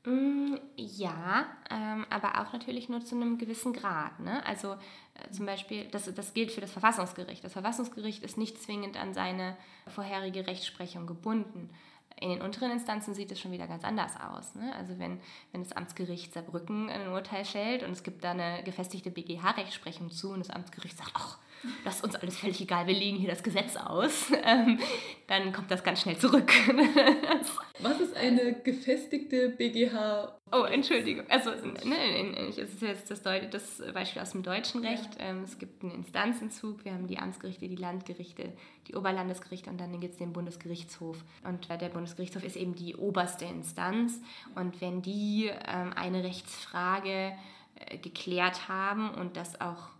Mm, 0.04 0.56
ja, 0.76 1.46
ähm, 1.70 2.06
aber 2.08 2.40
auch 2.40 2.52
natürlich 2.52 2.88
nur 2.88 3.04
zu 3.04 3.14
einem 3.14 3.36
gewissen 3.36 3.72
Grad. 3.72 4.18
Ne? 4.20 4.44
Also 4.46 4.72
äh, 4.72 5.30
zum 5.30 5.46
Beispiel, 5.46 5.86
das, 5.90 6.12
das 6.14 6.34
gilt 6.34 6.50
für 6.50 6.60
das 6.60 6.72
Verfassungsgericht. 6.72 7.44
Das 7.44 7.52
Verfassungsgericht 7.52 8.22
ist 8.22 8.38
nicht 8.38 8.60
zwingend 8.62 8.96
an 8.96 9.12
seine 9.12 9.56
vorherige 9.86 10.46
Rechtsprechung 10.46 11.06
gebunden. 11.06 11.70
In 12.20 12.30
den 12.30 12.42
unteren 12.42 12.72
Instanzen 12.72 13.14
sieht 13.14 13.30
es 13.30 13.38
schon 13.38 13.52
wieder 13.52 13.68
ganz 13.68 13.84
anders 13.84 14.14
aus. 14.20 14.54
Ne? 14.54 14.74
Also 14.74 14.98
wenn, 14.98 15.20
wenn 15.52 15.62
das 15.62 15.72
Amtsgericht 15.72 16.32
Saarbrücken 16.32 16.88
ein 16.88 17.08
Urteil 17.08 17.44
fällt 17.44 17.82
und 17.82 17.92
es 17.92 18.02
gibt 18.02 18.24
da 18.24 18.32
eine 18.32 18.62
gefestigte 18.64 19.10
BGH-Rechtsprechung 19.10 20.10
zu 20.10 20.30
und 20.30 20.40
das 20.40 20.50
Amtsgericht 20.50 20.96
sagt, 20.96 21.12
ach, 21.14 21.38
das 21.84 21.96
ist 21.96 22.04
uns 22.04 22.16
alles 22.16 22.38
völlig 22.38 22.60
egal, 22.60 22.86
wir 22.86 22.94
legen 22.94 23.16
hier 23.16 23.28
das 23.28 23.42
Gesetz 23.42 23.76
aus, 23.76 24.30
ähm, 24.44 24.78
dann 25.26 25.52
kommt 25.52 25.70
das 25.70 25.82
ganz 25.82 26.02
schnell 26.02 26.16
zurück. 26.16 26.50
Was 27.80 28.00
ist 28.00 28.16
eine 28.16 28.54
gefestigte 28.54 29.50
BGH? 29.50 30.38
Oh, 30.50 30.64
Entschuldigung. 30.64 31.26
Also, 31.28 31.50
es 31.50 32.74
ist 32.74 32.82
jetzt 32.82 33.10
das, 33.10 33.22
Deut 33.22 33.52
das 33.52 33.82
Beispiel 33.92 34.22
aus 34.22 34.32
dem 34.32 34.42
deutschen 34.42 34.84
Recht. 34.84 35.16
Ja. 35.18 35.26
Ähm, 35.26 35.42
es 35.44 35.58
gibt 35.58 35.82
einen 35.82 35.92
Instanzenzug. 35.92 36.84
Wir 36.84 36.94
haben 36.94 37.06
die 37.06 37.18
Amtsgerichte, 37.18 37.68
die 37.68 37.76
Landgerichte, 37.76 38.52
die 38.86 38.94
Oberlandesgerichte 38.94 39.68
und 39.68 39.78
dann 39.78 40.00
gibt 40.00 40.14
es 40.14 40.18
den 40.18 40.32
Bundesgerichtshof. 40.32 41.22
Und 41.44 41.68
äh, 41.70 41.76
der 41.76 41.90
Bundesgerichtshof 41.90 42.44
ist 42.44 42.56
eben 42.56 42.74
die 42.74 42.96
oberste 42.96 43.44
Instanz. 43.44 44.20
Und 44.54 44.80
wenn 44.80 45.02
die 45.02 45.50
ähm, 45.66 45.92
eine 45.94 46.24
Rechtsfrage 46.24 47.32
äh, 47.74 47.98
geklärt 47.98 48.68
haben 48.68 49.10
und 49.10 49.36
das 49.36 49.60
auch 49.60 49.97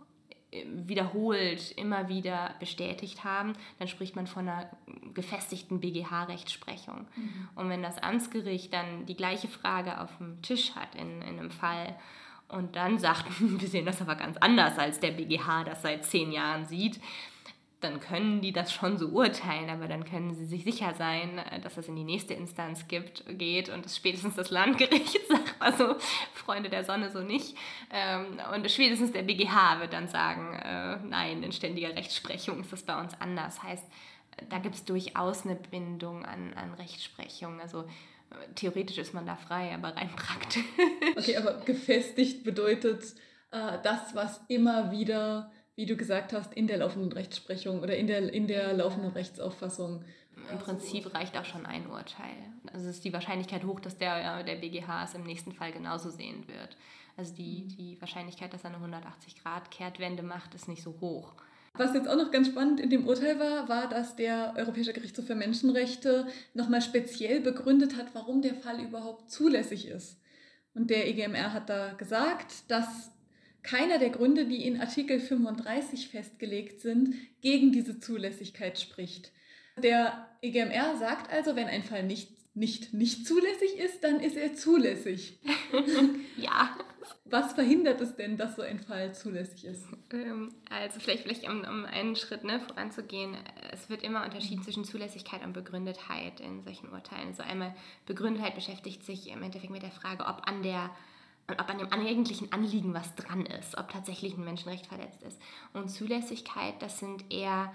wiederholt 0.51 1.71
immer 1.71 2.09
wieder 2.09 2.55
bestätigt 2.59 3.23
haben, 3.23 3.53
dann 3.77 3.87
spricht 3.87 4.15
man 4.15 4.25
von 4.25 4.47
einer 4.47 4.69
gefestigten 5.13 5.79
BGH-Rechtsprechung. 5.79 7.07
Mhm. 7.15 7.49
Und 7.55 7.69
wenn 7.69 7.83
das 7.83 7.97
Amtsgericht 7.99 8.73
dann 8.73 9.05
die 9.05 9.15
gleiche 9.15 9.47
Frage 9.47 10.01
auf 10.01 10.17
dem 10.17 10.41
Tisch 10.41 10.73
hat 10.75 10.95
in, 10.95 11.21
in 11.21 11.39
einem 11.39 11.51
Fall 11.51 11.95
und 12.47 12.75
dann 12.75 12.97
sagt, 12.97 13.25
wir 13.39 13.67
sehen 13.67 13.85
das 13.85 14.01
aber 14.01 14.15
ganz 14.15 14.37
anders, 14.37 14.77
als 14.77 14.99
der 14.99 15.11
BGH 15.11 15.65
das 15.65 15.83
seit 15.83 16.05
zehn 16.05 16.31
Jahren 16.31 16.65
sieht, 16.65 16.99
dann 17.81 18.01
können 18.01 18.41
die 18.41 18.51
das 18.51 18.73
schon 18.73 18.97
so 18.97 19.07
urteilen, 19.07 19.69
aber 19.69 19.87
dann 19.87 20.03
können 20.03 20.33
sie 20.33 20.45
sich 20.45 20.63
sicher 20.63 20.93
sein, 20.95 21.37
äh, 21.37 21.59
dass 21.61 21.77
es 21.77 21.87
in 21.87 21.95
die 21.95 22.03
nächste 22.03 22.33
Instanz 22.33 22.87
gibt, 22.87 23.23
geht 23.37 23.69
und 23.69 23.85
es 23.85 23.95
spätestens 23.95 24.35
das 24.35 24.49
Landgericht 24.51 25.27
sagt, 25.29 25.55
also 25.59 25.95
Freunde 26.33 26.69
der 26.69 26.83
Sonne 26.83 27.09
so 27.09 27.21
nicht. 27.21 27.55
Ähm, 27.91 28.39
und 28.53 28.69
spätestens 28.69 29.13
der 29.13 29.23
BGH 29.23 29.79
wird 29.79 29.93
dann 29.93 30.09
sagen, 30.09 30.55
äh, 30.55 30.97
nein, 31.07 31.41
in 31.41 31.51
ständiger 31.51 31.95
Rechtsprechung 31.95 32.59
ist 32.61 32.73
das 32.73 32.83
bei 32.83 32.99
uns 32.99 33.13
anders. 33.19 33.63
Heißt, 33.63 33.85
da 34.49 34.57
gibt 34.57 34.75
es 34.75 34.83
durchaus 34.83 35.45
eine 35.45 35.55
Bindung 35.55 36.25
an, 36.25 36.53
an 36.55 36.73
Rechtsprechung. 36.73 37.61
Also 37.61 37.83
äh, 37.83 38.53
theoretisch 38.55 38.97
ist 38.97 39.13
man 39.13 39.25
da 39.25 39.37
frei, 39.37 39.73
aber 39.73 39.95
rein 39.95 40.09
praktisch. 40.15 40.63
Okay, 41.15 41.37
aber 41.37 41.53
gefestigt 41.61 42.43
bedeutet 42.43 43.03
das, 43.51 44.13
was 44.13 44.41
immer 44.47 44.91
wieder 44.91 45.51
wie 45.79 45.85
du 45.85 45.95
gesagt 45.95 46.33
hast, 46.33 46.53
in 46.55 46.67
der 46.67 46.79
laufenden 46.79 47.13
Rechtsprechung 47.13 47.79
oder 47.79 47.95
in 47.95 48.05
der, 48.05 48.33
in 48.33 48.47
der 48.47 48.73
laufenden 48.73 49.11
Rechtsauffassung. 49.11 50.03
Im 50.51 50.59
Prinzip 50.59 51.13
reicht 51.13 51.37
auch 51.37 51.45
schon 51.45 51.65
ein 51.65 51.87
Urteil. 51.87 52.35
Also 52.73 52.89
ist 52.89 53.05
die 53.05 53.13
Wahrscheinlichkeit 53.13 53.63
hoch, 53.63 53.79
dass 53.79 53.97
der, 53.97 54.43
der 54.43 54.55
BGH 54.55 55.05
es 55.05 55.13
im 55.13 55.23
nächsten 55.23 55.53
Fall 55.53 55.71
genauso 55.71 56.09
sehen 56.09 56.45
wird. 56.49 56.75
Also 57.15 57.33
die, 57.33 57.65
die 57.65 57.95
Wahrscheinlichkeit, 58.01 58.53
dass 58.53 58.65
er 58.65 58.75
eine 58.75 58.85
180-Grad-Kehrtwende 58.85 60.21
macht, 60.21 60.53
ist 60.53 60.67
nicht 60.67 60.83
so 60.83 60.95
hoch. 60.99 61.31
Was 61.75 61.93
jetzt 61.93 62.09
auch 62.09 62.17
noch 62.17 62.31
ganz 62.31 62.47
spannend 62.47 62.81
in 62.81 62.89
dem 62.89 63.07
Urteil 63.07 63.39
war, 63.39 63.69
war, 63.69 63.87
dass 63.87 64.17
der 64.17 64.55
Europäische 64.57 64.91
Gerichtshof 64.91 65.27
für 65.27 65.35
Menschenrechte 65.35 66.27
nochmal 66.53 66.81
speziell 66.81 67.39
begründet 67.39 67.95
hat, 67.95 68.07
warum 68.11 68.41
der 68.41 68.55
Fall 68.55 68.81
überhaupt 68.81 69.31
zulässig 69.31 69.87
ist. 69.87 70.19
Und 70.73 70.89
der 70.89 71.07
EGMR 71.07 71.53
hat 71.53 71.69
da 71.69 71.93
gesagt, 71.93 72.69
dass 72.69 73.11
keiner 73.63 73.99
der 73.99 74.09
Gründe, 74.09 74.45
die 74.45 74.65
in 74.65 74.79
Artikel 74.79 75.19
35 75.19 76.09
festgelegt 76.09 76.81
sind, 76.81 77.15
gegen 77.41 77.71
diese 77.71 77.99
Zulässigkeit 77.99 78.79
spricht. 78.79 79.31
Der 79.77 80.27
EGMR 80.41 80.97
sagt 80.97 81.31
also, 81.31 81.55
wenn 81.55 81.67
ein 81.67 81.83
Fall 81.83 82.03
nicht, 82.03 82.31
nicht, 82.55 82.93
nicht 82.93 83.25
zulässig 83.25 83.77
ist, 83.77 84.03
dann 84.03 84.19
ist 84.19 84.35
er 84.35 84.53
zulässig. 84.55 85.39
ja. 86.37 86.75
Was 87.25 87.53
verhindert 87.53 88.01
es 88.01 88.15
denn, 88.15 88.37
dass 88.37 88.55
so 88.55 88.63
ein 88.63 88.79
Fall 88.79 89.13
zulässig 89.13 89.65
ist? 89.65 89.85
Ähm, 90.11 90.51
also 90.69 90.99
vielleicht, 90.99 91.23
vielleicht 91.23 91.47
um, 91.47 91.61
um 91.61 91.85
einen 91.85 92.15
Schritt 92.15 92.43
ne, 92.43 92.59
voranzugehen, 92.59 93.37
es 93.71 93.89
wird 93.89 94.03
immer 94.03 94.25
unterschieden 94.25 94.63
zwischen 94.63 94.83
Zulässigkeit 94.83 95.43
und 95.45 95.53
Begründetheit 95.53 96.39
in 96.39 96.63
solchen 96.63 96.91
Urteilen. 96.91 97.27
Also 97.27 97.43
einmal 97.43 97.75
Begründetheit 98.07 98.55
beschäftigt 98.55 99.05
sich 99.05 99.29
im 99.29 99.43
Endeffekt 99.43 99.71
mit 99.71 99.83
der 99.83 99.91
Frage, 99.91 100.25
ob 100.25 100.47
an 100.47 100.63
der 100.63 100.89
und 101.49 101.59
ob 101.59 101.69
an 101.69 101.79
dem 101.79 101.91
eigentlichen 101.91 102.51
Anliegen 102.51 102.93
was 102.93 103.15
dran 103.15 103.45
ist, 103.45 103.77
ob 103.77 103.89
tatsächlich 103.89 104.37
ein 104.37 104.43
Menschenrecht 104.43 104.87
verletzt 104.87 105.23
ist. 105.23 105.39
Und 105.73 105.89
Zulässigkeit, 105.89 106.81
das 106.81 106.99
sind 106.99 107.31
eher 107.31 107.71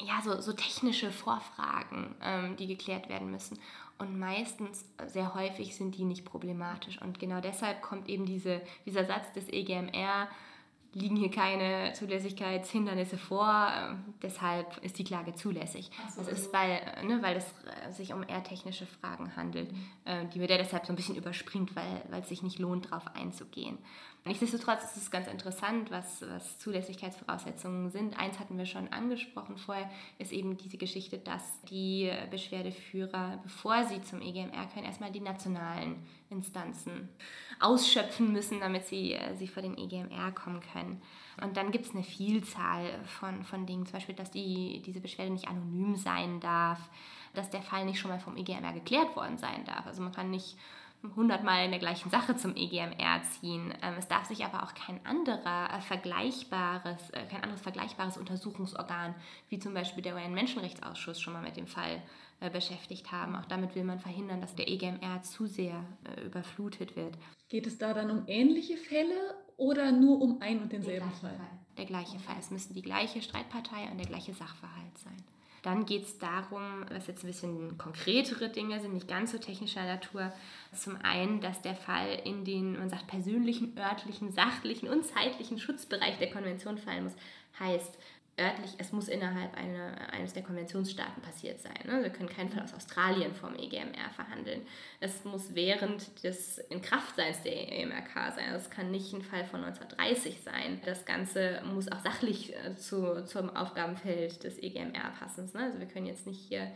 ja, 0.00 0.20
so, 0.22 0.40
so 0.40 0.52
technische 0.52 1.10
Vorfragen, 1.10 2.14
ähm, 2.22 2.56
die 2.56 2.66
geklärt 2.66 3.08
werden 3.08 3.30
müssen. 3.30 3.58
Und 3.98 4.18
meistens, 4.18 4.84
sehr 5.06 5.34
häufig, 5.34 5.76
sind 5.76 5.96
die 5.96 6.04
nicht 6.04 6.24
problematisch. 6.24 7.00
Und 7.00 7.20
genau 7.20 7.40
deshalb 7.40 7.82
kommt 7.82 8.08
eben 8.08 8.26
diese, 8.26 8.60
dieser 8.84 9.04
Satz 9.04 9.32
des 9.32 9.48
EGMR, 9.48 10.28
liegen 10.94 11.16
hier 11.16 11.30
keine 11.30 11.92
Zulässigkeitshindernisse 11.94 13.16
vor, 13.16 13.72
ähm, 13.76 14.04
deshalb 14.22 14.78
ist 14.84 14.98
die 14.98 15.04
Klage 15.04 15.34
zulässig. 15.34 15.90
So, 16.14 16.22
das 16.22 16.32
ist, 16.32 16.52
weil, 16.52 16.80
ne, 17.04 17.22
weil 17.22 17.36
es 17.36 17.44
äh, 17.44 17.92
sich 17.92 18.12
um 18.12 18.22
eher 18.22 18.42
technische 18.42 18.86
Fragen 18.86 19.34
handelt, 19.36 19.72
mhm. 19.72 19.78
äh, 20.04 20.26
die 20.26 20.38
mir 20.38 20.48
der 20.48 20.58
deshalb 20.58 20.86
so 20.86 20.92
ein 20.92 20.96
bisschen 20.96 21.16
überspringt, 21.16 21.74
weil, 21.74 22.02
weil 22.10 22.20
es 22.20 22.28
sich 22.28 22.42
nicht 22.42 22.58
lohnt, 22.58 22.86
darauf 22.86 23.14
einzugehen. 23.14 23.78
Nichtsdestotrotz 24.24 24.84
ist 24.84 24.96
es 24.96 25.10
ganz 25.10 25.26
interessant, 25.26 25.90
was, 25.90 26.22
was 26.22 26.56
Zulässigkeitsvoraussetzungen 26.60 27.90
sind. 27.90 28.16
Eins 28.16 28.38
hatten 28.38 28.56
wir 28.56 28.66
schon 28.66 28.86
angesprochen 28.92 29.56
vorher, 29.56 29.90
ist 30.18 30.30
eben 30.30 30.56
diese 30.56 30.76
Geschichte, 30.76 31.18
dass 31.18 31.60
die 31.62 32.08
Beschwerdeführer, 32.30 33.40
bevor 33.42 33.84
sie 33.84 34.00
zum 34.02 34.22
EGMR 34.22 34.68
können, 34.72 34.86
erstmal 34.86 35.10
die 35.10 35.20
nationalen 35.20 36.06
Instanzen 36.30 37.08
ausschöpfen 37.58 38.32
müssen, 38.32 38.60
damit 38.60 38.86
sie, 38.86 39.14
äh, 39.14 39.34
sie 39.34 39.48
vor 39.48 39.62
den 39.62 39.76
EGMR 39.76 40.30
kommen 40.30 40.60
können. 40.72 41.02
Und 41.42 41.56
dann 41.56 41.72
gibt 41.72 41.86
es 41.86 41.92
eine 41.92 42.04
Vielzahl 42.04 42.84
von, 43.04 43.42
von 43.42 43.66
Dingen, 43.66 43.86
zum 43.86 43.94
Beispiel, 43.94 44.14
dass 44.14 44.30
die, 44.30 44.82
diese 44.86 45.00
Beschwerde 45.00 45.32
nicht 45.32 45.48
anonym 45.48 45.96
sein 45.96 46.38
darf, 46.38 46.78
dass 47.34 47.50
der 47.50 47.62
Fall 47.62 47.86
nicht 47.86 47.98
schon 47.98 48.10
mal 48.10 48.20
vom 48.20 48.36
EGMR 48.36 48.72
geklärt 48.72 49.16
worden 49.16 49.38
sein 49.38 49.64
darf. 49.64 49.86
Also 49.86 50.02
man 50.02 50.12
kann 50.12 50.30
nicht 50.30 50.56
hundertmal 51.16 51.64
in 51.64 51.70
der 51.70 51.80
gleichen 51.80 52.10
Sache 52.10 52.36
zum 52.36 52.54
EGMR 52.56 53.22
ziehen. 53.22 53.74
Ähm, 53.82 53.94
es 53.98 54.08
darf 54.08 54.26
sich 54.26 54.44
aber 54.44 54.62
auch 54.62 54.74
kein 54.74 55.04
anderer 55.04 55.70
äh, 55.72 55.80
vergleichbares, 55.80 57.10
äh, 57.10 57.24
kein 57.26 57.42
anderes 57.42 57.60
vergleichbares 57.60 58.16
Untersuchungsorgan, 58.16 59.14
wie 59.48 59.58
zum 59.58 59.74
Beispiel 59.74 60.02
der 60.02 60.14
UN-Menschenrechtsausschuss, 60.14 61.20
schon 61.20 61.32
mal 61.32 61.42
mit 61.42 61.56
dem 61.56 61.66
Fall 61.66 62.02
äh, 62.40 62.50
beschäftigt 62.50 63.10
haben. 63.10 63.36
Auch 63.36 63.46
damit 63.46 63.74
will 63.74 63.84
man 63.84 63.98
verhindern, 63.98 64.40
dass 64.40 64.54
der 64.54 64.68
EGMR 64.68 65.22
zu 65.22 65.46
sehr 65.46 65.84
überflutet 66.24 66.96
wird. 66.96 67.16
Geht 67.48 67.66
es 67.66 67.78
da 67.78 67.92
dann 67.92 68.10
um 68.10 68.24
ähnliche 68.26 68.76
Fälle 68.76 69.34
oder 69.56 69.92
nur 69.92 70.20
um 70.20 70.40
ein 70.40 70.62
und 70.62 70.72
denselben 70.72 71.10
Fall? 71.10 71.30
Fall? 71.30 71.48
Der 71.76 71.84
gleiche 71.84 72.18
Fall. 72.18 72.36
Es 72.38 72.50
müssen 72.50 72.74
die 72.74 72.82
gleiche 72.82 73.22
Streitpartei 73.22 73.90
und 73.90 73.98
der 73.98 74.06
gleiche 74.06 74.32
Sachverhalt 74.32 74.98
sein. 74.98 75.22
Dann 75.62 75.86
geht 75.86 76.04
es 76.04 76.18
darum, 76.18 76.84
was 76.90 77.06
jetzt 77.06 77.22
ein 77.22 77.28
bisschen 77.28 77.78
konkretere 77.78 78.48
Dinge 78.48 78.80
sind, 78.80 78.94
nicht 78.94 79.06
ganz 79.06 79.30
so 79.30 79.38
technischer 79.38 79.84
Natur. 79.84 80.32
Zum 80.74 80.96
einen, 81.02 81.40
dass 81.40 81.62
der 81.62 81.76
Fall 81.76 82.20
in 82.24 82.44
den, 82.44 82.78
man 82.78 82.90
sagt, 82.90 83.06
persönlichen, 83.06 83.76
örtlichen, 83.78 84.32
sachlichen 84.32 84.88
und 84.88 85.06
zeitlichen 85.06 85.58
Schutzbereich 85.58 86.18
der 86.18 86.30
Konvention 86.30 86.78
fallen 86.78 87.04
muss. 87.04 87.14
Heißt, 87.60 87.96
örtlich, 88.38 88.72
es 88.78 88.92
muss 88.92 89.08
innerhalb 89.08 89.54
eine, 89.54 90.10
eines 90.12 90.32
der 90.32 90.42
Konventionsstaaten 90.42 91.22
passiert 91.22 91.60
sein. 91.60 91.78
Ne? 91.84 92.02
Wir 92.02 92.10
können 92.10 92.28
keinen 92.28 92.48
Fall 92.48 92.62
aus 92.62 92.72
Australien 92.72 93.34
vom 93.34 93.54
EGMR 93.54 94.10
verhandeln. 94.14 94.62
Es 95.00 95.24
muss 95.24 95.54
während 95.54 96.24
des 96.24 96.58
Inkraftseins 96.58 97.42
der 97.42 97.70
EMRK 97.72 98.32
sein. 98.34 98.54
Es 98.54 98.70
kann 98.70 98.90
nicht 98.90 99.12
ein 99.12 99.22
Fall 99.22 99.44
von 99.44 99.62
1930 99.62 100.40
sein. 100.40 100.80
Das 100.84 101.04
Ganze 101.04 101.62
muss 101.72 101.92
auch 101.92 102.00
sachlich 102.00 102.54
äh, 102.56 102.74
zu, 102.76 103.24
zum 103.26 103.54
Aufgabenfeld 103.54 104.42
des 104.44 104.58
EGMR 104.58 105.12
passen. 105.18 105.50
Ne? 105.52 105.64
Also 105.64 105.78
wir 105.78 105.86
können 105.86 106.06
jetzt 106.06 106.26
nicht 106.26 106.40
hier 106.40 106.72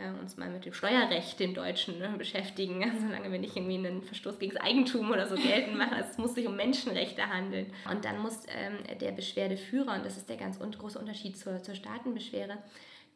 äh, 0.00 0.20
uns 0.20 0.36
mal 0.36 0.48
mit 0.48 0.64
dem 0.64 0.72
Steuerrecht, 0.72 1.38
dem 1.38 1.54
Deutschen, 1.54 1.98
ne, 1.98 2.14
beschäftigen, 2.16 2.80
solange 3.00 3.30
wir 3.30 3.38
nicht 3.38 3.56
irgendwie 3.56 3.78
einen 3.78 4.02
Verstoß 4.02 4.38
gegen 4.38 4.52
das 4.52 4.62
Eigentum 4.62 5.10
oder 5.10 5.26
so 5.26 5.36
geltend 5.36 5.76
machen. 5.76 5.96
Es 5.98 6.18
muss 6.18 6.34
sich 6.34 6.46
um 6.46 6.56
Menschenrechte 6.56 7.26
handeln. 7.26 7.72
Und 7.90 8.04
dann 8.04 8.18
muss 8.20 8.42
ähm, 8.48 8.98
der 8.98 9.12
Beschwerdeführer, 9.12 9.94
und 9.94 10.04
das 10.04 10.16
ist 10.16 10.28
der 10.28 10.36
ganz 10.36 10.58
große 10.58 10.98
Unterschied 10.98 11.36
zur, 11.36 11.62
zur 11.62 11.74
Staatenbeschwerde, 11.74 12.58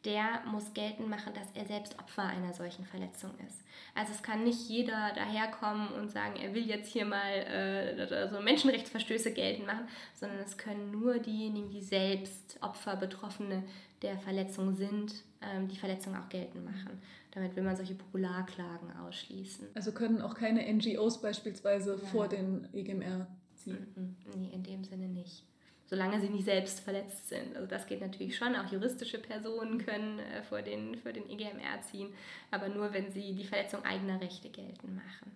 der 0.05 0.41
muss 0.45 0.73
geltend 0.73 1.09
machen, 1.09 1.33
dass 1.33 1.51
er 1.55 1.65
selbst 1.65 1.97
Opfer 1.97 2.23
einer 2.23 2.53
solchen 2.53 2.85
Verletzung 2.85 3.31
ist. 3.47 3.63
Also 3.95 4.13
es 4.13 4.21
kann 4.21 4.43
nicht 4.43 4.69
jeder 4.69 5.11
daherkommen 5.15 5.87
und 5.93 6.09
sagen, 6.09 6.35
er 6.35 6.53
will 6.53 6.65
jetzt 6.65 6.91
hier 6.91 7.05
mal 7.05 7.31
äh, 7.31 8.29
so 8.29 8.39
Menschenrechtsverstöße 8.39 9.33
geltend 9.33 9.65
machen, 9.65 9.87
sondern 10.13 10.39
es 10.39 10.57
können 10.57 10.91
nur 10.91 11.17
diejenigen, 11.17 11.69
die 11.69 11.81
selbst 11.81 12.57
Opfer, 12.61 12.95
Betroffene 12.95 13.63
der 14.05 14.17
Verletzung 14.19 14.73
sind, 14.75 15.13
ähm, 15.41 15.67
die 15.67 15.75
Verletzung 15.75 16.15
auch 16.15 16.29
geltend 16.29 16.63
machen. 16.63 17.01
Damit 17.31 17.55
will 17.55 17.63
man 17.63 17.75
solche 17.75 17.95
Popularklagen 17.95 18.95
ausschließen. 19.03 19.67
Also 19.73 19.91
können 19.91 20.21
auch 20.21 20.35
keine 20.35 20.71
NGOs 20.71 21.21
beispielsweise 21.21 21.99
ja. 22.01 22.07
vor 22.09 22.27
den 22.27 22.67
EGMR 22.71 23.27
ziehen? 23.55 24.15
Nee, 24.35 24.51
in 24.53 24.63
dem 24.63 24.83
Sinne 24.83 25.07
nicht. 25.07 25.43
Solange 25.87 26.19
sie 26.19 26.29
nicht 26.29 26.45
selbst 26.45 26.79
verletzt 26.79 27.29
sind. 27.29 27.55
Also 27.55 27.67
das 27.67 27.87
geht 27.87 28.01
natürlich 28.01 28.37
schon. 28.37 28.55
Auch 28.55 28.71
juristische 28.71 29.19
Personen 29.19 29.83
können 29.83 30.19
äh, 30.19 30.43
vor, 30.43 30.61
den, 30.61 30.95
vor 30.97 31.11
den 31.11 31.29
EGMR 31.29 31.81
ziehen, 31.81 32.09
aber 32.51 32.69
nur, 32.69 32.93
wenn 32.93 33.11
sie 33.11 33.33
die 33.33 33.43
Verletzung 33.43 33.83
eigener 33.83 34.21
Rechte 34.21 34.49
geltend 34.49 34.95
machen. 34.95 35.31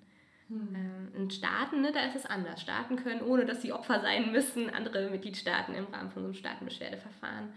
Hm. 0.47 0.75
Ähm, 0.75 1.07
in 1.15 1.31
Staaten, 1.31 1.81
ne, 1.81 1.91
da 1.91 2.05
ist 2.05 2.15
es 2.15 2.25
anders. 2.25 2.61
Staaten 2.61 2.95
können, 2.95 3.21
ohne 3.21 3.45
dass 3.45 3.61
sie 3.61 3.73
Opfer 3.73 4.01
sein 4.01 4.31
müssen, 4.31 4.69
andere 4.69 5.09
Mitgliedstaaten 5.09 5.75
im 5.75 5.85
Rahmen 5.85 6.11
von 6.11 6.23
so 6.23 6.27
einem 6.27 6.35
Staatenbeschwerdeverfahren 6.35 7.49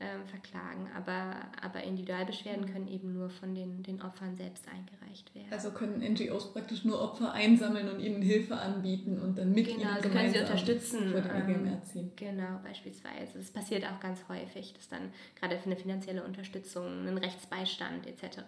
ähm, 0.00 0.26
verklagen. 0.26 0.88
Aber, 0.96 1.36
aber 1.60 1.84
Individualbeschwerden 1.84 2.72
können 2.72 2.88
eben 2.88 3.12
nur 3.12 3.28
von 3.28 3.54
den, 3.54 3.82
den 3.82 4.00
Opfern 4.00 4.34
selbst 4.34 4.66
eingereicht 4.66 5.34
werden. 5.34 5.52
Also 5.52 5.72
können 5.72 6.00
NGOs 6.00 6.54
praktisch 6.54 6.84
nur 6.84 7.02
Opfer 7.02 7.32
einsammeln 7.32 7.86
und 7.88 8.00
ihnen 8.00 8.22
Hilfe 8.22 8.56
anbieten 8.56 9.20
und 9.20 9.36
dann 9.36 9.52
mit 9.52 9.66
genau, 9.66 9.80
ihnen 9.80 9.88
also 9.88 10.08
können 10.08 10.32
sie 10.32 10.38
unterstützen. 10.38 11.10
Vor 11.10 11.20
den 11.20 11.50
EGMR 11.50 11.82
ziehen. 11.84 12.12
Genau, 12.16 12.60
beispielsweise. 12.64 13.36
Das 13.38 13.50
passiert 13.50 13.84
auch 13.84 14.00
ganz 14.00 14.20
häufig, 14.28 14.72
dass 14.72 14.88
dann 14.88 15.12
gerade 15.38 15.58
für 15.58 15.66
eine 15.66 15.76
finanzielle 15.76 16.24
Unterstützung, 16.24 16.86
einen 16.86 17.18
Rechtsbeistand 17.18 18.06
etc. 18.06 18.38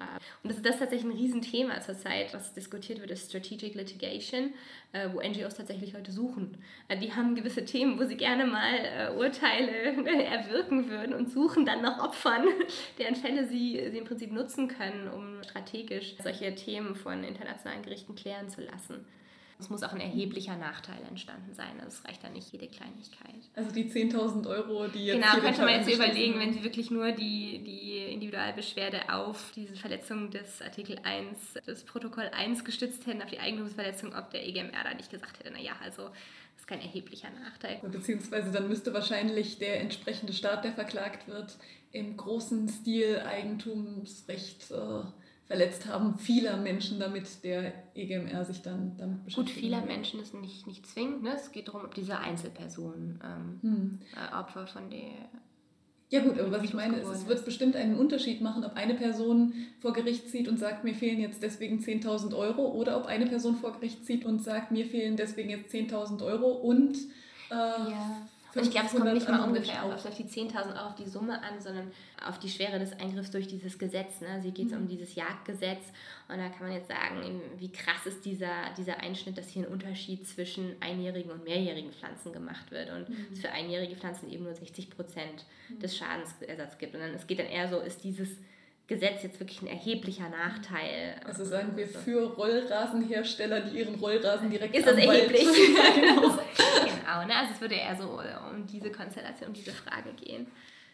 Und 0.42 0.50
das 0.50 0.56
ist 0.56 0.64
das 0.64 0.78
tatsächlich 0.78 1.12
ein 1.12 1.18
Riesenthema 1.18 1.80
zurzeit, 1.82 2.32
was 2.32 2.54
diskutiert 2.54 3.00
wird, 3.00 3.10
ist 3.10 3.28
Strategic 3.28 3.74
Litigation, 3.74 4.54
äh, 4.92 5.08
wo 5.12 5.20
NGOs 5.20 5.54
tatsächlich 5.54 5.92
Leute 5.92 6.12
suchen. 6.12 6.58
Äh, 6.88 6.98
die 6.98 7.12
haben 7.12 7.34
gewisse 7.34 7.64
Themen, 7.64 7.98
wo 7.98 8.04
sie 8.04 8.16
gerne 8.16 8.46
mal 8.46 8.74
äh, 8.74 9.10
Urteile 9.16 9.72
erwirken 10.24 10.88
würden 10.88 11.14
und 11.14 11.30
suchen 11.30 11.64
dann 11.64 11.82
nach 11.82 12.02
Opfern, 12.04 12.44
deren 12.98 13.16
Fälle 13.16 13.46
sie, 13.46 13.88
sie 13.90 13.98
im 13.98 14.04
Prinzip 14.04 14.32
nutzen 14.32 14.68
können, 14.68 15.08
um 15.08 15.42
strategisch 15.42 16.14
solche 16.22 16.54
Themen 16.54 16.94
von 16.94 17.24
internationalen 17.24 17.82
Gerichten 17.82 18.14
klären 18.14 18.48
zu 18.48 18.60
lassen. 18.60 19.04
Es 19.62 19.70
muss 19.70 19.82
auch 19.84 19.92
ein 19.92 20.00
erheblicher 20.00 20.56
Nachteil 20.56 20.98
entstanden 21.08 21.54
sein. 21.54 21.80
Also 21.80 21.98
es 21.98 22.04
reicht 22.04 22.24
da 22.24 22.28
nicht 22.28 22.52
jede 22.52 22.66
Kleinigkeit. 22.66 23.40
Also 23.54 23.70
die 23.70 23.84
10.000 23.84 24.48
Euro, 24.48 24.88
die 24.88 25.06
jetzt. 25.06 25.22
Genau, 25.22 25.40
könnte 25.40 25.62
man 25.62 25.74
jetzt 25.74 25.88
überlegen, 25.88 26.38
wenn 26.40 26.52
Sie 26.52 26.64
wirklich 26.64 26.90
nur 26.90 27.12
die, 27.12 27.62
die 27.64 28.12
Individualbeschwerde 28.12 29.12
auf 29.12 29.52
diese 29.54 29.76
Verletzung 29.76 30.30
des 30.30 30.60
Artikel 30.60 30.98
1, 31.04 31.54
des 31.66 31.84
Protokoll 31.84 32.28
1 32.36 32.64
gestützt 32.64 33.06
hätten, 33.06 33.22
auf 33.22 33.30
die 33.30 33.38
Eigentumsverletzung, 33.38 34.14
ob 34.16 34.30
der 34.30 34.46
EGMR 34.46 34.82
da 34.82 34.94
nicht 34.94 35.10
gesagt 35.10 35.38
hätte, 35.38 35.52
naja, 35.52 35.72
also 35.82 36.10
ist 36.56 36.66
kein 36.66 36.80
erheblicher 36.80 37.28
Nachteil. 37.30 37.80
Beziehungsweise 37.82 38.50
dann 38.50 38.68
müsste 38.68 38.92
wahrscheinlich 38.92 39.58
der 39.58 39.80
entsprechende 39.80 40.32
Staat, 40.32 40.64
der 40.64 40.72
verklagt 40.72 41.28
wird, 41.28 41.56
im 41.92 42.16
großen 42.16 42.68
Stil 42.68 43.20
Eigentumsrecht 43.20 44.70
äh, 44.70 45.02
verletzt 45.46 45.86
haben 45.86 46.18
vieler 46.18 46.56
Menschen, 46.56 46.98
damit 46.98 47.44
der 47.44 47.72
EGMR 47.94 48.44
sich 48.44 48.62
dann 48.62 48.96
damit 48.96 49.24
beschäftigt. 49.24 49.54
Gut, 49.54 49.62
vieler. 49.62 49.82
Menschen 49.82 50.20
ist 50.20 50.34
nicht, 50.34 50.66
nicht 50.66 50.86
zwingend. 50.86 51.22
Ne? 51.22 51.34
Es 51.34 51.52
geht 51.52 51.68
darum, 51.68 51.84
ob 51.84 51.94
diese 51.94 52.18
Einzelperson 52.18 53.20
ähm, 53.24 53.58
hm. 53.62 53.98
äh, 54.14 54.34
Opfer 54.34 54.66
von 54.66 54.90
der 54.90 55.10
ja 56.12 56.20
gut, 56.20 56.38
aber 56.38 56.52
was 56.52 56.62
ich 56.62 56.74
meine 56.74 56.98
ist, 56.98 57.08
es 57.08 57.26
wird 57.26 57.42
bestimmt 57.46 57.74
einen 57.74 57.96
Unterschied 57.96 58.42
machen, 58.42 58.66
ob 58.66 58.76
eine 58.76 58.92
Person 58.92 59.54
vor 59.80 59.94
Gericht 59.94 60.28
zieht 60.28 60.46
und 60.46 60.58
sagt, 60.58 60.84
mir 60.84 60.94
fehlen 60.94 61.18
jetzt 61.20 61.42
deswegen 61.42 61.78
10.000 61.80 62.36
Euro 62.36 62.66
oder 62.66 62.98
ob 62.98 63.06
eine 63.06 63.24
Person 63.24 63.56
vor 63.56 63.72
Gericht 63.72 64.04
zieht 64.04 64.26
und 64.26 64.44
sagt, 64.44 64.72
mir 64.72 64.84
fehlen 64.84 65.16
deswegen 65.16 65.48
jetzt 65.48 65.72
10.000 65.74 66.22
Euro 66.22 66.50
und 66.50 66.98
äh, 67.50 67.54
ja. 67.54 68.28
Und 68.54 68.62
ich 68.64 68.70
glaube, 68.70 68.86
es 68.86 68.92
kommt 68.92 69.12
nicht 69.14 69.28
mal 69.28 69.40
ungefähr 69.40 69.84
auf, 69.84 70.04
auf 70.04 70.14
die 70.14 70.24
10.000 70.24 70.76
Euro 70.76 70.86
auf 70.88 70.94
die 70.94 71.06
Summe 71.06 71.42
an, 71.42 71.60
sondern 71.60 71.90
auf 72.26 72.38
die 72.38 72.48
Schwere 72.48 72.78
des 72.78 72.92
Eingriffs 72.92 73.30
durch 73.30 73.46
dieses 73.46 73.78
Gesetz. 73.78 74.20
Ne? 74.20 74.28
Also 74.28 74.44
hier 74.44 74.52
geht 74.52 74.66
es 74.66 74.72
mhm. 74.72 74.82
um 74.82 74.88
dieses 74.88 75.14
Jagdgesetz 75.14 75.84
und 76.28 76.38
da 76.38 76.48
kann 76.48 76.68
man 76.68 76.72
jetzt 76.72 76.88
sagen, 76.88 77.40
wie 77.58 77.72
krass 77.72 78.06
ist 78.06 78.24
dieser, 78.24 78.70
dieser 78.76 78.98
Einschnitt, 79.00 79.38
dass 79.38 79.48
hier 79.48 79.66
ein 79.66 79.72
Unterschied 79.72 80.26
zwischen 80.28 80.76
einjährigen 80.80 81.30
und 81.30 81.44
mehrjährigen 81.44 81.92
Pflanzen 81.92 82.32
gemacht 82.32 82.70
wird 82.70 82.90
und 82.90 83.08
mhm. 83.08 83.26
es 83.32 83.40
für 83.40 83.50
einjährige 83.50 83.96
Pflanzen 83.96 84.30
eben 84.30 84.44
nur 84.44 84.54
60 84.54 84.90
Prozent 84.90 85.44
mhm. 85.68 85.80
des 85.80 85.96
Schadensersatzes 85.96 86.78
gibt. 86.78 86.94
Und 86.94 87.00
dann 87.00 87.14
es 87.14 87.26
geht 87.26 87.38
dann 87.38 87.46
eher 87.46 87.68
so, 87.68 87.78
ist 87.78 88.04
dieses 88.04 88.36
Gesetz 88.92 89.22
jetzt 89.22 89.40
wirklich 89.40 89.62
ein 89.62 89.68
erheblicher 89.68 90.28
Nachteil. 90.28 91.16
Also 91.24 91.44
sagen 91.44 91.76
wir 91.76 91.86
für 91.86 92.34
Rollrasenhersteller, 92.34 93.60
die 93.62 93.78
ihren 93.78 93.94
Rollrasen 93.94 94.50
direkt 94.50 94.76
Ist 94.76 94.86
das 94.86 94.96
erheblich? 94.96 95.44
ja, 95.76 95.94
genau. 95.94 96.20
genau 96.20 97.26
ne? 97.26 97.34
Also 97.34 97.54
es 97.54 97.60
würde 97.60 97.74
eher 97.76 97.96
so 97.96 98.20
um 98.54 98.66
diese 98.66 98.90
Konstellation, 98.92 99.48
um 99.48 99.54
diese 99.54 99.72
Frage 99.72 100.12
gehen. 100.12 100.46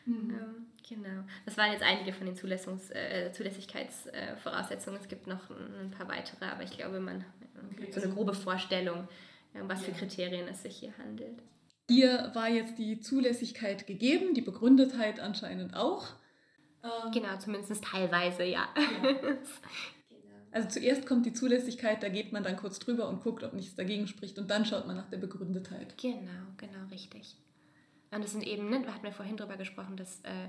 Mhm. 0.05 0.30
Ähm, 0.30 0.66
genau. 0.88 1.24
Das 1.44 1.57
waren 1.57 1.72
jetzt 1.72 1.82
einige 1.82 2.12
von 2.12 2.26
den 2.26 2.36
Zulässungs, 2.36 2.90
äh, 2.90 3.32
Zulässigkeitsvoraussetzungen. 3.32 5.01
es 5.01 5.09
gibt 5.09 5.26
noch 5.26 5.51
ein 5.51 5.90
paar 5.90 6.09
weitere, 6.09 6.44
aber 6.44 6.62
ich 6.62 6.70
glaube, 6.70 7.01
man 7.01 7.24
okay. 7.72 7.86
hat 7.86 7.94
so 7.94 8.01
eine 8.01 8.12
grobe 8.12 8.34
Vorstellung, 8.34 9.09
äh, 9.55 9.61
was 9.62 9.82
für 9.82 9.92
Kriterien 9.92 10.46
es 10.46 10.62
sich 10.62 10.76
hier 10.76 10.92
handelt. 10.99 11.38
Hier 11.90 12.30
war 12.34 12.49
jetzt 12.49 12.78
die 12.78 13.01
Zulässigkeit 13.01 13.86
gegeben, 13.86 14.34
die 14.34 14.42
Begründetheit 14.42 15.18
anscheinend 15.18 15.74
auch. 15.74 16.14
Ähm, 16.83 17.12
genau, 17.12 17.37
zumindest 17.39 17.85
teilweise, 17.85 18.45
ja. 18.45 18.68
ja. 18.76 19.14
Also 20.51 20.68
zuerst 20.70 21.07
kommt 21.07 21.26
die 21.26 21.35
Zulässigkeit, 21.35 22.03
da 22.03 22.09
geht 22.09 22.33
man 22.33 22.43
dann 22.43 22.57
kurz 22.57 22.79
drüber 22.79 23.07
und 23.09 23.22
guckt, 23.22 23.45
ob 23.45 23.53
nichts 23.53 23.74
dagegen 23.74 24.07
spricht 24.07 24.39
und 24.39 24.51
dann 24.51 24.64
schaut 24.64 24.87
man 24.87 24.97
nach 24.97 25.09
der 25.11 25.18
Begründetheit. 25.18 25.97
Genau, 25.99 26.47
genau, 26.57 26.87
richtig. 26.91 27.37
Und 28.11 28.24
das 28.24 28.33
sind 28.33 28.47
eben, 28.47 28.70
ne, 28.70 28.79
hatten 28.87 29.05
wir 29.05 29.12
vorhin 29.12 29.37
drüber 29.37 29.59
gesprochen, 29.59 29.99
dass 29.99 30.20
äh, 30.22 30.47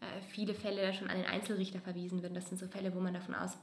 äh, 0.00 0.22
viele 0.28 0.54
Fälle 0.54 0.94
schon 0.94 1.10
an 1.10 1.16
den 1.16 1.26
Einzelrichter 1.26 1.80
verwiesen 1.80 2.22
werden. 2.22 2.34
Das 2.34 2.48
sind 2.48 2.58
so 2.58 2.68
Fälle, 2.68 2.94
wo 2.94 3.00
man 3.00 3.12
davon 3.12 3.34
ausgeht, 3.34 3.60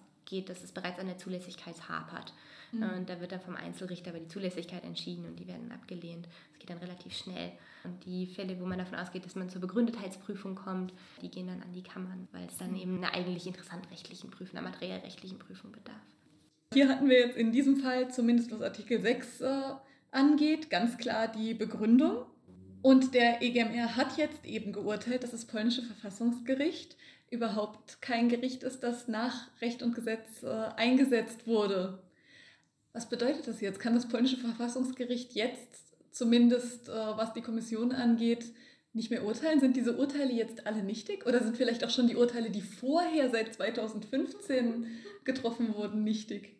dass 0.50 0.64
es 0.64 0.72
bereits 0.72 1.00
an 1.00 1.08
der 1.08 1.18
Zulässigkeit 1.18 1.90
hapert. 1.90 2.34
Mhm. 2.72 2.84
Und 2.84 3.10
da 3.10 3.20
wird 3.22 3.32
dann 3.32 3.42
vom 3.42 3.56
Einzelrichter 3.56 4.12
über 4.12 4.20
die 4.20 4.28
Zulässigkeit 4.28 4.84
entschieden 4.84 5.26
und 5.26 5.38
die 5.40 5.48
werden 5.48 5.72
abgelehnt. 5.72 6.28
Das 6.50 6.60
geht 6.60 6.70
dann 6.70 6.78
relativ 6.80 7.14
schnell. 7.14 7.52
Und 7.84 8.06
die 8.06 8.26
Fälle, 8.26 8.60
wo 8.60 8.66
man 8.66 8.80
davon 8.80 8.98
ausgeht, 8.98 9.26
dass 9.26 9.36
man 9.36 9.50
zur 9.50 9.62
Begründetheitsprüfung 9.62 10.56
kommt, 10.56 10.94
die 11.22 11.30
gehen 11.30 11.48
dann 11.48 11.62
an 11.62 11.72
die 11.72 11.84
Kammern, 11.84 12.28
weil 12.32 12.46
es 12.48 12.58
dann 12.58 12.72
mhm. 12.72 12.78
eben 12.78 12.98
einer 12.98 13.14
eigentlich 13.14 13.48
interessant 13.48 13.90
rechtlichen 13.92 14.30
Prüfung, 14.30 14.58
einer 14.58 14.70
materiellrechtlichen 14.70 15.40
Prüfung 15.40 15.72
bedarf. 15.72 15.96
Hier 16.74 16.90
hatten 16.90 17.10
wir 17.10 17.20
jetzt 17.20 17.38
in 17.38 17.52
diesem 17.52 17.78
Fall, 17.78 18.12
zumindest 18.12 18.52
was 18.52 18.62
Artikel 18.62 19.02
6 19.02 19.42
äh, 19.42 19.62
angeht, 20.12 20.70
ganz 20.70 20.98
klar 20.98 21.30
die 21.30 21.54
Begründung. 21.54 22.26
Und 22.82 23.14
der 23.14 23.42
EGMR 23.42 23.96
hat 23.96 24.18
jetzt 24.18 24.46
eben 24.46 24.72
geurteilt, 24.72 25.24
dass 25.24 25.32
das 25.32 25.46
polnische 25.46 25.84
Verfassungsgericht 25.84 26.96
überhaupt 27.30 28.02
kein 28.02 28.30
Gericht 28.30 28.64
ist, 28.64 28.82
das 28.82 29.08
nach 29.08 29.50
Recht 29.62 29.82
und 29.84 29.96
Gesetz 29.96 30.44
äh, 30.44 30.48
eingesetzt 30.76 31.48
wurde. 31.48 32.00
Was 32.94 33.10
bedeutet 33.10 33.48
das 33.48 33.62
jetzt? 33.62 33.80
Kann 33.80 33.96
das 33.96 34.08
polnische 34.08 34.38
Verfassungsgericht 34.38 35.34
jetzt 35.34 35.88
zumindest 36.12 36.90
äh, 36.90 36.94
was 36.94 37.34
die 37.34 37.42
Kommission 37.42 37.92
angeht, 37.92 38.46
nicht 38.94 39.12
mehr 39.12 39.24
urteilen? 39.26 39.60
Sind 39.60 39.76
diese 39.76 39.98
Urteile 39.98 40.32
jetzt 40.32 40.66
alle 40.66 40.84
nichtig 40.84 41.26
oder 41.26 41.44
sind 41.44 41.58
vielleicht 41.58 41.84
auch 41.84 41.90
schon 41.90 42.08
die 42.08 42.16
Urteile, 42.16 42.50
die 42.50 42.62
vorher 42.62 43.30
seit 43.30 43.54
2015 43.54 44.88
getroffen 45.26 45.76
wurden, 45.76 46.04
nichtig? 46.04 46.57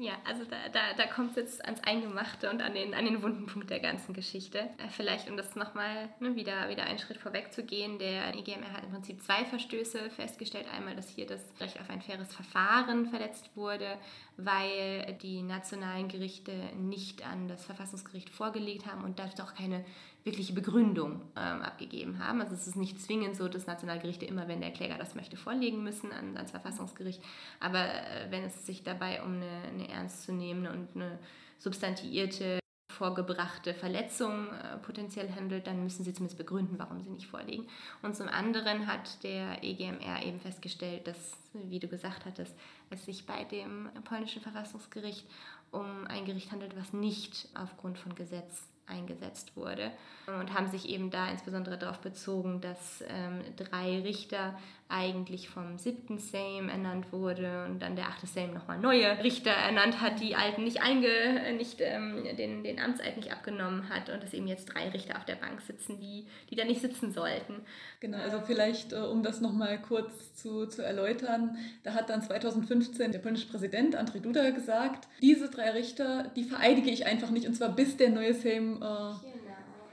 Ja, 0.00 0.14
also 0.24 0.44
da, 0.44 0.56
da, 0.72 0.94
da 0.96 1.06
kommt 1.06 1.32
es 1.32 1.36
jetzt 1.36 1.64
ans 1.66 1.84
Eingemachte 1.84 2.48
und 2.48 2.62
an 2.62 2.72
den, 2.72 2.94
an 2.94 3.04
den 3.04 3.22
wunden 3.22 3.44
Punkt 3.44 3.68
der 3.68 3.80
ganzen 3.80 4.14
Geschichte. 4.14 4.60
Äh, 4.60 4.88
vielleicht, 4.88 5.28
um 5.28 5.36
das 5.36 5.56
nochmal 5.56 6.08
ne, 6.20 6.34
wieder, 6.36 6.70
wieder 6.70 6.84
einen 6.84 6.98
Schritt 6.98 7.18
vorweg 7.18 7.52
zu 7.52 7.62
gehen, 7.62 7.98
der 7.98 8.34
EGMR 8.34 8.72
hat 8.72 8.82
im 8.84 8.92
Prinzip 8.92 9.20
zwei 9.20 9.44
Verstöße 9.44 10.08
festgestellt. 10.08 10.64
Einmal, 10.74 10.96
dass 10.96 11.10
hier 11.10 11.26
das 11.26 11.42
Recht 11.60 11.78
auf 11.78 11.90
ein 11.90 12.00
faires 12.00 12.32
Verfahren 12.32 13.10
verletzt 13.10 13.50
wurde, 13.54 13.98
weil 14.38 15.18
die 15.20 15.42
nationalen 15.42 16.08
Gerichte 16.08 16.52
nicht 16.78 17.26
an 17.26 17.46
das 17.46 17.66
Verfassungsgericht 17.66 18.30
vorgelegt 18.30 18.86
haben 18.86 19.04
und 19.04 19.18
dafür 19.18 19.44
auch 19.44 19.54
keine 19.54 19.84
wirkliche 20.24 20.52
Begründung 20.52 21.22
ähm, 21.36 21.62
abgegeben 21.62 22.18
haben. 22.18 22.40
Also 22.40 22.54
es 22.54 22.66
ist 22.66 22.76
nicht 22.76 23.00
zwingend 23.00 23.36
so, 23.36 23.48
dass 23.48 23.66
Nationalgerichte 23.66 24.26
immer, 24.26 24.48
wenn 24.48 24.60
der 24.60 24.72
Kläger 24.72 24.98
das 24.98 25.14
möchte, 25.14 25.36
vorlegen 25.36 25.82
müssen 25.82 26.12
an, 26.12 26.36
ans 26.36 26.50
Verfassungsgericht. 26.50 27.22
Aber 27.58 27.84
äh, 27.84 28.30
wenn 28.30 28.44
es 28.44 28.66
sich 28.66 28.82
dabei 28.82 29.22
um 29.22 29.34
eine, 29.34 29.62
eine 29.68 29.88
ernstzunehmende 29.88 30.70
und 30.70 30.88
eine 30.94 31.18
substantiierte 31.58 32.60
vorgebrachte 33.00 33.72
Verletzung 33.72 34.48
äh, 34.48 34.76
potenziell 34.76 35.34
handelt, 35.34 35.66
dann 35.66 35.82
müssen 35.82 36.04
sie 36.04 36.12
zumindest 36.12 36.36
begründen, 36.36 36.78
warum 36.78 37.00
sie 37.00 37.08
nicht 37.08 37.26
vorliegen. 37.26 37.66
Und 38.02 38.14
zum 38.14 38.28
anderen 38.28 38.86
hat 38.86 39.22
der 39.22 39.64
EGMR 39.64 40.22
eben 40.22 40.38
festgestellt, 40.38 41.06
dass, 41.06 41.38
wie 41.54 41.78
du 41.78 41.88
gesagt 41.88 42.26
hattest, 42.26 42.54
es 42.90 43.06
sich 43.06 43.24
bei 43.24 43.44
dem 43.44 43.88
polnischen 44.04 44.42
Verfassungsgericht 44.42 45.26
um 45.70 46.06
ein 46.08 46.26
Gericht 46.26 46.52
handelt, 46.52 46.76
was 46.76 46.92
nicht 46.92 47.48
aufgrund 47.54 47.96
von 47.96 48.14
Gesetz 48.14 48.68
eingesetzt 48.86 49.56
wurde 49.56 49.90
und 50.26 50.54
haben 50.54 50.68
sich 50.68 50.88
eben 50.88 51.10
da 51.10 51.28
insbesondere 51.28 51.78
darauf 51.78 52.00
bezogen, 52.00 52.60
dass 52.60 53.04
ähm, 53.08 53.42
drei 53.56 54.00
Richter 54.00 54.58
eigentlich 54.90 55.48
vom 55.48 55.78
siebten 55.78 56.18
Sejm 56.18 56.68
ernannt 56.68 57.12
wurde 57.12 57.64
und 57.64 57.80
dann 57.80 57.96
der 57.96 58.08
achte 58.08 58.26
Sejm 58.26 58.52
nochmal 58.52 58.78
neue 58.78 59.22
Richter 59.22 59.50
ernannt 59.50 60.00
hat, 60.00 60.20
die 60.20 60.34
alten 60.34 60.64
nicht, 60.64 60.82
einge, 60.82 61.52
nicht 61.56 61.80
ähm, 61.80 62.24
den, 62.36 62.64
den 62.64 62.80
Amtseid 62.80 63.16
nicht 63.16 63.32
abgenommen 63.32 63.88
hat 63.88 64.10
und 64.10 64.22
dass 64.22 64.34
eben 64.34 64.46
jetzt 64.46 64.66
drei 64.66 64.88
Richter 64.88 65.16
auf 65.16 65.24
der 65.24 65.36
Bank 65.36 65.60
sitzen, 65.60 66.00
die, 66.00 66.26
die 66.50 66.56
da 66.56 66.64
nicht 66.64 66.80
sitzen 66.80 67.12
sollten. 67.12 67.62
Genau, 68.00 68.18
also 68.18 68.40
vielleicht, 68.40 68.92
äh, 68.92 68.96
um 68.96 69.22
das 69.22 69.40
nochmal 69.40 69.80
kurz 69.80 70.34
zu, 70.34 70.66
zu 70.66 70.82
erläutern, 70.82 71.56
da 71.84 71.94
hat 71.94 72.10
dann 72.10 72.22
2015 72.22 73.12
der 73.12 73.20
polnische 73.20 73.48
Präsident 73.48 73.94
Andrzej 73.94 74.20
Duda 74.20 74.50
gesagt, 74.50 75.08
diese 75.22 75.48
drei 75.48 75.70
Richter, 75.70 76.30
die 76.34 76.44
vereidige 76.44 76.90
ich 76.90 77.06
einfach 77.06 77.30
nicht 77.30 77.46
und 77.46 77.54
zwar 77.54 77.70
bis 77.70 77.96
der 77.96 78.10
neue 78.10 78.34
Sejm 78.34 78.76
äh, 78.76 78.78
genau 78.80 79.29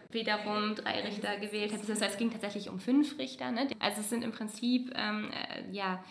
wiederum 0.10 0.76
drei 0.76 1.02
Richter 1.02 1.38
gewählt 1.38 1.74
hat. 1.74 1.82
Das 1.82 1.90
heißt, 1.90 2.14
es 2.14 2.18
ging 2.18 2.32
tatsächlich 2.32 2.70
um 2.70 2.80
fünf 2.80 3.18
Richter. 3.18 3.52
Ne? 3.52 3.68
Also 3.80 4.02
es 4.02 4.10
sind 4.10 4.24
im 4.24 4.32
Prinzip 4.32 4.92
ähm, 4.96 5.30
äh, 5.32 5.72
ja, 5.72 6.04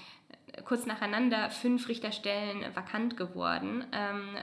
kurz 0.64 0.86
nacheinander 0.86 1.50
fünf 1.50 1.88
Richterstellen 1.88 2.64
vakant 2.74 3.16
geworden. 3.16 3.84
Ähm, 3.92 4.36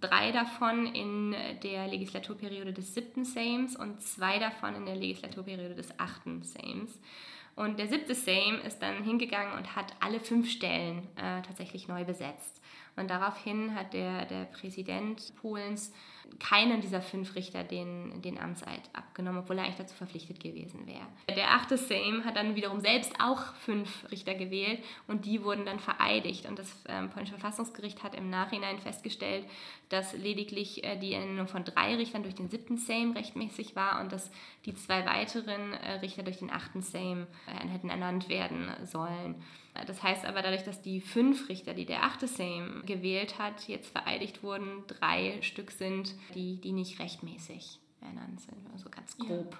drei 0.00 0.32
davon 0.32 0.86
in 0.86 1.34
der 1.62 1.88
Legislaturperiode 1.88 2.72
des 2.72 2.94
siebten 2.94 3.24
Sejms 3.24 3.76
und 3.76 4.02
zwei 4.02 4.38
davon 4.38 4.74
in 4.74 4.86
der 4.86 4.96
Legislaturperiode 4.96 5.74
des 5.74 5.98
achten 5.98 6.42
Sejms. 6.42 6.98
Und 7.56 7.78
der 7.78 7.86
siebte 7.86 8.14
Sejm 8.14 8.60
ist 8.66 8.80
dann 8.80 9.04
hingegangen 9.04 9.56
und 9.56 9.76
hat 9.76 9.94
alle 10.00 10.18
fünf 10.18 10.50
Stellen 10.50 11.06
äh, 11.16 11.40
tatsächlich 11.42 11.86
neu 11.88 12.04
besetzt. 12.04 12.60
Und 12.96 13.08
daraufhin 13.08 13.74
hat 13.74 13.92
der, 13.92 14.26
der 14.26 14.44
Präsident 14.46 15.32
Polens 15.40 15.92
keinen 16.38 16.80
dieser 16.80 17.00
fünf 17.00 17.34
Richter 17.34 17.64
den, 17.64 18.20
den 18.22 18.38
Amtseid 18.38 18.82
abgenommen, 18.92 19.40
obwohl 19.40 19.58
er 19.58 19.64
eigentlich 19.64 19.76
dazu 19.76 19.94
verpflichtet 19.94 20.40
gewesen 20.40 20.86
wäre. 20.86 21.06
Der 21.36 21.52
achte 21.52 21.76
Sejm 21.76 22.24
hat 22.24 22.36
dann 22.36 22.54
wiederum 22.54 22.80
selbst 22.80 23.14
auch 23.20 23.54
fünf 23.56 24.10
Richter 24.10 24.34
gewählt 24.34 24.82
und 25.06 25.24
die 25.24 25.42
wurden 25.42 25.64
dann 25.64 25.78
vereidigt. 25.78 26.46
Und 26.46 26.58
das 26.58 26.84
ähm, 26.88 27.10
polnische 27.10 27.36
Verfassungsgericht 27.38 28.02
hat 28.02 28.14
im 28.14 28.30
Nachhinein 28.30 28.78
festgestellt, 28.78 29.44
dass 29.88 30.12
lediglich 30.14 30.84
äh, 30.84 30.96
die 30.98 31.14
Ernennung 31.14 31.48
von 31.48 31.64
drei 31.64 31.94
Richtern 31.96 32.22
durch 32.22 32.34
den 32.34 32.48
siebten 32.48 32.76
Sejm 32.76 33.12
rechtmäßig 33.12 33.76
war 33.76 34.00
und 34.00 34.12
dass 34.12 34.30
die 34.64 34.74
zwei 34.74 35.06
weiteren 35.06 35.72
äh, 35.74 35.92
Richter 36.00 36.22
durch 36.22 36.38
den 36.38 36.50
achten 36.50 36.82
Sejm 36.82 37.26
äh, 37.46 37.68
hätten 37.68 37.90
ernannt 37.90 38.28
werden 38.28 38.70
sollen. 38.84 39.36
Das 39.86 40.02
heißt 40.02 40.24
aber 40.24 40.40
dadurch, 40.40 40.62
dass 40.62 40.82
die 40.82 41.00
fünf 41.00 41.48
Richter, 41.48 41.74
die 41.74 41.84
der 41.84 42.04
achte 42.04 42.28
Sejm 42.28 42.82
gewählt 42.86 43.38
hat, 43.38 43.66
jetzt 43.66 43.90
vereidigt 43.90 44.42
wurden, 44.42 44.84
drei 44.86 45.42
Stück 45.42 45.72
sind, 45.72 46.14
die, 46.34 46.60
die 46.60 46.72
nicht 46.72 47.00
rechtmäßig 47.00 47.80
ernannt 48.00 48.40
sind, 48.40 48.58
also 48.72 48.88
ganz 48.88 49.18
grob. 49.18 49.58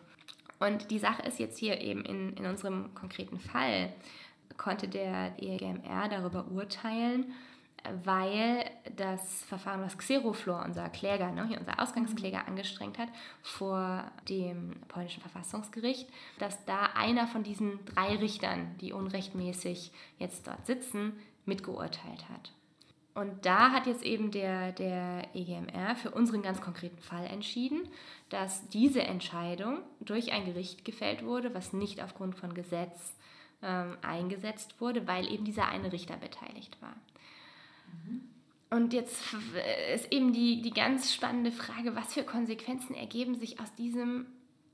Ja. 0.60 0.68
Und 0.68 0.90
die 0.92 1.00
Sache 1.00 1.22
ist 1.22 1.40
jetzt 1.40 1.58
hier 1.58 1.80
eben 1.80 2.04
in, 2.04 2.34
in 2.34 2.46
unserem 2.46 2.94
konkreten 2.94 3.40
Fall, 3.40 3.92
konnte 4.56 4.86
der 4.86 5.34
EGMR 5.38 6.08
darüber 6.08 6.46
urteilen, 6.48 7.32
weil 8.04 8.64
das 8.96 9.42
Verfahren, 9.44 9.82
was 9.82 9.98
Xeroflor, 9.98 10.64
unser 10.64 10.88
Kläger, 10.88 11.30
ne, 11.30 11.46
hier 11.46 11.60
unser 11.60 11.80
Ausgangskläger, 11.80 12.40
mhm. 12.42 12.48
angestrengt 12.48 12.98
hat 12.98 13.08
vor 13.42 14.10
dem 14.28 14.76
polnischen 14.88 15.20
Verfassungsgericht, 15.20 16.08
dass 16.38 16.64
da 16.64 16.90
einer 16.94 17.26
von 17.26 17.42
diesen 17.42 17.84
drei 17.84 18.16
Richtern, 18.16 18.76
die 18.80 18.92
unrechtmäßig 18.92 19.92
jetzt 20.18 20.46
dort 20.46 20.66
sitzen, 20.66 21.12
mitgeurteilt 21.44 22.28
hat. 22.30 22.52
Und 23.14 23.46
da 23.46 23.70
hat 23.70 23.86
jetzt 23.86 24.02
eben 24.02 24.32
der, 24.32 24.72
der 24.72 25.28
EGMR 25.34 25.94
für 25.94 26.10
unseren 26.10 26.42
ganz 26.42 26.60
konkreten 26.60 26.98
Fall 26.98 27.26
entschieden, 27.26 27.88
dass 28.28 28.68
diese 28.70 29.02
Entscheidung 29.02 29.78
durch 30.00 30.32
ein 30.32 30.46
Gericht 30.46 30.84
gefällt 30.84 31.24
wurde, 31.24 31.54
was 31.54 31.72
nicht 31.72 32.02
aufgrund 32.02 32.34
von 32.34 32.54
Gesetz 32.54 33.14
ähm, 33.62 33.96
eingesetzt 34.02 34.80
wurde, 34.80 35.06
weil 35.06 35.30
eben 35.30 35.44
dieser 35.44 35.68
eine 35.68 35.92
Richter 35.92 36.16
beteiligt 36.16 36.76
war. 36.82 36.96
Und 38.70 38.92
jetzt 38.92 39.22
ist 39.94 40.10
eben 40.12 40.32
die, 40.32 40.60
die 40.60 40.72
ganz 40.72 41.14
spannende 41.14 41.52
Frage, 41.52 41.94
was 41.94 42.14
für 42.14 42.24
Konsequenzen 42.24 42.94
ergeben 42.94 43.38
sich 43.38 43.60
aus 43.60 43.72
diesem 43.76 44.26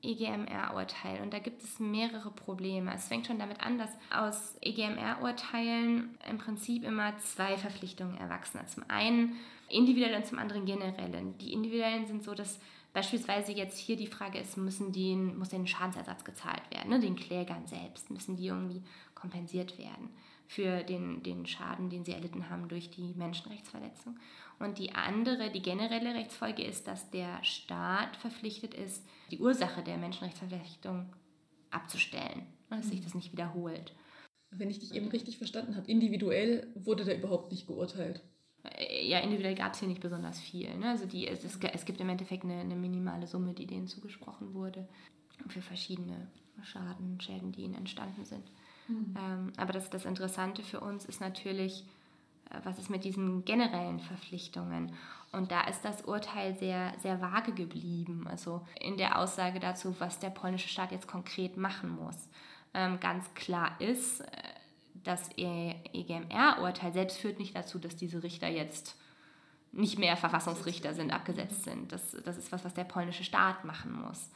EGMR-Urteil. 0.03 1.21
Und 1.21 1.35
da 1.35 1.39
gibt 1.39 1.63
es 1.63 1.79
mehrere 1.79 2.31
Probleme. 2.31 2.95
Es 2.95 3.09
fängt 3.09 3.27
schon 3.27 3.39
damit 3.39 3.61
an, 3.61 3.77
dass 3.77 3.91
aus 4.11 4.57
EGMR-Urteilen 4.63 6.17
im 6.29 6.39
Prinzip 6.39 6.85
immer 6.85 7.19
zwei 7.19 7.59
Verpflichtungen 7.59 8.17
erwachsen. 8.17 8.61
Zum 8.67 8.85
einen 8.89 9.37
individuell 9.69 10.15
und 10.15 10.27
zum 10.27 10.39
anderen 10.39 10.65
generell. 10.65 11.35
Die 11.39 11.53
individuellen 11.53 12.07
sind 12.07 12.25
so, 12.25 12.35
dass 12.35 12.59
beispielsweise 12.95 13.53
jetzt 13.53 13.79
hier 13.79 13.97
die 13.97 14.07
Frage 14.07 14.39
ist, 14.39 14.57
müssen 14.57 14.93
die, 14.93 15.15
muss 15.15 15.51
den 15.51 15.67
Schadensersatz 15.67 16.25
gezahlt 16.25 16.63
werden, 16.71 16.89
ne? 16.89 17.01
den 17.01 17.17
Klägern 17.17 17.67
selbst, 17.67 18.11
müssen 18.11 18.37
die 18.37 18.47
irgendwie 18.47 18.83
kompensiert 19.15 19.79
werden 19.79 20.09
für 20.51 20.83
den, 20.83 21.23
den 21.23 21.47
Schaden, 21.47 21.91
den 21.91 22.05
sie 22.05 22.11
erlitten 22.11 22.51
haben 22.51 22.67
durch 22.67 22.91
die 22.91 23.15
Menschenrechtsverletzung. 23.15 24.19
Und 24.59 24.79
die 24.79 24.91
andere, 24.93 25.49
die 25.53 25.63
generelle 25.63 26.13
Rechtsfolge 26.13 26.65
ist, 26.65 26.89
dass 26.89 27.09
der 27.13 27.43
Staat 27.45 28.17
verpflichtet 28.17 28.75
ist, 28.75 29.07
die 29.31 29.39
Ursache 29.39 29.85
der 29.85 29.97
Menschenrechtsverletzung 29.97 31.07
abzustellen 31.71 32.43
und 32.69 32.79
dass 32.79 32.89
sich 32.89 32.99
mhm. 32.99 33.05
das 33.05 33.15
nicht 33.15 33.31
wiederholt. 33.31 33.95
Wenn 34.51 34.71
ich 34.71 34.81
dich 34.81 34.93
eben 34.93 35.07
richtig 35.07 35.39
verstanden 35.39 35.77
habe, 35.77 35.89
individuell 35.89 36.67
wurde 36.75 37.05
da 37.05 37.15
überhaupt 37.15 37.53
nicht 37.53 37.69
geurteilt. 37.69 38.21
Ja, 39.05 39.21
individuell 39.21 39.55
gab 39.55 39.75
es 39.75 39.79
hier 39.79 39.89
nicht 39.89 40.01
besonders 40.01 40.41
viel. 40.41 40.77
Ne? 40.79 40.89
Also 40.89 41.07
die, 41.07 41.29
es, 41.29 41.45
es 41.45 41.85
gibt 41.85 42.01
im 42.01 42.09
Endeffekt 42.09 42.43
eine, 42.43 42.59
eine 42.59 42.75
minimale 42.75 43.29
Summe, 43.29 43.55
die 43.55 43.69
denen 43.69 43.87
zugesprochen 43.87 44.53
wurde 44.53 44.89
für 45.47 45.63
verschiedene 45.63 46.27
Schaden, 46.65 47.21
Schäden, 47.21 47.53
die 47.53 47.63
ihnen 47.63 47.77
entstanden 47.77 48.25
sind. 48.25 48.51
Mhm. 48.91 49.15
Ähm, 49.17 49.53
aber 49.57 49.73
das, 49.73 49.91
das 49.91 50.05
Interessante 50.05 50.63
für 50.63 50.81
uns 50.81 51.05
ist 51.05 51.21
natürlich, 51.21 51.85
äh, 52.51 52.59
was 52.65 52.79
ist 52.79 52.91
mit 52.91 53.05
diesen 53.05 53.45
generellen 53.45 54.01
Verpflichtungen? 54.01 54.93
Und 55.33 55.53
da 55.53 55.63
ist 55.63 55.85
das 55.85 56.03
Urteil 56.03 56.57
sehr, 56.57 56.93
sehr 57.01 57.21
vage 57.21 57.53
geblieben, 57.53 58.27
also 58.29 58.67
in 58.81 58.97
der 58.97 59.19
Aussage 59.19 59.61
dazu, 59.61 59.95
was 60.01 60.19
der 60.19 60.31
polnische 60.31 60.69
Staat 60.69 60.91
jetzt 60.91 61.07
konkret 61.07 61.57
machen 61.57 61.91
muss. 61.91 62.29
Ähm, 62.75 62.99
ganz 63.01 63.33
klar 63.35 63.81
ist, 63.81 64.21
äh, 64.21 64.27
das 65.05 65.31
EGMR-Urteil 65.37 66.93
selbst 66.93 67.19
führt 67.19 67.39
nicht 67.39 67.57
dazu, 67.57 67.79
dass 67.79 67.97
diese 67.97 68.23
Richter 68.23 68.49
jetzt 68.49 68.97
nicht 69.73 69.99
mehr 69.99 70.17
Verfassungsrichter 70.17 70.95
sind, 70.95 71.13
abgesetzt 71.13 71.63
sind. 71.65 71.93
Das, 71.93 72.17
das 72.25 72.37
ist 72.37 72.53
was, 72.53 72.65
was 72.65 72.75
der 72.75 72.85
polnische 72.85 73.25
Staat 73.25 73.65
machen 73.65 73.93
muss. 73.93 74.31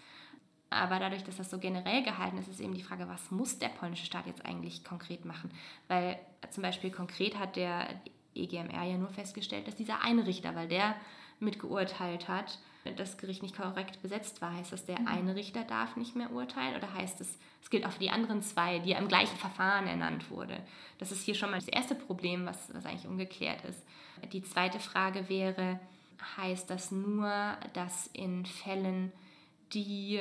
Aber 0.75 0.99
dadurch, 0.99 1.25
dass 1.25 1.37
das 1.37 1.51
so 1.51 1.59
generell 1.59 2.03
gehalten 2.03 2.39
ist, 2.39 2.49
ist 2.49 2.61
eben 2.61 2.75
die 2.75 2.83
Frage, 2.83 3.09
was 3.09 3.31
muss 3.31 3.59
der 3.59 3.68
polnische 3.68 4.07
Staat 4.07 4.27
jetzt 4.27 4.45
eigentlich 4.45 4.85
konkret 4.85 5.25
machen? 5.25 5.51
Weil 5.89 6.18
zum 6.51 6.62
Beispiel 6.62 6.91
konkret 6.91 7.39
hat 7.39 7.57
der 7.57 7.89
EGMR 8.35 8.85
ja 8.85 8.99
nur 8.99 9.11
festgestellt, 9.11 9.66
dass 9.66 9.77
dieser 9.77 10.03
eine 10.03 10.27
Richter, 10.27 10.55
weil 10.55 10.68
der 10.68 10.97
mitgeurteilt 11.41 12.29
hat, 12.29 12.59
das 12.97 13.16
Gericht 13.16 13.43
nicht 13.43 13.57
korrekt 13.57 14.03
besetzt 14.03 14.43
war. 14.43 14.55
Heißt 14.55 14.72
das, 14.72 14.85
der 14.85 15.01
mhm. 15.01 15.09
eine 15.09 15.35
Richter 15.35 15.64
darf 15.64 15.97
nicht 15.97 16.16
mehr 16.16 16.31
urteilen 16.33 16.77
oder 16.77 16.93
heißt 16.93 17.20
es, 17.20 17.39
es 17.62 17.70
gilt 17.70 17.87
auch 17.87 17.93
für 17.93 18.01
die 18.01 18.11
anderen 18.11 18.43
zwei, 18.43 18.79
die 18.79 18.91
ja 18.91 18.99
im 18.99 19.09
gleichen 19.09 19.37
Verfahren 19.37 19.87
ernannt 19.87 20.31
wurde? 20.31 20.59
Das 20.99 21.11
ist 21.11 21.25
hier 21.25 21.35
schon 21.35 21.51
mal 21.51 21.59
das 21.59 21.68
erste 21.68 21.95
Problem, 21.95 22.47
was, 22.47 22.75
was 22.75 22.85
eigentlich 22.85 23.07
ungeklärt 23.07 23.64
ist. 23.64 23.83
Die 24.33 24.43
zweite 24.43 24.81
Frage 24.81 25.29
wäre, 25.29 25.81
heißt 26.37 26.68
das 26.68 26.91
nur, 26.91 27.31
dass 27.72 28.07
in 28.09 28.45
Fällen, 28.47 29.12
die 29.72 30.20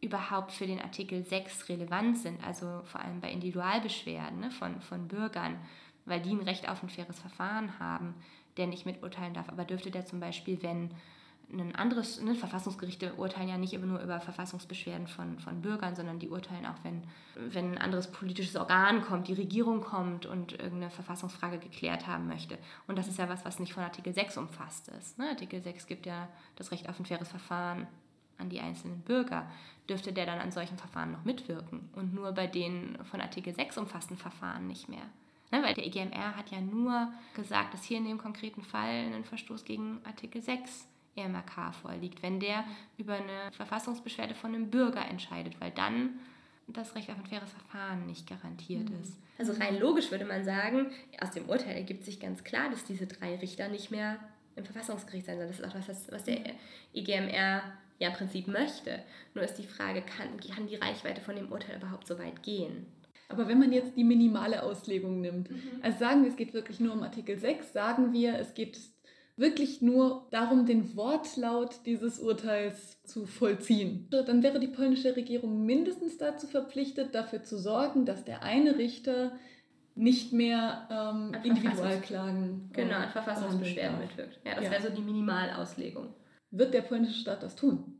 überhaupt 0.00 0.52
für 0.52 0.66
den 0.66 0.80
Artikel 0.80 1.24
6 1.24 1.68
relevant 1.68 2.18
sind, 2.18 2.44
also 2.46 2.82
vor 2.84 3.00
allem 3.00 3.20
bei 3.20 3.30
Individualbeschwerden 3.30 4.40
ne, 4.40 4.50
von, 4.50 4.80
von 4.80 5.08
Bürgern, 5.08 5.58
weil 6.04 6.20
die 6.20 6.30
ein 6.30 6.42
Recht 6.42 6.68
auf 6.68 6.82
ein 6.82 6.88
faires 6.88 7.18
Verfahren 7.18 7.78
haben, 7.78 8.14
der 8.56 8.66
nicht 8.66 8.86
miturteilen 8.86 9.34
darf. 9.34 9.48
Aber 9.48 9.64
dürfte 9.64 9.90
der 9.90 10.06
zum 10.06 10.20
Beispiel, 10.20 10.62
wenn 10.62 10.90
ein 11.50 11.74
anderes, 11.74 12.20
ne, 12.20 12.34
Verfassungsgerichte 12.34 13.14
urteilen 13.14 13.48
ja 13.48 13.56
nicht 13.56 13.72
immer 13.72 13.86
nur 13.86 14.00
über 14.00 14.20
Verfassungsbeschwerden 14.20 15.06
von, 15.06 15.38
von 15.38 15.62
Bürgern, 15.62 15.96
sondern 15.96 16.18
die 16.18 16.28
urteilen 16.28 16.66
auch, 16.66 16.76
wenn, 16.82 17.02
wenn 17.34 17.72
ein 17.72 17.78
anderes 17.78 18.10
politisches 18.10 18.54
Organ 18.56 19.02
kommt, 19.02 19.28
die 19.28 19.34
Regierung 19.34 19.80
kommt 19.80 20.26
und 20.26 20.52
irgendeine 20.52 20.90
Verfassungsfrage 20.90 21.58
geklärt 21.58 22.06
haben 22.06 22.28
möchte. 22.28 22.58
Und 22.86 22.98
das 22.98 23.08
ist 23.08 23.18
ja 23.18 23.28
was, 23.28 23.44
was 23.44 23.58
nicht 23.58 23.72
von 23.72 23.82
Artikel 23.82 24.12
6 24.12 24.36
umfasst 24.36 24.88
ist. 24.88 25.18
Ne? 25.18 25.30
Artikel 25.30 25.62
6 25.62 25.86
gibt 25.86 26.06
ja 26.06 26.28
das 26.56 26.70
Recht 26.70 26.88
auf 26.88 27.00
ein 27.00 27.06
faires 27.06 27.30
Verfahren 27.30 27.86
an 28.38 28.48
die 28.48 28.60
einzelnen 28.60 29.00
Bürger, 29.00 29.50
dürfte 29.88 30.12
der 30.12 30.26
dann 30.26 30.38
an 30.38 30.52
solchen 30.52 30.78
Verfahren 30.78 31.12
noch 31.12 31.24
mitwirken 31.24 31.88
und 31.94 32.14
nur 32.14 32.32
bei 32.32 32.46
den 32.46 32.98
von 33.04 33.20
Artikel 33.20 33.54
6 33.54 33.78
umfassten 33.78 34.16
Verfahren 34.16 34.66
nicht 34.66 34.88
mehr. 34.88 35.06
Ne, 35.50 35.62
weil 35.62 35.74
der 35.74 35.86
EGMR 35.86 36.36
hat 36.36 36.50
ja 36.50 36.60
nur 36.60 37.10
gesagt, 37.34 37.72
dass 37.72 37.84
hier 37.84 37.96
in 37.96 38.04
dem 38.04 38.18
konkreten 38.18 38.62
Fall 38.62 39.12
ein 39.14 39.24
Verstoß 39.24 39.64
gegen 39.64 39.98
Artikel 40.04 40.42
6 40.42 40.86
EMRK 41.16 41.74
vorliegt, 41.74 42.22
wenn 42.22 42.38
der 42.38 42.64
über 42.98 43.14
eine 43.14 43.50
Verfassungsbeschwerde 43.52 44.34
von 44.34 44.54
einem 44.54 44.70
Bürger 44.70 45.04
entscheidet, 45.06 45.58
weil 45.60 45.70
dann 45.70 46.20
das 46.66 46.94
Recht 46.94 47.08
auf 47.10 47.16
ein 47.16 47.26
faires 47.26 47.50
Verfahren 47.50 48.06
nicht 48.06 48.28
garantiert 48.28 48.90
mhm. 48.90 49.00
ist. 49.02 49.16
Also 49.38 49.52
rein 49.54 49.78
logisch 49.78 50.10
würde 50.10 50.26
man 50.26 50.44
sagen, 50.44 50.90
aus 51.20 51.30
dem 51.30 51.48
Urteil 51.48 51.76
ergibt 51.76 52.04
sich 52.04 52.20
ganz 52.20 52.44
klar, 52.44 52.68
dass 52.70 52.84
diese 52.84 53.06
drei 53.06 53.36
Richter 53.36 53.68
nicht 53.68 53.90
mehr 53.90 54.18
im 54.56 54.64
Verfassungsgericht 54.64 55.24
sein 55.24 55.38
soll. 55.38 55.46
Das 55.46 55.58
ist 55.58 55.64
auch 55.64 55.74
was, 55.74 56.12
was 56.12 56.24
der 56.24 56.40
EGMR 56.92 57.62
ja 57.98 58.08
im 58.08 58.14
Prinzip 58.14 58.48
möchte. 58.48 59.00
Nur 59.34 59.44
ist 59.44 59.56
die 59.56 59.66
Frage, 59.66 60.02
kann, 60.02 60.38
kann 60.40 60.66
die 60.66 60.76
Reichweite 60.76 61.20
von 61.20 61.36
dem 61.36 61.50
Urteil 61.52 61.76
überhaupt 61.76 62.06
so 62.06 62.18
weit 62.18 62.42
gehen? 62.42 62.86
Aber 63.28 63.46
wenn 63.46 63.58
man 63.58 63.72
jetzt 63.72 63.96
die 63.96 64.04
minimale 64.04 64.62
Auslegung 64.62 65.20
nimmt, 65.20 65.50
mhm. 65.50 65.80
also 65.82 65.98
sagen 65.98 66.22
wir, 66.22 66.30
es 66.30 66.36
geht 66.36 66.54
wirklich 66.54 66.80
nur 66.80 66.94
um 66.94 67.02
Artikel 67.02 67.38
6, 67.38 67.72
sagen 67.72 68.12
wir, 68.12 68.38
es 68.38 68.54
geht 68.54 68.78
wirklich 69.36 69.82
nur 69.82 70.26
darum, 70.30 70.66
den 70.66 70.96
Wortlaut 70.96 71.86
dieses 71.86 72.18
Urteils 72.18 73.02
zu 73.04 73.26
vollziehen. 73.26 74.08
Dann 74.10 74.42
wäre 74.42 74.58
die 74.58 74.66
polnische 74.66 75.14
Regierung 75.14 75.64
mindestens 75.64 76.18
dazu 76.18 76.46
verpflichtet, 76.46 77.14
dafür 77.14 77.44
zu 77.44 77.56
sorgen, 77.58 78.04
dass 78.04 78.24
der 78.24 78.42
eine 78.42 78.78
Richter 78.78 79.32
nicht 79.94 80.32
mehr 80.32 80.88
ähm, 80.90 81.34
Individualklagen. 81.42 82.70
Genau, 82.72 82.96
an 82.96 83.10
Verfassungsbeschwerden 83.10 83.98
mitwirkt. 83.98 84.40
Ja, 84.44 84.54
das 84.54 84.64
ja. 84.64 84.70
wäre 84.70 84.82
so 84.82 84.90
die 84.90 85.02
Minimalauslegung. 85.02 86.08
Wird 86.50 86.74
der 86.74 86.82
polnische 86.82 87.20
Staat 87.20 87.42
das 87.42 87.56
tun? 87.56 87.97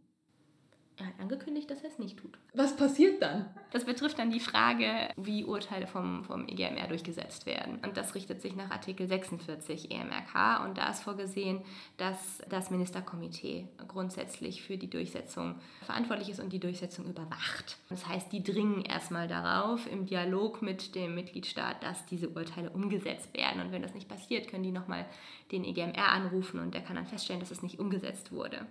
Er 1.01 1.07
hat 1.07 1.21
angekündigt, 1.21 1.71
dass 1.71 1.83
er 1.83 1.91
es 1.91 1.99
nicht 2.01 2.19
tut. 2.19 2.37
Was 2.55 2.75
passiert 2.75 3.23
dann? 3.23 3.47
Das 3.71 3.85
betrifft 3.85 4.19
dann 4.19 4.33
die 4.33 4.41
Frage, 4.41 5.09
wie 5.17 5.45
Urteile 5.45 5.87
vom, 5.87 6.25
vom 6.25 6.49
EGMR 6.49 6.89
durchgesetzt 6.89 7.47
werden. 7.47 7.79
Und 7.85 7.97
das 7.97 8.17
richtet 8.17 8.43
sich 8.43 8.57
nach 8.57 8.73
Artikel 8.73 9.07
46 9.07 9.93
EMRK. 9.93 10.65
Und 10.65 10.77
da 10.77 10.91
ist 10.91 11.03
vorgesehen, 11.03 11.61
dass 11.99 12.43
das 12.49 12.71
Ministerkomitee 12.71 13.69
grundsätzlich 13.87 14.63
für 14.63 14.77
die 14.77 14.91
Durchsetzung 14.91 15.55
verantwortlich 15.83 16.31
ist 16.31 16.41
und 16.41 16.53
die 16.53 16.59
Durchsetzung 16.59 17.07
überwacht. 17.07 17.77
Das 17.91 18.09
heißt, 18.09 18.33
die 18.33 18.43
dringen 18.43 18.83
erstmal 18.83 19.29
darauf 19.29 19.91
im 19.91 20.07
Dialog 20.07 20.63
mit 20.63 20.97
dem 20.97 21.15
Mitgliedstaat, 21.15 21.81
dass 21.85 22.07
diese 22.07 22.29
Urteile 22.31 22.71
umgesetzt 22.71 23.33
werden. 23.35 23.61
Und 23.61 23.71
wenn 23.71 23.83
das 23.83 23.95
nicht 23.95 24.09
passiert, 24.09 24.49
können 24.49 24.65
die 24.65 24.73
nochmal 24.73 25.07
den 25.53 25.65
EGMR 25.65 26.11
anrufen 26.11 26.59
und 26.59 26.75
der 26.75 26.83
kann 26.83 26.97
dann 26.97 27.07
feststellen, 27.07 27.41
dass 27.41 27.53
es 27.53 27.63
nicht 27.63 27.79
umgesetzt 27.79 28.33
wurde. 28.33 28.67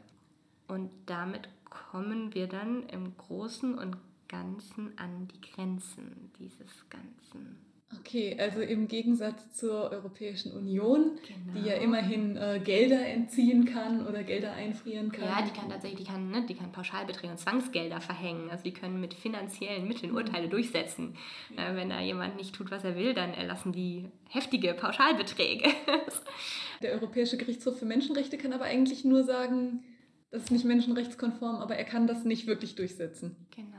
Und 0.68 0.92
damit 1.06 1.48
kommen 1.92 2.34
wir 2.34 2.48
dann 2.48 2.84
im 2.90 3.16
Großen 3.18 3.78
und 3.78 3.98
Ganzen 4.28 4.98
an 4.98 5.28
die 5.28 5.42
Grenzen 5.42 6.32
dieses 6.40 6.90
Ganzen. 6.90 7.68
Okay, 8.02 8.36
also 8.38 8.60
im 8.60 8.90
Gegensatz 8.90 9.54
zur 9.54 9.92
Europäischen 9.92 10.52
Union, 10.52 11.12
genau. 11.26 11.58
die 11.58 11.70
ja 11.70 11.76
immerhin 11.76 12.36
äh, 12.36 12.60
Gelder 12.62 13.06
entziehen 13.06 13.64
kann 13.64 14.06
oder 14.06 14.24
Gelder 14.24 14.52
einfrieren 14.52 15.10
kann. 15.10 15.24
Ja, 15.24 15.42
die 15.42 15.58
kann 15.58 15.70
tatsächlich, 15.70 16.06
die 16.06 16.12
kann, 16.12 16.30
ne, 16.30 16.46
die 16.46 16.54
kann 16.54 16.74
Pauschalbeträge 16.74 17.32
und 17.32 17.40
Zwangsgelder 17.40 18.02
verhängen. 18.02 18.50
Also 18.50 18.64
die 18.66 18.74
können 18.74 19.00
mit 19.00 19.14
finanziellen 19.14 19.88
Mitteln 19.88 20.12
mhm. 20.12 20.18
Urteile 20.18 20.50
durchsetzen. 20.50 21.16
Ja. 21.56 21.70
Äh, 21.70 21.76
wenn 21.78 21.90
da 21.90 22.02
jemand 22.02 22.36
nicht 22.36 22.54
tut, 22.54 22.72
was 22.72 22.84
er 22.84 22.98
will, 22.98 23.14
dann 23.14 23.34
erlassen 23.34 23.72
die 23.72 24.10
heftige 24.30 24.74
Pauschalbeträge. 24.74 25.70
Der 26.82 26.92
Europäische 26.92 27.38
Gerichtshof 27.38 27.80
für 27.80 27.86
Menschenrechte 27.86 28.38
kann 28.38 28.52
aber 28.52 28.66
eigentlich 28.66 29.06
nur 29.06 29.24
sagen, 29.24 29.84
das 30.32 30.44
ist 30.44 30.52
nicht 30.52 30.66
menschenrechtskonform, 30.66 31.58
aber 31.58 31.76
er 31.76 31.86
kann 31.86 32.08
das 32.08 32.24
nicht 32.26 32.48
wirklich 32.48 32.76
durchsetzen. 32.76 33.36
Genau. 33.56 33.78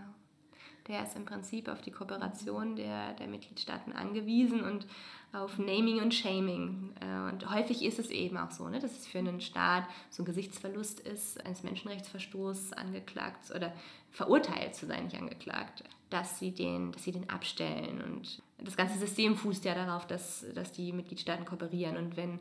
Der 0.88 1.03
ist 1.03 1.16
im 1.16 1.26
Prinzip 1.26 1.68
auf 1.68 1.82
die 1.82 1.90
Kooperation 1.90 2.74
der, 2.74 3.12
der 3.12 3.28
Mitgliedstaaten 3.28 3.92
angewiesen 3.92 4.62
und 4.62 4.86
auf 5.34 5.59
Naming 5.59 6.01
und 6.01 6.14
Shaming. 6.14 6.94
Äh, 7.01 7.30
und 7.30 7.51
häufig 7.51 7.84
ist 7.84 7.99
es 7.99 8.09
eben 8.09 8.38
auch 8.38 8.51
so, 8.51 8.66
ne, 8.68 8.78
dass 8.78 8.92
es 8.92 9.07
für 9.07 9.18
einen 9.18 9.42
Staat 9.42 9.84
so 10.09 10.22
ein 10.22 10.26
Gesichtsverlust 10.26 11.01
ist, 11.01 11.44
eines 11.44 11.62
Menschenrechtsverstoßes 11.62 12.72
angeklagt 12.72 13.51
oder 13.55 13.74
verurteilt 14.11 14.74
zu 14.74 14.86
sein, 14.86 15.05
nicht 15.05 15.18
angeklagt, 15.18 15.84
dass 16.09 16.38
sie 16.38 16.53
den, 16.53 16.92
dass 16.92 17.05
sie 17.05 17.12
den 17.12 17.28
abstellen. 17.28 18.01
Und 18.01 18.42
das 18.57 18.76
ganze 18.76 18.99
System 18.99 19.36
fußt 19.36 19.66
ja 19.66 19.74
darauf, 19.74 20.07
dass, 20.07 20.46
dass 20.55 20.72
die 20.72 20.94
Mitgliedstaaten 20.94 21.44
kooperieren. 21.44 21.99
Und 21.99 22.16
wenn 22.16 22.38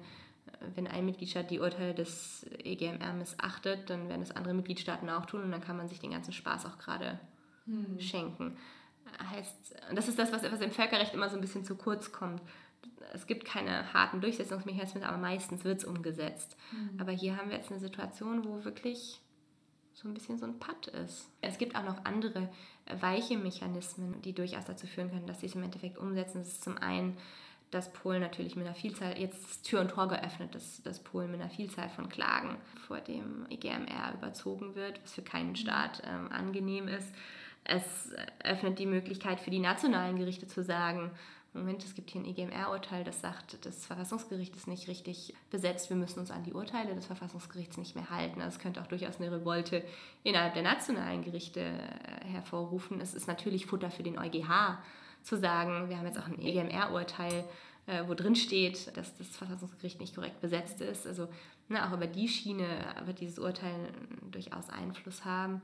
wenn 0.75 0.87
ein 0.87 1.05
Mitgliedstaat 1.05 1.49
die 1.51 1.59
Urteile 1.59 1.93
des 1.93 2.45
EGMR 2.63 3.13
missachtet, 3.13 3.89
dann 3.89 4.09
werden 4.09 4.21
es 4.21 4.31
andere 4.31 4.53
Mitgliedstaaten 4.53 5.09
auch 5.09 5.25
tun 5.25 5.43
und 5.43 5.51
dann 5.51 5.61
kann 5.61 5.77
man 5.77 5.87
sich 5.87 5.99
den 5.99 6.11
ganzen 6.11 6.33
Spaß 6.33 6.65
auch 6.65 6.77
gerade 6.77 7.19
hm. 7.65 7.99
schenken. 7.99 8.57
Heißt, 9.31 9.75
das 9.93 10.07
ist 10.07 10.19
das, 10.19 10.31
was, 10.31 10.43
was 10.43 10.61
im 10.61 10.71
Völkerrecht 10.71 11.13
immer 11.13 11.29
so 11.29 11.35
ein 11.35 11.41
bisschen 11.41 11.63
zu 11.63 11.75
kurz 11.75 12.11
kommt. 12.11 12.41
Es 13.13 13.25
gibt 13.25 13.45
keine 13.45 13.93
harten 13.93 14.21
Durchsetzungsmechanismen, 14.21 15.03
aber 15.03 15.17
meistens 15.17 15.63
wird 15.63 15.79
es 15.79 15.85
umgesetzt. 15.85 16.57
Hm. 16.71 16.99
Aber 16.99 17.11
hier 17.11 17.37
haben 17.37 17.49
wir 17.49 17.57
jetzt 17.57 17.71
eine 17.71 17.79
Situation, 17.79 18.43
wo 18.45 18.65
wirklich 18.65 19.21
so 19.93 20.07
ein 20.07 20.13
bisschen 20.13 20.37
so 20.37 20.45
ein 20.45 20.59
Patt 20.59 20.87
ist. 20.87 21.27
Es 21.41 21.57
gibt 21.57 21.75
auch 21.75 21.83
noch 21.83 22.05
andere 22.05 22.49
weiche 22.99 23.37
Mechanismen, 23.37 24.21
die 24.21 24.33
durchaus 24.33 24.65
dazu 24.65 24.85
führen 24.85 25.09
können, 25.09 25.25
dass 25.25 25.39
sie 25.39 25.47
es 25.47 25.55
im 25.55 25.63
Endeffekt 25.63 25.97
umsetzen. 25.97 26.39
Das 26.39 26.49
ist 26.49 26.63
zum 26.63 26.77
einen 26.77 27.17
dass 27.71 27.91
Polen 27.91 28.21
natürlich 28.21 28.55
mit 28.55 28.65
einer 28.65 28.75
Vielzahl, 28.75 29.19
jetzt 29.19 29.63
Tür 29.63 29.81
und 29.81 29.89
Tor 29.89 30.07
geöffnet, 30.07 30.55
dass, 30.55 30.81
dass 30.83 30.99
Polen 30.99 31.31
mit 31.31 31.41
einer 31.41 31.49
Vielzahl 31.49 31.89
von 31.89 32.09
Klagen 32.09 32.57
vor 32.87 32.99
dem 32.99 33.45
EGMR 33.49 34.13
überzogen 34.13 34.75
wird, 34.75 35.01
was 35.03 35.13
für 35.13 35.21
keinen 35.21 35.55
Staat 35.55 36.01
ähm, 36.05 36.31
angenehm 36.31 36.87
ist. 36.87 37.13
Es 37.63 38.11
öffnet 38.43 38.79
die 38.79 38.85
Möglichkeit 38.85 39.41
für 39.41 39.51
die 39.51 39.59
nationalen 39.59 40.17
Gerichte 40.17 40.47
zu 40.47 40.63
sagen, 40.63 41.11
Moment, 41.57 41.83
es 41.83 41.95
gibt 41.95 42.11
hier 42.11 42.21
ein 42.21 42.25
EGMR-Urteil, 42.25 43.03
das 43.03 43.19
sagt, 43.19 43.65
das 43.65 43.85
Verfassungsgericht 43.85 44.55
ist 44.55 44.67
nicht 44.67 44.87
richtig 44.87 45.33
besetzt, 45.49 45.89
wir 45.89 45.97
müssen 45.97 46.19
uns 46.19 46.29
an 46.29 46.43
die 46.43 46.53
Urteile 46.53 46.93
des 46.93 47.07
Verfassungsgerichts 47.07 47.77
nicht 47.77 47.95
mehr 47.95 48.09
halten. 48.09 48.41
Also 48.41 48.57
es 48.57 48.61
könnte 48.61 48.81
auch 48.81 48.87
durchaus 48.87 49.19
eine 49.19 49.31
Revolte 49.31 49.83
innerhalb 50.23 50.53
der 50.53 50.63
nationalen 50.63 51.23
Gerichte 51.23 51.61
äh, 51.61 52.25
hervorrufen. 52.25 53.01
Es 53.01 53.13
ist 53.13 53.27
natürlich 53.27 53.65
Futter 53.65 53.89
für 53.89 54.03
den 54.03 54.19
EuGH, 54.19 54.77
zu 55.27 55.37
sagen, 55.37 55.89
wir 55.89 55.97
haben 55.97 56.05
jetzt 56.05 56.19
auch 56.19 56.27
ein 56.27 56.41
EGMR-Urteil, 56.41 57.43
äh, 57.85 58.03
wo 58.07 58.13
drin 58.13 58.35
steht, 58.35 58.95
dass 58.95 59.15
das 59.17 59.27
Verfassungsgericht 59.35 59.99
nicht 59.99 60.15
korrekt 60.15 60.39
besetzt 60.41 60.81
ist. 60.81 61.05
Also 61.05 61.27
ne, 61.67 61.85
auch 61.85 61.93
über 61.93 62.07
die 62.07 62.27
Schiene 62.27 62.65
wird 63.05 63.19
dieses 63.19 63.39
Urteil 63.39 63.89
durchaus 64.31 64.69
Einfluss 64.69 65.25
haben. 65.25 65.61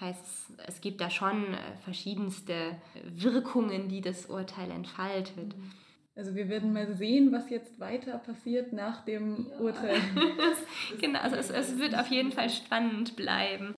Heißt, 0.00 0.52
es 0.66 0.80
gibt 0.80 1.00
da 1.00 1.10
schon 1.10 1.54
äh, 1.54 1.58
verschiedenste 1.84 2.76
Wirkungen, 3.04 3.88
die 3.88 4.02
das 4.02 4.26
Urteil 4.26 4.70
entfaltet. 4.70 5.54
Also 6.14 6.34
wir 6.34 6.48
werden 6.48 6.72
mal 6.72 6.94
sehen, 6.94 7.30
was 7.32 7.50
jetzt 7.50 7.78
weiter 7.78 8.18
passiert 8.18 8.72
nach 8.72 9.04
dem 9.04 9.46
ja. 9.50 9.58
Urteil. 9.58 10.00
genau, 11.00 11.20
also 11.20 11.36
es, 11.36 11.50
es 11.50 11.78
wird 11.78 11.94
auf 11.94 12.08
jeden 12.08 12.32
Fall 12.32 12.48
spannend 12.48 13.16
bleiben. 13.16 13.75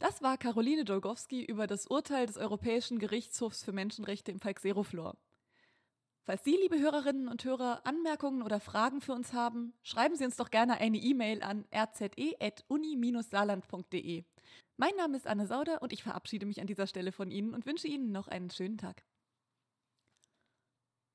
Das 0.00 0.20
war 0.22 0.36
Caroline 0.38 0.86
Dolgowski 0.86 1.44
über 1.44 1.66
das 1.66 1.86
Urteil 1.86 2.24
des 2.24 2.38
Europäischen 2.38 2.98
Gerichtshofs 2.98 3.62
für 3.62 3.72
Menschenrechte 3.72 4.32
im 4.32 4.40
Fall 4.40 4.54
Xeroflor. 4.54 5.18
Falls 6.24 6.42
Sie, 6.42 6.56
liebe 6.56 6.80
Hörerinnen 6.80 7.28
und 7.28 7.44
Hörer, 7.44 7.82
Anmerkungen 7.84 8.40
oder 8.40 8.60
Fragen 8.60 9.02
für 9.02 9.12
uns 9.12 9.34
haben, 9.34 9.74
schreiben 9.82 10.16
Sie 10.16 10.24
uns 10.24 10.36
doch 10.36 10.50
gerne 10.50 10.80
eine 10.80 10.96
E-Mail 10.96 11.42
an 11.42 11.66
rze.uni-saarland.de. 11.70 14.24
Mein 14.78 14.96
Name 14.96 15.18
ist 15.18 15.26
Anne 15.26 15.46
Sauder 15.46 15.82
und 15.82 15.92
ich 15.92 16.02
verabschiede 16.02 16.46
mich 16.46 16.62
an 16.62 16.66
dieser 16.66 16.86
Stelle 16.86 17.12
von 17.12 17.30
Ihnen 17.30 17.52
und 17.52 17.66
wünsche 17.66 17.86
Ihnen 17.86 18.10
noch 18.10 18.28
einen 18.28 18.48
schönen 18.48 18.78
Tag. 18.78 19.04